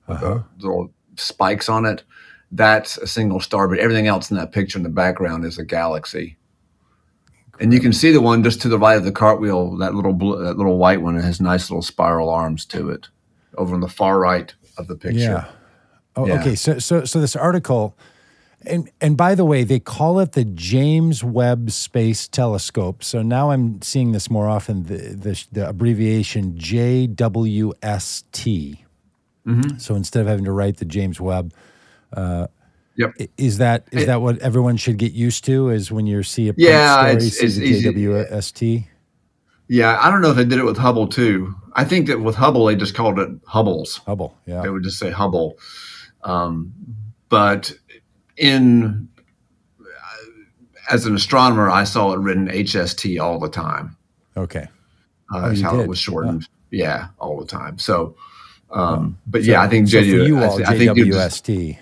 with 0.08 0.20
the 0.20 0.44
little 0.60 0.92
spikes 1.16 1.70
on 1.70 1.86
it. 1.86 2.04
That's 2.52 3.00
a 3.00 3.08
single 3.08 3.40
star, 3.40 3.68
but 3.68 3.80
everything 3.80 4.06
else 4.06 4.30
in 4.30 4.38
that 4.38 4.52
picture 4.52 4.78
in 4.78 4.84
the 4.84 4.90
background 4.90 5.44
is 5.44 5.58
a 5.58 5.66
galaxy. 5.66 6.38
And 7.60 7.74
you 7.74 7.80
can 7.80 7.94
see 7.94 8.12
the 8.12 8.22
one 8.22 8.44
just 8.44 8.62
to 8.62 8.70
the 8.70 8.78
right 8.78 8.98
of 8.98 9.06
the 9.06 9.12
cartwheel, 9.12 9.76
that 9.78 9.96
little 9.96 10.14
blue, 10.14 10.44
that 10.44 10.58
little 10.58 10.78
white 10.78 11.02
one. 11.02 11.16
It 11.18 11.24
has 11.24 11.42
nice 11.42 11.72
little 11.72 11.82
spiral 11.82 12.30
arms 12.30 12.64
to 12.68 12.90
it, 12.92 13.08
over 13.58 13.74
on 13.76 13.82
the 13.82 13.88
far 13.90 14.20
right 14.20 14.54
of 14.78 14.88
the 14.88 14.96
picture. 14.96 15.20
Yeah. 15.20 15.46
Oh, 16.16 16.28
Yeah. 16.28 16.40
okay. 16.42 16.56
So, 16.56 16.80
so, 16.80 17.06
so 17.06 17.20
this 17.20 17.36
article, 17.36 17.96
and 18.66 18.90
and 19.02 19.18
by 19.18 19.36
the 19.36 19.46
way, 19.46 19.64
they 19.64 19.80
call 19.80 20.20
it 20.20 20.32
the 20.34 20.46
James 20.46 21.24
Webb 21.24 21.72
Space 21.72 22.28
Telescope. 22.28 23.04
So 23.04 23.22
now 23.22 23.52
I'm 23.52 23.82
seeing 23.82 24.12
this 24.14 24.30
more 24.30 24.48
often. 24.48 24.84
The 24.84 24.98
the, 25.16 25.44
the 25.52 25.70
abbreviation 25.70 26.54
JWST. 26.54 27.14
Mm-hmm. 29.46 29.78
So 29.78 29.96
instead 29.96 30.22
of 30.22 30.28
having 30.28 30.46
to 30.46 30.52
write 30.52 30.78
the 30.78 30.86
James 30.86 31.20
Webb, 31.20 31.54
Yep. 32.96 33.16
is 33.38 33.58
that 33.58 33.88
is 33.92 34.06
that 34.06 34.22
what 34.22 34.38
everyone 34.40 34.78
should 34.78 34.98
get 34.98 35.14
used 35.14 35.44
to? 35.46 35.70
Is 35.70 35.92
when 35.92 36.06
you 36.06 36.22
see 36.24 36.50
a 36.50 36.54
Yeah, 36.56 36.98
story, 37.02 37.12
it's- 37.16 37.34
see 37.38 37.46
it's 37.48 37.58
the. 37.58 37.84
JWST. 37.92 38.86
Yeah, 39.68 39.98
I 40.02 40.10
don't 40.12 40.22
know 40.22 40.30
if 40.32 40.36
they 40.36 40.46
did 40.46 40.60
it 40.60 40.66
with 40.66 40.78
Hubble 40.78 41.08
too. 41.08 41.56
I 41.74 41.84
think 41.84 42.08
that 42.08 42.22
with 42.22 42.36
Hubble, 42.36 42.66
they 42.66 42.76
just 42.76 42.94
called 42.96 43.18
it 43.20 43.30
Hubble's. 43.48 43.98
Hubble. 44.06 44.38
Yeah. 44.46 44.62
they 44.62 44.70
would 44.70 44.84
just 44.84 45.00
say 45.00 45.10
Hubble. 45.10 45.58
Um, 46.24 46.74
but 47.30 47.74
in 48.38 49.10
as 50.90 51.06
an 51.06 51.16
astronomer, 51.16 51.70
I 51.70 51.84
saw 51.86 52.14
it 52.14 52.20
written 52.20 52.48
HST 52.50 53.20
all 53.22 53.40
the 53.40 53.50
time. 53.50 53.96
Okay. 54.38 54.68
Uh, 55.34 55.36
Oh, 55.36 55.42
that's 55.50 55.62
how 55.62 55.72
did? 55.72 55.82
it 55.82 55.88
was 55.88 55.98
shortened. 55.98 56.48
Yeah, 56.70 57.08
all 57.18 57.40
the 57.40 57.46
time. 57.46 57.80
So, 57.80 58.16
um, 58.70 59.18
but 59.26 59.44
yeah, 59.44 59.62
I 59.62 59.68
think 59.70 59.88
So 59.88 60.00
for 60.00 60.06
you 60.06 60.40
I 60.40 60.46
all, 60.46 60.64
I 60.66 60.78
think 60.78 60.92
JWST. 60.98 61.78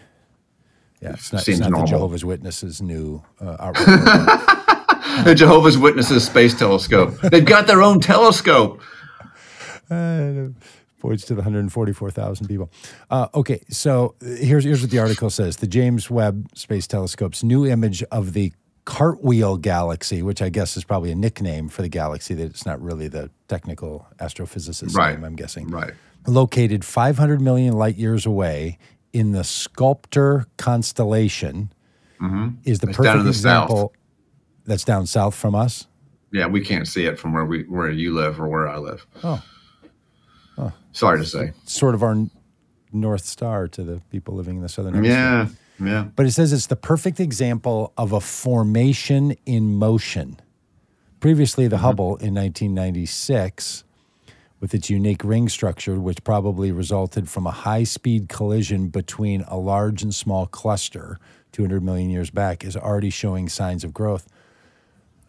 Yeah, 1.02 1.14
it's 1.14 1.34
not, 1.34 1.40
it's 1.40 1.46
Seems 1.48 1.60
not 1.62 1.72
the. 1.72 1.86
Jehovah's 1.86 2.24
Witnesses' 2.24 2.82
new 2.82 3.24
uh. 3.42 3.72
the 5.24 5.34
Jehovah's 5.36 5.78
Witnesses 5.78 6.26
Space 6.26 6.54
Telescope. 6.58 7.14
They've 7.22 7.46
got 7.46 7.68
their 7.68 7.82
own 7.82 8.00
telescope. 8.00 8.82
Uh, 9.90 10.50
points 11.00 11.26
to 11.26 11.34
the 11.34 11.42
144,000 11.42 12.48
people. 12.48 12.70
Uh, 13.10 13.28
okay, 13.34 13.62
so 13.70 14.16
here's 14.22 14.64
here's 14.64 14.82
what 14.82 14.90
the 14.92 15.00
article 15.00 15.30
says: 15.30 15.58
the 15.58 15.68
James 15.68 16.10
Webb 16.10 16.48
Space 16.56 16.88
Telescope's 16.88 17.44
new 17.44 17.66
image 17.66 18.04
of 18.04 18.34
the 18.34 18.54
Cartwheel 18.86 19.58
Galaxy, 19.58 20.22
which 20.22 20.42
I 20.42 20.50
guess 20.50 20.76
is 20.78 20.84
probably 20.84 21.12
a 21.12 21.16
nickname 21.16 21.70
for 21.70 21.82
the 21.82 21.90
galaxy, 21.90 22.34
that 22.36 22.46
it's 22.46 22.66
not 22.66 22.82
really 22.82 23.08
the 23.08 23.30
technical 23.48 24.08
astrophysicist 24.20 24.96
Right. 24.96 25.14
name, 25.16 25.24
I'm 25.24 25.36
guessing. 25.36 25.68
Right. 25.68 25.94
Located 26.26 26.84
500 26.86 27.42
million 27.42 27.74
light 27.74 27.96
years 27.98 28.26
away 28.26 28.78
in 29.14 29.34
the 29.34 29.44
Sculptor 29.44 30.46
constellation 30.58 31.72
is 32.64 32.80
the 32.80 32.88
It's 32.88 32.98
perfect 32.98 33.04
down 33.04 33.18
in 33.20 33.24
the 33.26 33.30
example. 33.30 33.94
That's 34.66 34.84
down 34.84 35.06
south 35.08 35.36
from 35.36 35.56
us. 35.56 35.88
Yeah, 36.32 36.48
we 36.48 36.62
can't 36.62 36.88
see 36.88 37.06
it 37.06 37.20
from 37.20 37.34
where 37.34 37.46
we 37.46 37.64
where 37.64 37.90
you 37.90 38.14
live 38.14 38.40
or 38.40 38.48
where 38.48 38.68
I 38.68 38.78
live. 38.78 39.06
Oh. 39.24 39.44
Sorry 40.92 41.20
to 41.20 41.26
say. 41.26 41.54
Sort 41.66 41.96
of 41.96 42.04
our 42.04 42.16
North 42.92 43.26
Star 43.26 43.68
to 43.70 43.84
the 43.84 44.02
people 44.12 44.36
living 44.36 44.58
in 44.58 44.62
the 44.62 44.70
southern 44.70 44.94
hemisphere. 44.94 45.18
Yeah. 45.18 45.48
Yeah. 45.80 46.06
But 46.16 46.26
it 46.28 46.32
says 46.32 46.54
it's 46.54 46.68
the 46.68 46.76
perfect 46.76 47.20
example 47.20 47.94
of 47.98 48.12
a 48.12 48.20
formation 48.20 49.36
in 49.46 49.76
motion. 49.76 50.40
Previously, 51.20 51.68
the 51.68 51.78
mm-hmm. 51.78 51.86
Hubble 51.86 52.18
in 52.18 52.36
1996, 52.36 53.84
with 54.60 54.76
its 54.76 54.92
unique 54.92 55.24
ring 55.24 55.50
structure, 55.50 56.00
which 56.00 56.24
probably 56.24 56.72
resulted 56.72 57.30
from 57.30 57.48
a 57.48 57.52
high 57.52 57.84
speed 57.84 58.30
collision 58.30 58.90
between 58.90 59.42
a 59.48 59.58
large 59.58 60.04
and 60.04 60.14
small 60.14 60.46
cluster 60.46 61.18
200 61.52 61.82
million 61.82 62.12
years 62.12 62.30
back, 62.30 62.64
is 62.64 62.78
already 62.78 63.10
showing 63.10 63.50
signs 63.50 63.84
of 63.84 63.94
growth. 63.94 64.28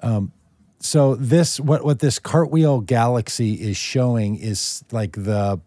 Um, 0.03 0.33
so 0.81 1.15
this 1.15 1.61
what 1.61 1.85
what 1.85 2.01
this 2.01 2.19
cartwheel 2.19 2.81
galaxy 2.81 3.55
is 3.55 3.77
showing 3.77 4.37
is 4.37 4.85
like 4.91 5.13
the 5.13 5.61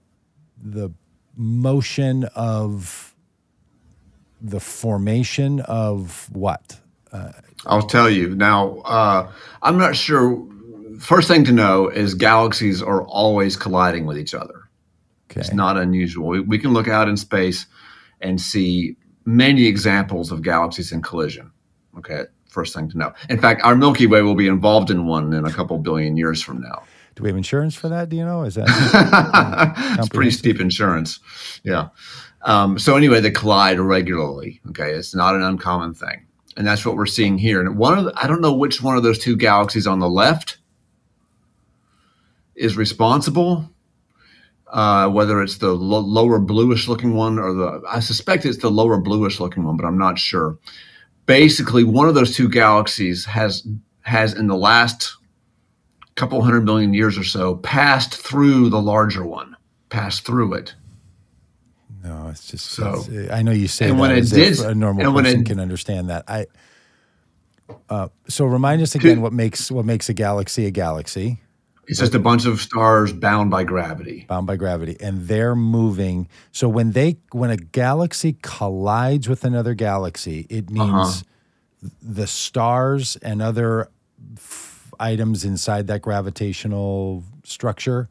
the 0.61 0.91
motion 1.35 2.25
of 2.35 3.15
the 4.41 4.59
formation 4.59 5.61
of 5.61 6.29
what? 6.31 6.79
I'll 7.65 7.87
tell 7.87 8.09
you 8.09 8.35
now. 8.35 8.79
Uh, 8.79 9.31
I'm 9.61 9.77
not 9.77 9.95
sure. 9.95 10.45
First 10.99 11.27
thing 11.27 11.43
to 11.45 11.51
know 11.51 11.87
is 11.87 12.13
galaxies 12.13 12.81
are 12.81 13.03
always 13.03 13.55
colliding 13.55 14.05
with 14.05 14.17
each 14.17 14.33
other. 14.33 14.69
Okay. 15.31 15.41
It's 15.41 15.53
not 15.53 15.77
unusual. 15.77 16.27
We, 16.27 16.39
we 16.41 16.59
can 16.59 16.73
look 16.73 16.87
out 16.87 17.09
in 17.09 17.17
space 17.17 17.65
and 18.21 18.39
see 18.39 18.95
many 19.25 19.65
examples 19.65 20.31
of 20.31 20.41
galaxies 20.41 20.91
in 20.91 21.01
collision. 21.01 21.51
Okay, 21.97 22.25
first 22.55 22.73
thing 22.73 22.89
to 22.89 22.97
know. 22.97 23.13
In 23.29 23.39
fact, 23.39 23.61
our 23.63 23.75
Milky 23.75 24.07
Way 24.07 24.23
will 24.23 24.33
be 24.33 24.47
involved 24.47 24.89
in 24.89 25.05
one 25.05 25.33
in 25.33 25.45
a 25.45 25.51
couple 25.51 25.77
billion 25.77 26.17
years 26.17 26.41
from 26.41 26.61
now. 26.61 26.81
Do 27.15 27.23
we 27.23 27.29
have 27.29 27.37
insurance 27.37 27.75
for 27.75 27.89
that? 27.89 28.09
Do 28.09 28.15
you 28.15 28.25
know? 28.25 28.43
Is 28.43 28.55
that 28.55 28.67
it's 29.99 30.09
pretty 30.09 30.31
steep 30.31 30.59
insurance. 30.59 31.19
Yeah. 31.63 31.89
Um, 32.41 32.79
so 32.79 32.95
anyway, 32.95 33.21
they 33.21 33.31
collide 33.31 33.79
regularly. 33.79 34.61
Okay, 34.69 34.91
it's 34.91 35.13
not 35.13 35.35
an 35.35 35.43
uncommon 35.43 35.93
thing, 35.93 36.25
and 36.57 36.65
that's 36.65 36.85
what 36.85 36.95
we're 36.95 37.05
seeing 37.05 37.37
here. 37.37 37.59
And 37.59 37.77
one 37.77 37.97
of 37.97 38.05
the, 38.05 38.13
I 38.15 38.27
don't 38.27 38.41
know 38.41 38.53
which 38.53 38.81
one 38.81 38.97
of 38.97 39.03
those 39.03 39.19
two 39.19 39.35
galaxies 39.35 39.87
on 39.87 39.99
the 39.99 40.09
left 40.09 40.57
is 42.55 42.77
responsible. 42.77 43.69
Uh, 44.67 45.07
whether 45.07 45.41
it's 45.41 45.59
the 45.59 45.71
lo- 45.71 45.99
lower 45.99 46.39
bluish 46.39 46.87
looking 46.87 47.13
one 47.13 47.39
or 47.39 47.53
the, 47.53 47.81
I 47.87 47.99
suspect 47.99 48.45
it's 48.45 48.57
the 48.57 48.71
lower 48.71 48.99
bluish 48.99 49.39
looking 49.39 49.63
one, 49.63 49.77
but 49.77 49.85
I'm 49.85 49.97
not 49.97 50.17
sure. 50.19 50.57
Basically, 51.25 51.83
one 51.83 52.07
of 52.07 52.13
those 52.15 52.35
two 52.35 52.47
galaxies 52.49 53.25
has 53.25 53.67
has 54.01 54.33
in 54.33 54.47
the 54.47 54.55
last 54.55 55.15
couple 56.15 56.41
hundred 56.41 56.61
million 56.63 56.93
years 56.93 57.17
or 57.17 57.23
so 57.23 57.55
passed 57.57 58.15
through 58.15 58.69
the 58.69 58.79
larger 58.81 59.25
one, 59.25 59.55
passed 59.89 60.25
through 60.25 60.53
it. 60.53 60.75
no? 62.03 62.27
It's 62.29 62.47
just. 62.51 62.67
So- 62.67 63.03
it's- 63.09 63.31
I 63.31 63.41
know 63.41 63.51
you 63.51 63.67
say 63.67 63.89
and 63.89 63.97
that 63.97 64.01
when 64.01 64.11
it 64.11 64.29
did- 64.29 64.59
a 64.59 64.75
normal 64.75 65.11
person 65.13 65.41
it- 65.41 65.45
can 65.47 65.59
understand 65.59 66.09
that. 66.09 66.23
I. 66.27 66.45
Uh, 67.89 68.09
so 68.29 68.45
remind 68.45 68.79
us 68.83 68.93
again 68.93 69.21
what 69.21 69.33
makes 69.33 69.71
what 69.71 69.85
makes 69.85 70.07
a 70.07 70.13
galaxy 70.13 70.67
a 70.67 70.71
galaxy 70.71 71.41
It's 71.87 71.99
just 71.99 72.15
a 72.15 72.19
bunch 72.19 72.45
of 72.45 72.59
stars 72.61 73.13
bound 73.13 73.51
by 73.51 73.63
gravity. 73.63 74.25
bound 74.27 74.47
by 74.47 74.55
gravity 74.55 74.97
and 74.99 75.27
they're 75.27 75.55
moving 75.55 76.27
so 76.51 76.67
when 76.67 76.91
they 76.93 77.17
when 77.31 77.49
a 77.51 77.57
galaxy 77.57 78.33
collides 78.41 79.29
with 79.29 79.43
another 79.43 79.73
galaxy 79.75 80.47
it 80.49 80.69
means 80.69 80.89
Uh-huh. 80.91 81.89
the 82.01 82.27
stars 82.27 83.15
and 83.17 83.41
other 83.41 83.89
f- 84.35 84.91
items 84.99 85.45
inside 85.45 85.85
that 85.87 86.01
gravitational 86.01 87.23
structure 87.43 88.07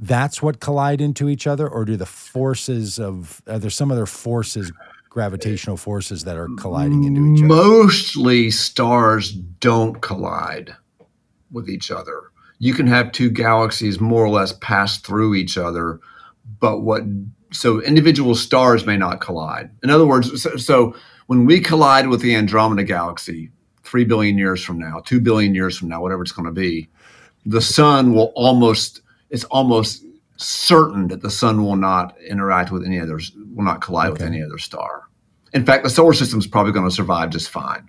that's 0.00 0.40
what 0.42 0.58
collide 0.58 1.00
into 1.00 1.28
each 1.28 1.46
other 1.46 1.68
or 1.68 1.84
do 1.84 1.96
the 1.96 2.06
forces 2.06 2.98
of 2.98 3.42
are 3.46 3.58
there 3.58 3.70
some 3.70 3.92
other 3.92 4.06
forces 4.06 4.72
gravitational 5.10 5.76
forces 5.76 6.24
that 6.24 6.36
are 6.38 6.48
colliding 6.56 7.04
into 7.04 7.20
each 7.34 7.40
other 7.44 7.48
Mostly 7.48 8.50
stars 8.50 9.30
don't 9.32 10.00
collide 10.00 10.74
with 11.50 11.68
each 11.68 11.90
other. 11.90 12.31
You 12.62 12.74
can 12.74 12.86
have 12.86 13.10
two 13.10 13.28
galaxies 13.28 13.98
more 13.98 14.24
or 14.24 14.28
less 14.28 14.52
pass 14.52 14.96
through 14.98 15.34
each 15.34 15.58
other, 15.58 15.98
but 16.60 16.82
what 16.82 17.02
so 17.52 17.82
individual 17.82 18.36
stars 18.36 18.86
may 18.86 18.96
not 18.96 19.20
collide. 19.20 19.68
In 19.82 19.90
other 19.90 20.06
words, 20.06 20.40
so, 20.40 20.54
so 20.54 20.94
when 21.26 21.44
we 21.44 21.58
collide 21.58 22.06
with 22.06 22.20
the 22.20 22.36
Andromeda 22.36 22.84
galaxy 22.84 23.50
3 23.82 24.04
billion 24.04 24.38
years 24.38 24.62
from 24.62 24.78
now, 24.78 25.00
2 25.00 25.18
billion 25.18 25.56
years 25.56 25.76
from 25.76 25.88
now, 25.88 26.00
whatever 26.00 26.22
it's 26.22 26.30
going 26.30 26.46
to 26.46 26.52
be, 26.52 26.88
the 27.44 27.60
sun 27.60 28.14
will 28.14 28.32
almost 28.36 29.00
it's 29.28 29.42
almost 29.44 30.04
certain 30.36 31.08
that 31.08 31.20
the 31.20 31.32
sun 31.32 31.64
will 31.64 31.74
not 31.74 32.16
interact 32.20 32.70
with 32.70 32.86
any 32.86 33.00
other 33.00 33.18
will 33.56 33.64
not 33.64 33.80
collide 33.80 34.12
with 34.12 34.22
any 34.22 34.40
other 34.40 34.58
star. 34.58 35.08
In 35.52 35.66
fact, 35.66 35.82
the 35.82 35.90
solar 35.90 36.12
system 36.12 36.38
is 36.38 36.46
probably 36.46 36.70
going 36.70 36.88
to 36.88 36.94
survive 36.94 37.30
just 37.30 37.50
fine. 37.50 37.88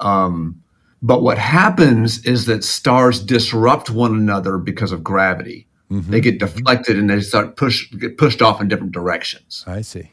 Um, 0.00 0.62
but 1.02 1.22
what 1.22 1.38
happens 1.38 2.24
is 2.24 2.46
that 2.46 2.64
stars 2.64 3.20
disrupt 3.20 3.90
one 3.90 4.14
another 4.14 4.58
because 4.58 4.92
of 4.92 5.04
gravity. 5.04 5.66
Mhm. 5.90 6.06
They 6.08 6.20
get 6.20 6.38
deflected 6.38 6.98
and 6.98 7.08
they 7.08 7.20
start 7.20 7.56
push 7.56 7.90
get 7.92 8.18
pushed 8.18 8.42
off 8.42 8.60
in 8.60 8.68
different 8.68 8.92
directions. 8.92 9.64
i 9.66 9.80
see 9.80 10.10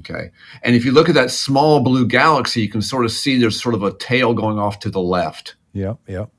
Okay. 0.00 0.30
And 0.62 0.76
if 0.76 0.84
you 0.84 0.92
look 0.92 1.08
at 1.08 1.14
that 1.14 1.30
small 1.30 1.80
blue 1.80 2.06
galaxy, 2.06 2.60
you 2.60 2.68
can 2.68 2.82
sort 2.82 3.06
of 3.06 3.10
see 3.10 3.38
there's 3.38 3.58
sort 3.62 3.74
of 3.74 3.82
a 3.82 3.92
tail 3.94 4.34
going 4.34 4.58
off 4.58 4.80
to 4.80 4.90
the 4.90 5.00
left. 5.00 5.54
yep 5.72 5.98
yep 6.06 6.30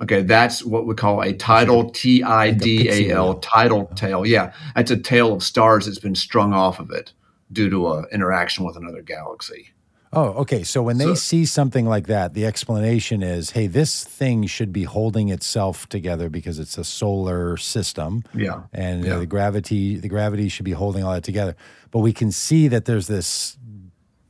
Okay, 0.00 0.22
that's 0.22 0.64
what 0.64 0.86
we 0.86 0.94
call 0.94 1.22
a 1.22 1.32
tidal 1.32 1.90
T 1.90 2.22
I 2.22 2.52
D 2.52 2.88
A 2.88 3.10
L 3.16 3.34
tidal 3.40 3.86
tail. 3.96 4.24
Yeah, 4.24 4.52
that's 4.76 4.92
a 4.92 4.96
tail 4.96 5.32
of 5.32 5.42
stars 5.42 5.86
that's 5.86 5.98
been 5.98 6.14
strung 6.14 6.52
off 6.52 6.78
of 6.78 6.90
it 6.92 7.12
due 7.50 7.68
to 7.70 7.88
a 7.88 8.06
interaction 8.12 8.64
with 8.64 8.76
another 8.76 9.02
galaxy. 9.02 9.70
Oh, 10.12 10.28
okay. 10.40 10.62
So 10.62 10.82
when 10.82 10.96
they 10.98 11.04
So- 11.04 11.14
see 11.14 11.44
something 11.44 11.86
like 11.86 12.06
that, 12.06 12.32
the 12.34 12.46
explanation 12.46 13.22
is, 13.22 13.50
hey, 13.50 13.66
this 13.66 14.04
thing 14.04 14.46
should 14.46 14.72
be 14.72 14.84
holding 14.84 15.28
itself 15.28 15.88
together 15.88 16.30
because 16.30 16.58
it's 16.58 16.78
a 16.78 16.84
solar 16.84 17.56
system, 17.58 18.22
Yeah. 18.34 18.62
and 18.72 19.04
Yeah. 19.04 19.18
the 19.18 19.26
gravity, 19.26 19.96
the 19.96 20.08
gravity 20.08 20.48
should 20.48 20.64
be 20.64 20.72
holding 20.72 21.04
all 21.04 21.12
that 21.12 21.24
together. 21.24 21.54
But 21.90 21.98
we 22.00 22.12
can 22.12 22.32
see 22.32 22.68
that 22.68 22.86
there's 22.86 23.06
this 23.06 23.58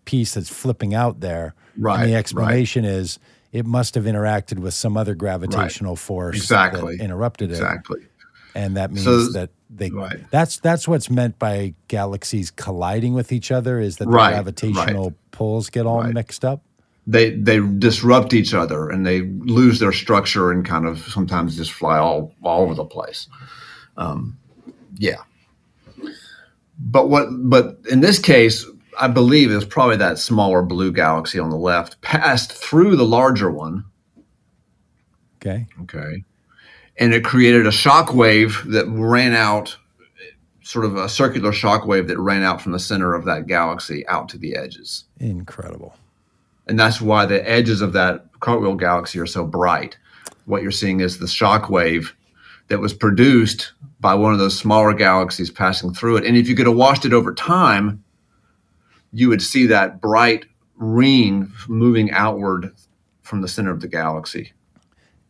piece 0.04 0.34
that's 0.34 0.48
flipping 0.48 0.94
out 0.94 1.20
there. 1.20 1.54
Right, 1.76 2.00
And 2.00 2.08
the 2.08 2.14
right. 2.14 2.18
explanation 2.18 2.84
is 2.84 3.18
it 3.52 3.64
must 3.64 3.94
have 3.94 4.04
interacted 4.04 4.58
with 4.58 4.74
some 4.74 4.96
other 4.96 5.14
gravitational 5.14 5.94
force 5.96 6.36
Exactly. 6.36 6.96
that 6.96 7.04
interrupted 7.04 7.50
it, 7.50 7.54
Exactly. 7.54 8.00
and 8.54 8.76
that 8.76 8.90
means 8.90 9.04
So- 9.04 9.30
that 9.32 9.50
they. 9.70 9.90
right. 9.90 10.18
That's 10.30 10.58
that's 10.58 10.86
what's 10.88 11.10
meant 11.10 11.38
by 11.38 11.74
galaxies 11.88 12.50
colliding 12.50 13.14
with 13.14 13.32
each 13.32 13.50
other 13.50 13.80
is 13.80 13.96
that 13.98 14.04
the 14.04 14.10
Right, 14.10 14.32
gravitational 14.32 15.14
pulls 15.30 15.70
get 15.70 15.86
all 15.86 16.02
Right. 16.02 16.14
mixed 16.14 16.44
up. 16.44 16.62
They 17.06 17.30
they 17.30 17.60
disrupt 17.60 18.34
each 18.34 18.54
other 18.54 18.90
and 18.90 19.06
they 19.06 19.22
lose 19.22 19.78
their 19.78 19.92
structure 19.92 20.50
and 20.50 20.64
kind 20.64 20.86
of 20.86 20.98
sometimes 21.00 21.56
just 21.56 21.72
fly 21.72 21.98
all 21.98 22.34
all 22.42 22.62
over 22.62 22.74
the 22.74 22.84
place. 22.84 23.28
Um, 23.96 24.38
yeah. 24.96 25.22
But 26.78 27.08
what 27.08 27.28
but 27.30 27.78
in 27.90 28.00
this 28.00 28.18
case, 28.18 28.66
I 29.00 29.08
believe 29.08 29.50
it's 29.50 29.64
probably 29.64 29.96
that 29.96 30.18
smaller 30.18 30.62
blue 30.62 30.92
galaxy 30.92 31.38
on 31.38 31.50
the 31.50 31.56
left 31.56 32.00
passed 32.02 32.52
through 32.52 32.96
the 32.96 33.06
larger 33.06 33.50
one 33.50 33.84
Okay. 35.40 35.66
Okay. 35.82 36.24
And 36.98 37.14
it 37.14 37.24
created 37.24 37.66
a 37.66 37.72
shock 37.72 38.12
wave 38.12 38.62
that 38.66 38.86
ran 38.88 39.32
out, 39.32 39.76
sort 40.62 40.84
of 40.84 40.96
a 40.96 41.08
circular 41.08 41.52
shock 41.52 41.86
wave 41.86 42.08
that 42.08 42.18
ran 42.18 42.42
out 42.42 42.60
from 42.60 42.72
the 42.72 42.78
center 42.78 43.14
of 43.14 43.24
that 43.24 43.46
galaxy 43.46 44.06
out 44.08 44.28
to 44.30 44.38
the 44.38 44.56
edges. 44.56 45.04
Incredible. 45.20 45.94
And 46.66 46.78
that's 46.78 47.00
why 47.00 47.24
the 47.24 47.48
edges 47.48 47.80
of 47.80 47.92
that 47.94 48.26
cartwheel 48.40 48.74
galaxy 48.74 49.18
are 49.18 49.26
so 49.26 49.44
bright. 49.44 49.96
What 50.44 50.62
you're 50.62 50.70
seeing 50.70 51.00
is 51.00 51.18
the 51.18 51.28
shock 51.28 51.70
wave 51.70 52.14
that 52.68 52.80
was 52.80 52.92
produced 52.92 53.72
by 54.00 54.14
one 54.14 54.32
of 54.32 54.38
those 54.38 54.58
smaller 54.58 54.92
galaxies 54.92 55.50
passing 55.50 55.94
through 55.94 56.18
it. 56.18 56.24
And 56.24 56.36
if 56.36 56.48
you 56.48 56.54
could 56.54 56.66
have 56.66 56.76
watched 56.76 57.04
it 57.04 57.12
over 57.12 57.32
time, 57.32 58.04
you 59.12 59.28
would 59.28 59.42
see 59.42 59.66
that 59.66 60.00
bright 60.00 60.44
ring 60.76 61.50
moving 61.68 62.10
outward 62.10 62.74
from 63.22 63.40
the 63.40 63.48
center 63.48 63.70
of 63.70 63.80
the 63.80 63.88
galaxy. 63.88 64.52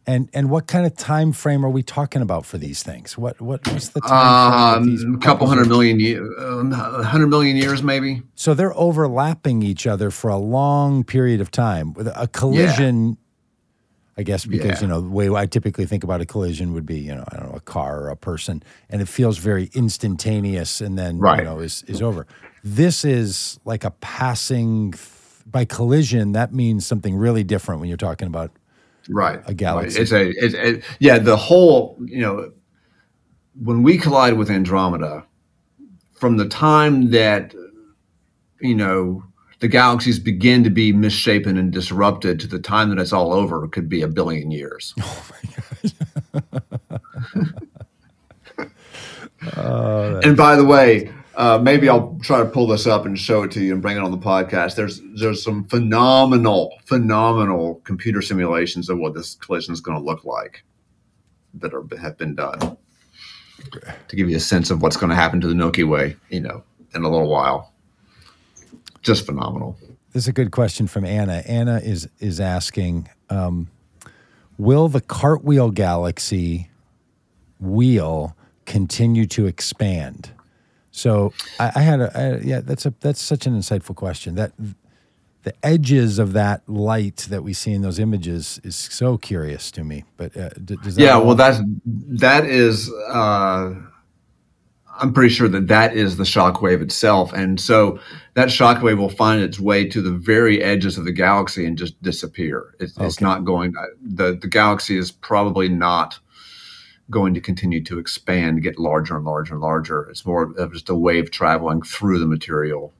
And 0.09 0.31
and 0.33 0.49
what 0.49 0.67
kind 0.67 0.87
of 0.87 0.97
time 0.97 1.33
frame 1.33 1.67
are 1.67 1.69
we 1.69 1.83
talking 1.83 2.23
about 2.23 2.47
for 2.47 2.57
these 2.57 2.83
things? 2.83 3.19
What 3.19 3.39
what 3.43 3.61
what's 3.69 3.91
the 3.91 4.01
time 4.01 4.81
frame? 4.81 4.85
that 4.87 4.91
these 4.91 5.05
Um, 5.05 5.15
a 5.17 5.19
couple 5.19 5.47
hundred 5.47 5.69
million, 5.69 5.99
um, 6.39 6.71
hundred 6.73 7.27
million 7.27 7.59
years, 7.59 7.83
maybe. 7.83 8.23
So 8.35 8.55
they're 8.55 8.75
overlapping 8.75 9.63
each 9.63 9.87
other 9.87 10.11
for 10.11 10.31
a 10.31 10.39
long 10.39 11.05
period 11.05 11.43
of 11.43 11.51
time. 11.51 11.93
With 11.93 12.07
a 12.07 12.27
collision, 12.29 13.19
I 14.17 14.23
guess 14.23 14.47
because 14.47 14.81
Yeah. 14.81 14.81
you 14.81 14.87
know 14.87 15.01
the 15.03 15.11
way 15.11 15.29
I 15.29 15.45
typically 15.45 15.85
think 15.85 16.03
about 16.05 16.23
a 16.23 16.27
collision 16.27 16.73
would 16.73 16.87
be 16.87 16.99
you 17.01 17.15
know 17.15 17.25
I 17.31 17.37
don't 17.37 17.51
know 17.51 17.57
a 17.57 17.61
car 17.61 18.01
or 18.01 18.09
a 18.09 18.17
person, 18.17 18.63
and 18.89 19.03
it 19.03 19.09
feels 19.09 19.37
very 19.37 19.69
instantaneous, 19.75 20.81
and 20.81 20.97
then 20.97 21.17
you 21.17 21.45
know 21.45 21.59
is 21.61 21.85
is 21.87 22.01
over. 22.01 22.27
This 22.65 23.05
is 23.05 23.61
like 23.67 23.85
a 23.85 23.91
passing 24.01 24.93
th- 24.93 25.05
by 25.47 25.67
collision. 25.67 26.33
That 26.33 26.55
means 26.55 26.87
something 26.87 27.15
really 27.15 27.45
different 27.45 27.81
when 27.81 27.89
you're 27.91 27.99
talking 28.11 28.27
about 28.27 28.51
Right. 29.09 29.41
A 29.47 29.55
galaxy. 29.55 29.99
Right. 29.99 30.03
It's 30.03 30.13
a, 30.13 30.29
it's 30.45 30.55
it, 30.55 30.85
yeah, 30.99 31.19
the 31.19 31.37
whole, 31.37 31.99
you 32.05 32.21
know, 32.21 32.53
when 33.63 33.83
we 33.83 33.99
collide 33.99 34.35
with 34.35 34.51
Andromeda, 34.51 35.25
from 36.13 36.37
the 36.37 36.49
time 36.49 37.11
that, 37.11 37.55
you 38.61 38.75
know, 38.75 39.23
the 39.61 39.69
galaxies 39.69 40.19
begin 40.19 40.63
to 40.65 40.71
be 40.71 40.93
misshapen 40.93 41.57
and 41.57 41.73
disrupted 41.73 42.39
to 42.41 42.47
the 42.47 42.59
time 42.59 42.91
that 42.91 42.99
it's 42.99 43.13
all 43.13 43.33
over 43.33 43.67
could 43.69 43.89
be 43.89 44.03
a 44.03 44.09
billion 44.09 44.51
years. 44.51 44.95
Oh 45.05 45.31
my 45.31 46.51
god. 48.57 48.71
oh, 49.57 50.21
and 50.25 50.37
by 50.37 50.57
the 50.57 50.65
way, 50.65 51.13
uh, 51.39 51.57
maybe 51.57 51.89
I'll 51.89 52.19
try 52.21 52.41
to 52.41 52.45
pull 52.45 52.67
this 52.67 52.87
up 52.87 53.07
and 53.07 53.17
show 53.17 53.45
it 53.45 53.53
to 53.53 53.61
you 53.61 53.73
and 53.73 53.81
bring 53.81 53.97
it 53.97 54.03
on 54.03 54.11
the 54.11 54.19
podcast. 54.19 54.75
There's 54.75 55.01
there's 55.15 55.43
some 55.43 55.65
phenomenal, 55.69 56.77
phenomenal 56.85 57.77
computer 57.85 58.21
simulations 58.21 58.91
of 58.91 58.99
what 58.99 59.15
this 59.15 59.37
collision 59.37 59.73
is 59.73 59.81
going 59.81 59.97
to 59.97 60.05
look 60.05 60.25
like 60.25 60.65
that 61.55 61.73
are 61.73 61.85
have 61.97 62.19
been 62.19 62.35
done 62.35 62.77
to 64.09 64.17
give 64.17 64.29
you 64.29 64.37
a 64.37 64.41
sense 64.41 64.71
of 64.71 64.83
what's 64.83 64.97
going 64.97 65.11
to 65.11 65.17
happen 65.17 65.41
to 65.41 65.47
the 65.47 65.55
Milky 65.55 65.85
Way. 65.85 66.17
You 66.29 66.41
know, 66.41 66.65
in 66.95 67.05
a 67.05 67.09
little 67.09 67.29
while. 67.29 67.73
Just 69.03 69.25
phenomenal. 69.25 69.79
This 70.13 70.25
is 70.25 70.29
a 70.29 70.33
good 70.33 70.51
question 70.51 70.89
from 70.89 71.05
Anna. 71.05 71.45
Anna 71.47 71.79
is 71.79 72.09
is 72.19 72.41
asking, 72.41 73.09
um, 73.31 73.71
will 74.59 74.89
the 74.89 75.01
cartwheel 75.01 75.71
galaxy 75.71 76.69
wheel 77.61 78.37
continue 78.67 79.25
to 79.27 79.47
expand? 79.47 80.33
So 80.99 81.33
I, 81.61 81.73
I 81.77 81.81
had 81.81 82.01
a 82.01 82.19
I, 82.19 82.45
yeah. 82.45 82.61
That's 82.61 82.85
a 82.87 82.95
that's 83.01 83.23
such 83.23 83.47
an 83.47 83.55
insightful 83.55 83.95
question. 83.95 84.35
That 84.35 84.53
the 85.45 85.55
edges 85.63 86.19
of 86.19 86.33
that 86.33 86.69
light 86.69 87.27
that 87.31 87.43
we 87.43 87.53
see 87.53 87.73
in 87.73 87.83
those 87.83 87.99
images 87.99 88.61
is 88.65 88.77
so 88.77 89.17
curious 89.17 89.71
to 89.71 89.85
me. 89.85 90.05
But 90.17 90.37
uh, 90.37 90.51
d- 90.51 90.77
does 90.83 90.97
that 90.97 91.03
Yeah, 91.03 91.17
well, 91.19 91.37
that's 91.37 91.61
that 91.87 92.45
is. 92.45 92.93
Uh, 93.09 93.75
I'm 95.01 95.13
pretty 95.13 95.33
sure 95.33 95.49
that 95.49 95.69
that 95.69 95.97
is 95.97 96.17
the 96.17 96.25
shockwave 96.25 96.83
itself, 96.83 97.33
and 97.33 97.61
so 97.61 98.01
that 98.35 98.49
shockwave 98.49 98.99
will 98.99 99.09
find 99.09 99.41
its 99.41 99.61
way 99.61 99.89
to 99.89 100.03
the 100.03 100.11
very 100.11 100.61
edges 100.61 100.99
of 100.99 101.05
the 101.05 101.13
galaxy 101.13 101.65
and 101.65 101.79
just 101.79 102.03
disappear. 102.03 102.75
It's, 102.81 102.99
it's 102.99 103.21
not 103.21 103.45
going. 103.45 103.75
the 104.03 104.37
The 104.41 104.49
galaxy 104.49 104.99
is 104.99 105.13
probably 105.13 105.69
not 105.69 106.19
going 107.11 107.33
to 107.35 107.41
continue 107.41 107.83
to 107.85 107.99
expand, 107.99 108.63
get 108.63 108.79
larger 108.79 109.17
and 109.17 109.25
larger 109.25 109.55
and 109.55 109.63
larger. 109.63 110.03
It's 110.11 110.27
more 110.27 110.53
of 110.59 110.73
just 110.73 110.89
a 110.91 110.95
wave 110.95 111.31
traveling 111.31 111.83
through 111.83 112.19
the 112.19 112.27
material, 112.27 112.93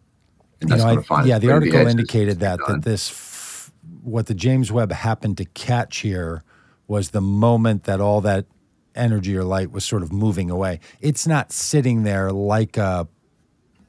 and 0.61 0.71
You 0.71 0.77
that's 0.77 0.85
know, 0.95 1.01
I- 1.01 1.03
find. 1.03 1.27
yeah, 1.29 1.39
the 1.39 1.51
article 1.53 1.79
edges. 1.79 1.91
indicated 1.93 2.41
that 2.41 2.59
Done. 2.61 2.81
that 2.81 2.83
this 2.89 3.11
f- 3.11 3.73
what 4.03 4.27
the 4.27 4.35
James 4.35 4.73
Webb 4.73 4.93
happened 4.93 5.37
to 5.39 5.45
catch 5.45 5.99
here 5.99 6.43
was 6.87 7.11
the 7.11 7.21
moment 7.21 7.85
that 7.85 8.01
all 8.01 8.21
that 8.23 8.47
energy 8.95 9.37
or 9.37 9.45
light 9.45 9.71
was 9.71 9.85
sort 9.85 10.03
of 10.03 10.11
moving 10.13 10.51
away. 10.51 10.81
It's 11.01 11.27
not 11.27 11.53
sitting 11.53 12.03
there 12.03 12.33
like 12.33 12.77
a 12.79 13.07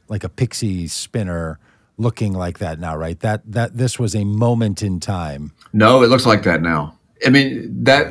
like 0.09 0.23
a 0.23 0.29
pixie 0.29 0.87
spinner 0.87 1.59
looking 1.97 2.33
like 2.33 2.59
that 2.59 2.79
now, 2.79 2.95
right? 2.97 3.19
That 3.21 3.41
that 3.51 3.77
this 3.77 3.97
was 3.97 4.15
a 4.15 4.25
moment 4.25 4.83
in 4.83 4.99
time. 4.99 5.53
No, 5.71 6.03
it 6.03 6.07
looks 6.07 6.25
like 6.25 6.43
that 6.43 6.61
now. 6.61 6.98
I 7.25 7.29
mean, 7.29 7.83
that 7.83 8.07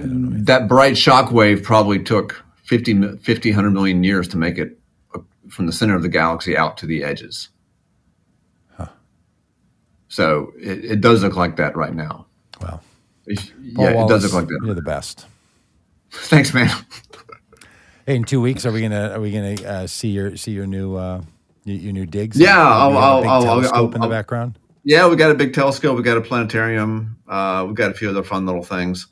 that 0.46 0.68
bright 0.68 0.96
shock 0.98 1.32
wave 1.32 1.62
probably 1.62 2.02
took 2.02 2.44
50, 2.64 3.16
50 3.18 3.50
100 3.50 3.70
million 3.70 4.04
years 4.04 4.28
to 4.28 4.36
make 4.36 4.58
it 4.58 4.78
uh, 5.14 5.20
from 5.48 5.66
the 5.66 5.72
center 5.72 5.94
of 5.96 6.02
the 6.02 6.08
galaxy 6.08 6.56
out 6.56 6.76
to 6.78 6.86
the 6.86 7.02
edges. 7.04 7.48
So 10.10 10.52
it, 10.58 10.84
it 10.86 11.00
does 11.02 11.22
look 11.22 11.36
like 11.36 11.56
that 11.56 11.76
right 11.76 11.94
now. 11.94 12.26
Wow. 12.62 12.80
Yeah, 13.26 14.04
it 14.04 14.08
does 14.08 14.24
look 14.24 14.32
like 14.32 14.48
that. 14.48 14.60
You're 14.64 14.74
the 14.74 14.80
best. 14.80 15.26
Thanks, 16.10 16.54
man. 16.54 16.70
Hey, 18.06 18.16
in 18.16 18.24
two 18.24 18.40
weeks, 18.40 18.64
are 18.64 18.72
we 18.72 18.80
gonna 18.80 19.10
are 19.10 19.20
we 19.20 19.30
gonna 19.30 19.62
uh, 19.62 19.86
see 19.86 20.08
your 20.08 20.34
see 20.38 20.52
your 20.52 20.66
new 20.66 20.96
uh, 20.96 21.20
your, 21.64 21.76
your 21.76 21.92
new 21.92 22.06
digs? 22.06 22.38
Yeah, 22.40 22.56
I'll- 22.58 22.90
have 22.92 22.94
a 22.94 23.04
I'll- 23.04 23.20
big 23.20 23.28
I'll- 23.28 23.34
I'll- 23.36 23.42
telescope 23.42 23.76
I'll- 23.76 23.84
in 23.86 23.90
the 23.92 23.98
I'll- 24.00 24.08
background. 24.10 24.58
Yeah, 24.88 25.06
we 25.06 25.16
got 25.16 25.30
a 25.30 25.34
big 25.34 25.52
telescope. 25.52 25.98
We 25.98 26.02
got 26.02 26.16
a 26.16 26.22
planetarium. 26.22 27.18
Uh, 27.28 27.66
we 27.68 27.74
got 27.74 27.90
a 27.90 27.94
few 27.94 28.08
other 28.08 28.22
fun 28.22 28.46
little 28.46 28.62
things. 28.62 29.06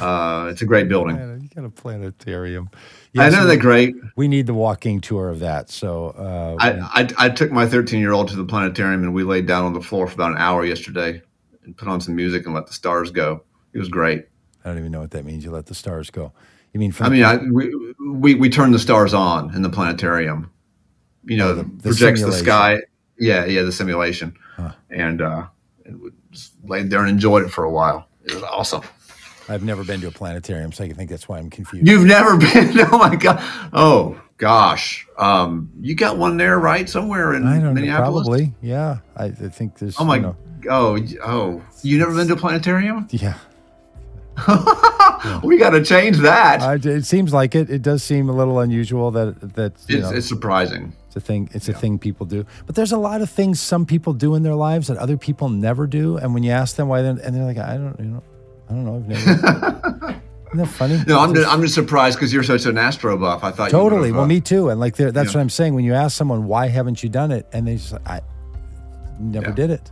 Uh, 0.00 0.48
it's 0.50 0.62
a 0.62 0.64
great 0.64 0.88
building. 0.88 1.16
You 1.16 1.48
got 1.54 1.64
a 1.64 1.70
planetarium. 1.70 2.70
I 2.74 2.78
Yes, 3.12 3.32
know 3.32 3.46
they're 3.46 3.56
great. 3.56 3.94
We 4.16 4.26
need 4.26 4.48
the 4.48 4.52
walking 4.54 5.00
tour 5.00 5.28
of 5.28 5.38
that. 5.38 5.70
So 5.70 6.08
uh, 6.08 6.56
I, 6.58 7.02
I, 7.02 7.26
I 7.26 7.28
took 7.28 7.52
my 7.52 7.68
13 7.68 8.00
year 8.00 8.10
old 8.10 8.26
to 8.30 8.36
the 8.36 8.44
planetarium 8.44 9.04
and 9.04 9.14
we 9.14 9.22
laid 9.22 9.46
down 9.46 9.64
on 9.64 9.74
the 9.74 9.80
floor 9.80 10.08
for 10.08 10.14
about 10.14 10.32
an 10.32 10.38
hour 10.38 10.64
yesterday 10.64 11.22
and 11.62 11.76
put 11.76 11.86
on 11.86 12.00
some 12.00 12.16
music 12.16 12.44
and 12.44 12.52
let 12.52 12.66
the 12.66 12.72
stars 12.72 13.12
go. 13.12 13.44
It 13.74 13.78
was 13.78 13.88
great. 13.88 14.26
I 14.64 14.70
don't 14.70 14.78
even 14.78 14.90
know 14.90 14.98
what 15.02 15.12
that 15.12 15.24
means. 15.24 15.44
You 15.44 15.52
let 15.52 15.66
the 15.66 15.74
stars 15.76 16.10
go. 16.10 16.32
You 16.72 16.80
mean 16.80 16.92
I 16.98 17.08
mean, 17.10 17.22
I, 17.22 17.36
we, 17.36 17.94
we, 18.10 18.34
we 18.34 18.50
turned 18.50 18.74
the 18.74 18.80
stars 18.80 19.14
on 19.14 19.54
in 19.54 19.62
the 19.62 19.70
planetarium. 19.70 20.50
You 21.22 21.36
know, 21.36 21.50
Oh, 21.50 21.54
the- 21.54 21.62
the 21.62 21.90
projects 21.90 22.22
the 22.22 22.32
sky. 22.32 22.80
Yeah, 23.20 23.44
yeah, 23.44 23.62
the 23.62 23.70
simulation. 23.72 24.36
And, 24.90 25.20
uh, 25.22 25.46
and 25.84 26.00
we 26.00 26.10
just 26.30 26.52
laid 26.64 26.90
there 26.90 27.00
and 27.00 27.08
enjoyed 27.10 27.44
it 27.44 27.50
for 27.50 27.64
a 27.64 27.70
while. 27.70 28.08
It 28.24 28.34
was 28.34 28.42
awesome. 28.42 28.82
I've 29.48 29.62
never 29.62 29.84
been 29.84 30.00
to 30.00 30.08
a 30.08 30.10
planetarium, 30.10 30.72
so 30.72 30.82
I 30.84 30.92
think 30.92 31.08
that's 31.08 31.28
why 31.28 31.38
I'm 31.38 31.50
confused. 31.50 31.86
You've 31.86 32.04
never 32.04 32.36
been? 32.36 32.72
Oh 32.92 32.98
my 32.98 33.14
god! 33.14 33.38
Oh 33.72 34.20
gosh! 34.38 35.06
Um, 35.18 35.70
you 35.80 35.94
got 35.94 36.18
one 36.18 36.36
there, 36.36 36.58
right? 36.58 36.88
Somewhere 36.88 37.34
in 37.34 37.46
I 37.46 37.60
don't 37.60 37.74
know. 37.74 37.96
Probably, 37.96 38.52
yeah. 38.60 38.98
I, 39.16 39.26
I 39.26 39.30
think 39.30 39.78
there's. 39.78 39.96
Oh 40.00 40.04
my! 40.04 40.16
you 40.16 40.22
know, 40.22 40.36
Oh, 40.68 40.98
oh! 41.24 41.62
You 41.82 41.98
never 41.98 42.12
been 42.12 42.26
to 42.26 42.32
a 42.32 42.36
planetarium? 42.36 43.06
yeah. 43.10 43.38
We 45.42 45.56
got 45.56 45.70
to 45.70 45.82
change 45.84 46.18
that. 46.18 46.60
I, 46.62 46.74
it 46.74 47.04
seems 47.04 47.32
like 47.32 47.54
it. 47.54 47.70
It 47.70 47.82
does 47.82 48.02
seem 48.02 48.28
a 48.28 48.32
little 48.32 48.60
unusual 48.60 49.10
that 49.12 49.54
that 49.54 49.72
it's, 49.72 49.88
know, 49.88 50.10
it's 50.10 50.28
surprising. 50.28 50.94
A 51.16 51.20
thing. 51.20 51.48
It's 51.52 51.68
a 51.68 51.72
thing 51.72 51.98
people 51.98 52.26
do. 52.26 52.44
But 52.66 52.74
there's 52.74 52.92
a 52.92 52.98
lot 52.98 53.22
of 53.22 53.30
things 53.30 53.60
some 53.60 53.86
people 53.86 54.12
do 54.12 54.34
in 54.34 54.42
their 54.42 54.54
lives 54.54 54.88
that 54.88 54.98
other 54.98 55.16
people 55.16 55.48
never 55.48 55.86
do. 55.86 56.16
And 56.18 56.34
when 56.34 56.42
you 56.42 56.50
ask 56.52 56.76
them 56.76 56.88
why, 56.88 57.02
they're, 57.02 57.16
and 57.22 57.34
they're 57.34 57.44
like, 57.44 57.58
I 57.58 57.76
don't, 57.76 57.98
you 57.98 58.04
know, 58.06 58.22
I 58.68 58.72
don't 58.72 58.84
know. 58.84 58.96
I've 58.96 59.08
never. 59.08 60.20
Isn't 60.48 60.58
that 60.58 60.66
funny? 60.68 61.02
No, 61.06 61.18
I'm 61.20 61.34
just, 61.34 61.48
I'm 61.48 61.60
just 61.62 61.74
surprised 61.74 62.16
because 62.18 62.32
you're 62.32 62.42
such 62.44 62.66
an 62.66 62.78
astro 62.78 63.16
buff. 63.16 63.42
I 63.44 63.50
thought 63.50 63.70
totally. 63.70 64.12
Well, 64.12 64.26
me 64.26 64.40
too. 64.40 64.68
And 64.68 64.78
like, 64.78 64.96
that's 64.96 65.14
Yeah. 65.14 65.22
what 65.22 65.36
I'm 65.36 65.50
saying. 65.50 65.74
When 65.74 65.84
you 65.84 65.94
ask 65.94 66.16
someone 66.16 66.46
why 66.46 66.68
haven't 66.68 67.02
you 67.02 67.08
done 67.08 67.32
it, 67.32 67.46
and 67.52 67.66
they 67.66 67.76
just, 67.76 67.94
I 68.06 68.20
never 69.18 69.48
Yeah. 69.48 69.54
did 69.54 69.70
it. 69.70 69.90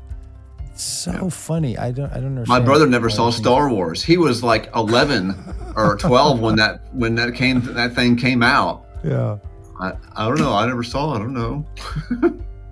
It's 0.72 0.82
so 0.82 1.30
funny. 1.30 1.78
I 1.78 1.90
don't. 1.92 2.10
I 2.10 2.16
don't 2.16 2.36
understand. 2.36 2.48
My 2.48 2.60
brother 2.60 2.86
never 2.86 3.08
saw 3.08 3.30
Star 3.30 3.70
Wars. 3.70 4.02
He 4.02 4.16
was 4.16 4.42
like 4.42 4.70
11 4.74 5.34
or 5.76 5.96
12 5.96 6.40
when 6.40 6.56
that 6.56 6.92
when 6.94 7.14
that 7.16 7.34
came 7.34 7.60
that 7.74 7.94
thing 7.94 8.16
came 8.16 8.42
out. 8.42 8.84
Yeah. 9.04 9.38
I, 9.80 9.92
I 10.14 10.28
don't 10.28 10.38
know. 10.38 10.52
I 10.52 10.66
never 10.66 10.82
saw. 10.82 11.14
I 11.14 11.18
don't 11.18 11.34
know. 11.34 11.64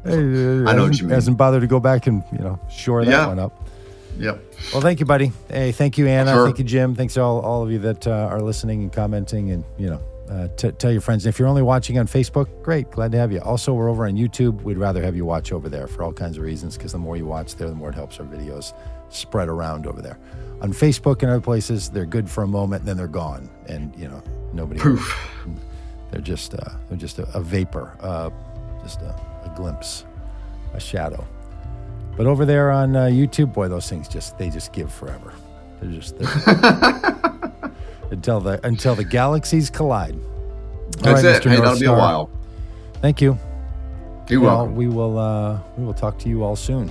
Hey, 0.04 0.12
uh, 0.14 0.14
I 0.68 0.74
know 0.74 0.82
what 0.84 0.92
hasn't- 0.94 0.98
you 1.00 1.04
mean. 1.06 1.14
Hasn't 1.14 1.36
bothered 1.36 1.60
to 1.62 1.66
go 1.66 1.80
back 1.80 2.06
and 2.06 2.22
you 2.32 2.38
know 2.38 2.60
shore 2.70 3.04
that 3.04 3.10
Yeah. 3.10 3.26
one 3.26 3.38
up. 3.38 3.68
Yep. 4.18 4.42
Well, 4.72 4.82
thank 4.82 5.00
you, 5.00 5.06
buddy. 5.06 5.32
Hey, 5.48 5.72
thank 5.72 5.96
you, 5.96 6.06
Anna. 6.06 6.32
Sure. 6.32 6.44
Thank 6.46 6.58
you, 6.58 6.64
Jim. 6.64 6.94
Thanks 6.94 7.14
to 7.14 7.22
all, 7.22 7.40
all 7.40 7.62
of 7.62 7.70
you 7.72 7.78
that 7.80 8.06
uh, 8.06 8.28
are 8.30 8.40
listening 8.42 8.82
and 8.82 8.92
commenting, 8.92 9.50
and 9.52 9.64
you 9.78 9.88
know, 9.88 10.00
uh, 10.30 10.48
t- 10.56 10.70
tell 10.72 10.92
your 10.92 11.00
friends. 11.00 11.24
If 11.24 11.38
you're 11.38 11.48
only 11.48 11.62
watching 11.62 11.98
on 11.98 12.06
Facebook, 12.06 12.46
great, 12.62 12.90
glad 12.90 13.10
to 13.12 13.18
have 13.18 13.32
you. 13.32 13.40
Also, 13.40 13.72
we're 13.72 13.88
over 13.88 14.06
on 14.06 14.12
YouTube. 14.16 14.60
We'd 14.62 14.76
rather 14.76 15.02
have 15.02 15.16
you 15.16 15.24
watch 15.24 15.50
over 15.50 15.68
there 15.70 15.86
for 15.86 16.02
all 16.02 16.12
kinds 16.12 16.36
of 16.36 16.42
reasons, 16.42 16.76
because 16.76 16.92
the 16.92 16.98
more 16.98 17.16
you 17.16 17.24
watch 17.26 17.56
there, 17.56 17.68
the 17.68 17.74
more 17.74 17.88
it 17.88 17.94
helps 17.94 18.20
our 18.20 18.26
videos 18.26 18.74
spread 19.08 19.48
around 19.48 19.86
over 19.86 20.02
there. 20.02 20.18
On 20.60 20.72
Facebook 20.74 21.22
and 21.22 21.30
other 21.30 21.40
places, 21.40 21.88
they're 21.88 22.04
good 22.06 22.28
for 22.30 22.42
a 22.44 22.46
moment, 22.46 22.84
then 22.84 22.96
they're 22.98 23.08
gone, 23.08 23.48
and 23.66 23.94
you 23.96 24.08
know, 24.08 24.22
nobody. 24.52 24.78
Poof. 24.78 25.18
They're 26.12 26.20
just 26.20 26.54
uh, 26.54 26.58
they're 26.88 26.98
just 26.98 27.18
a, 27.18 27.26
a 27.36 27.40
vapor, 27.40 27.96
uh, 28.00 28.30
just 28.84 29.00
a, 29.00 29.08
a 29.44 29.52
glimpse, 29.56 30.04
a 30.74 30.78
shadow. 30.80 31.26
But 32.16 32.26
over 32.26 32.44
there 32.44 32.70
on 32.70 32.94
uh, 32.94 33.06
YouTube, 33.06 33.52
boy, 33.54 33.68
those 33.68 33.88
things 33.88 34.06
just 34.08 34.36
they 34.38 34.50
just 34.50 34.72
give 34.72 34.92
forever. 34.92 35.32
They're 35.80 35.90
just 35.90 36.18
they're, 36.18 36.28
until 38.10 38.40
the 38.40 38.60
until 38.64 38.94
the 38.94 39.04
galaxies 39.04 39.70
collide. 39.70 40.14
All 40.14 41.14
That's 41.14 41.24
right, 41.24 41.36
it. 41.36 41.42
Mr. 41.42 41.44
Hey, 41.50 41.56
North 41.56 41.64
that'll 41.64 41.80
be 41.80 41.86
a 41.86 41.92
while. 41.92 42.30
Thank 43.00 43.20
you. 43.22 43.38
You're 44.28 44.40
Well, 44.42 44.56
welcome. 44.58 44.76
we 44.76 44.86
will 44.88 45.18
uh, 45.18 45.58
we 45.78 45.84
will 45.84 45.94
talk 45.94 46.18
to 46.20 46.28
you 46.28 46.44
all 46.44 46.56
soon. 46.56 46.90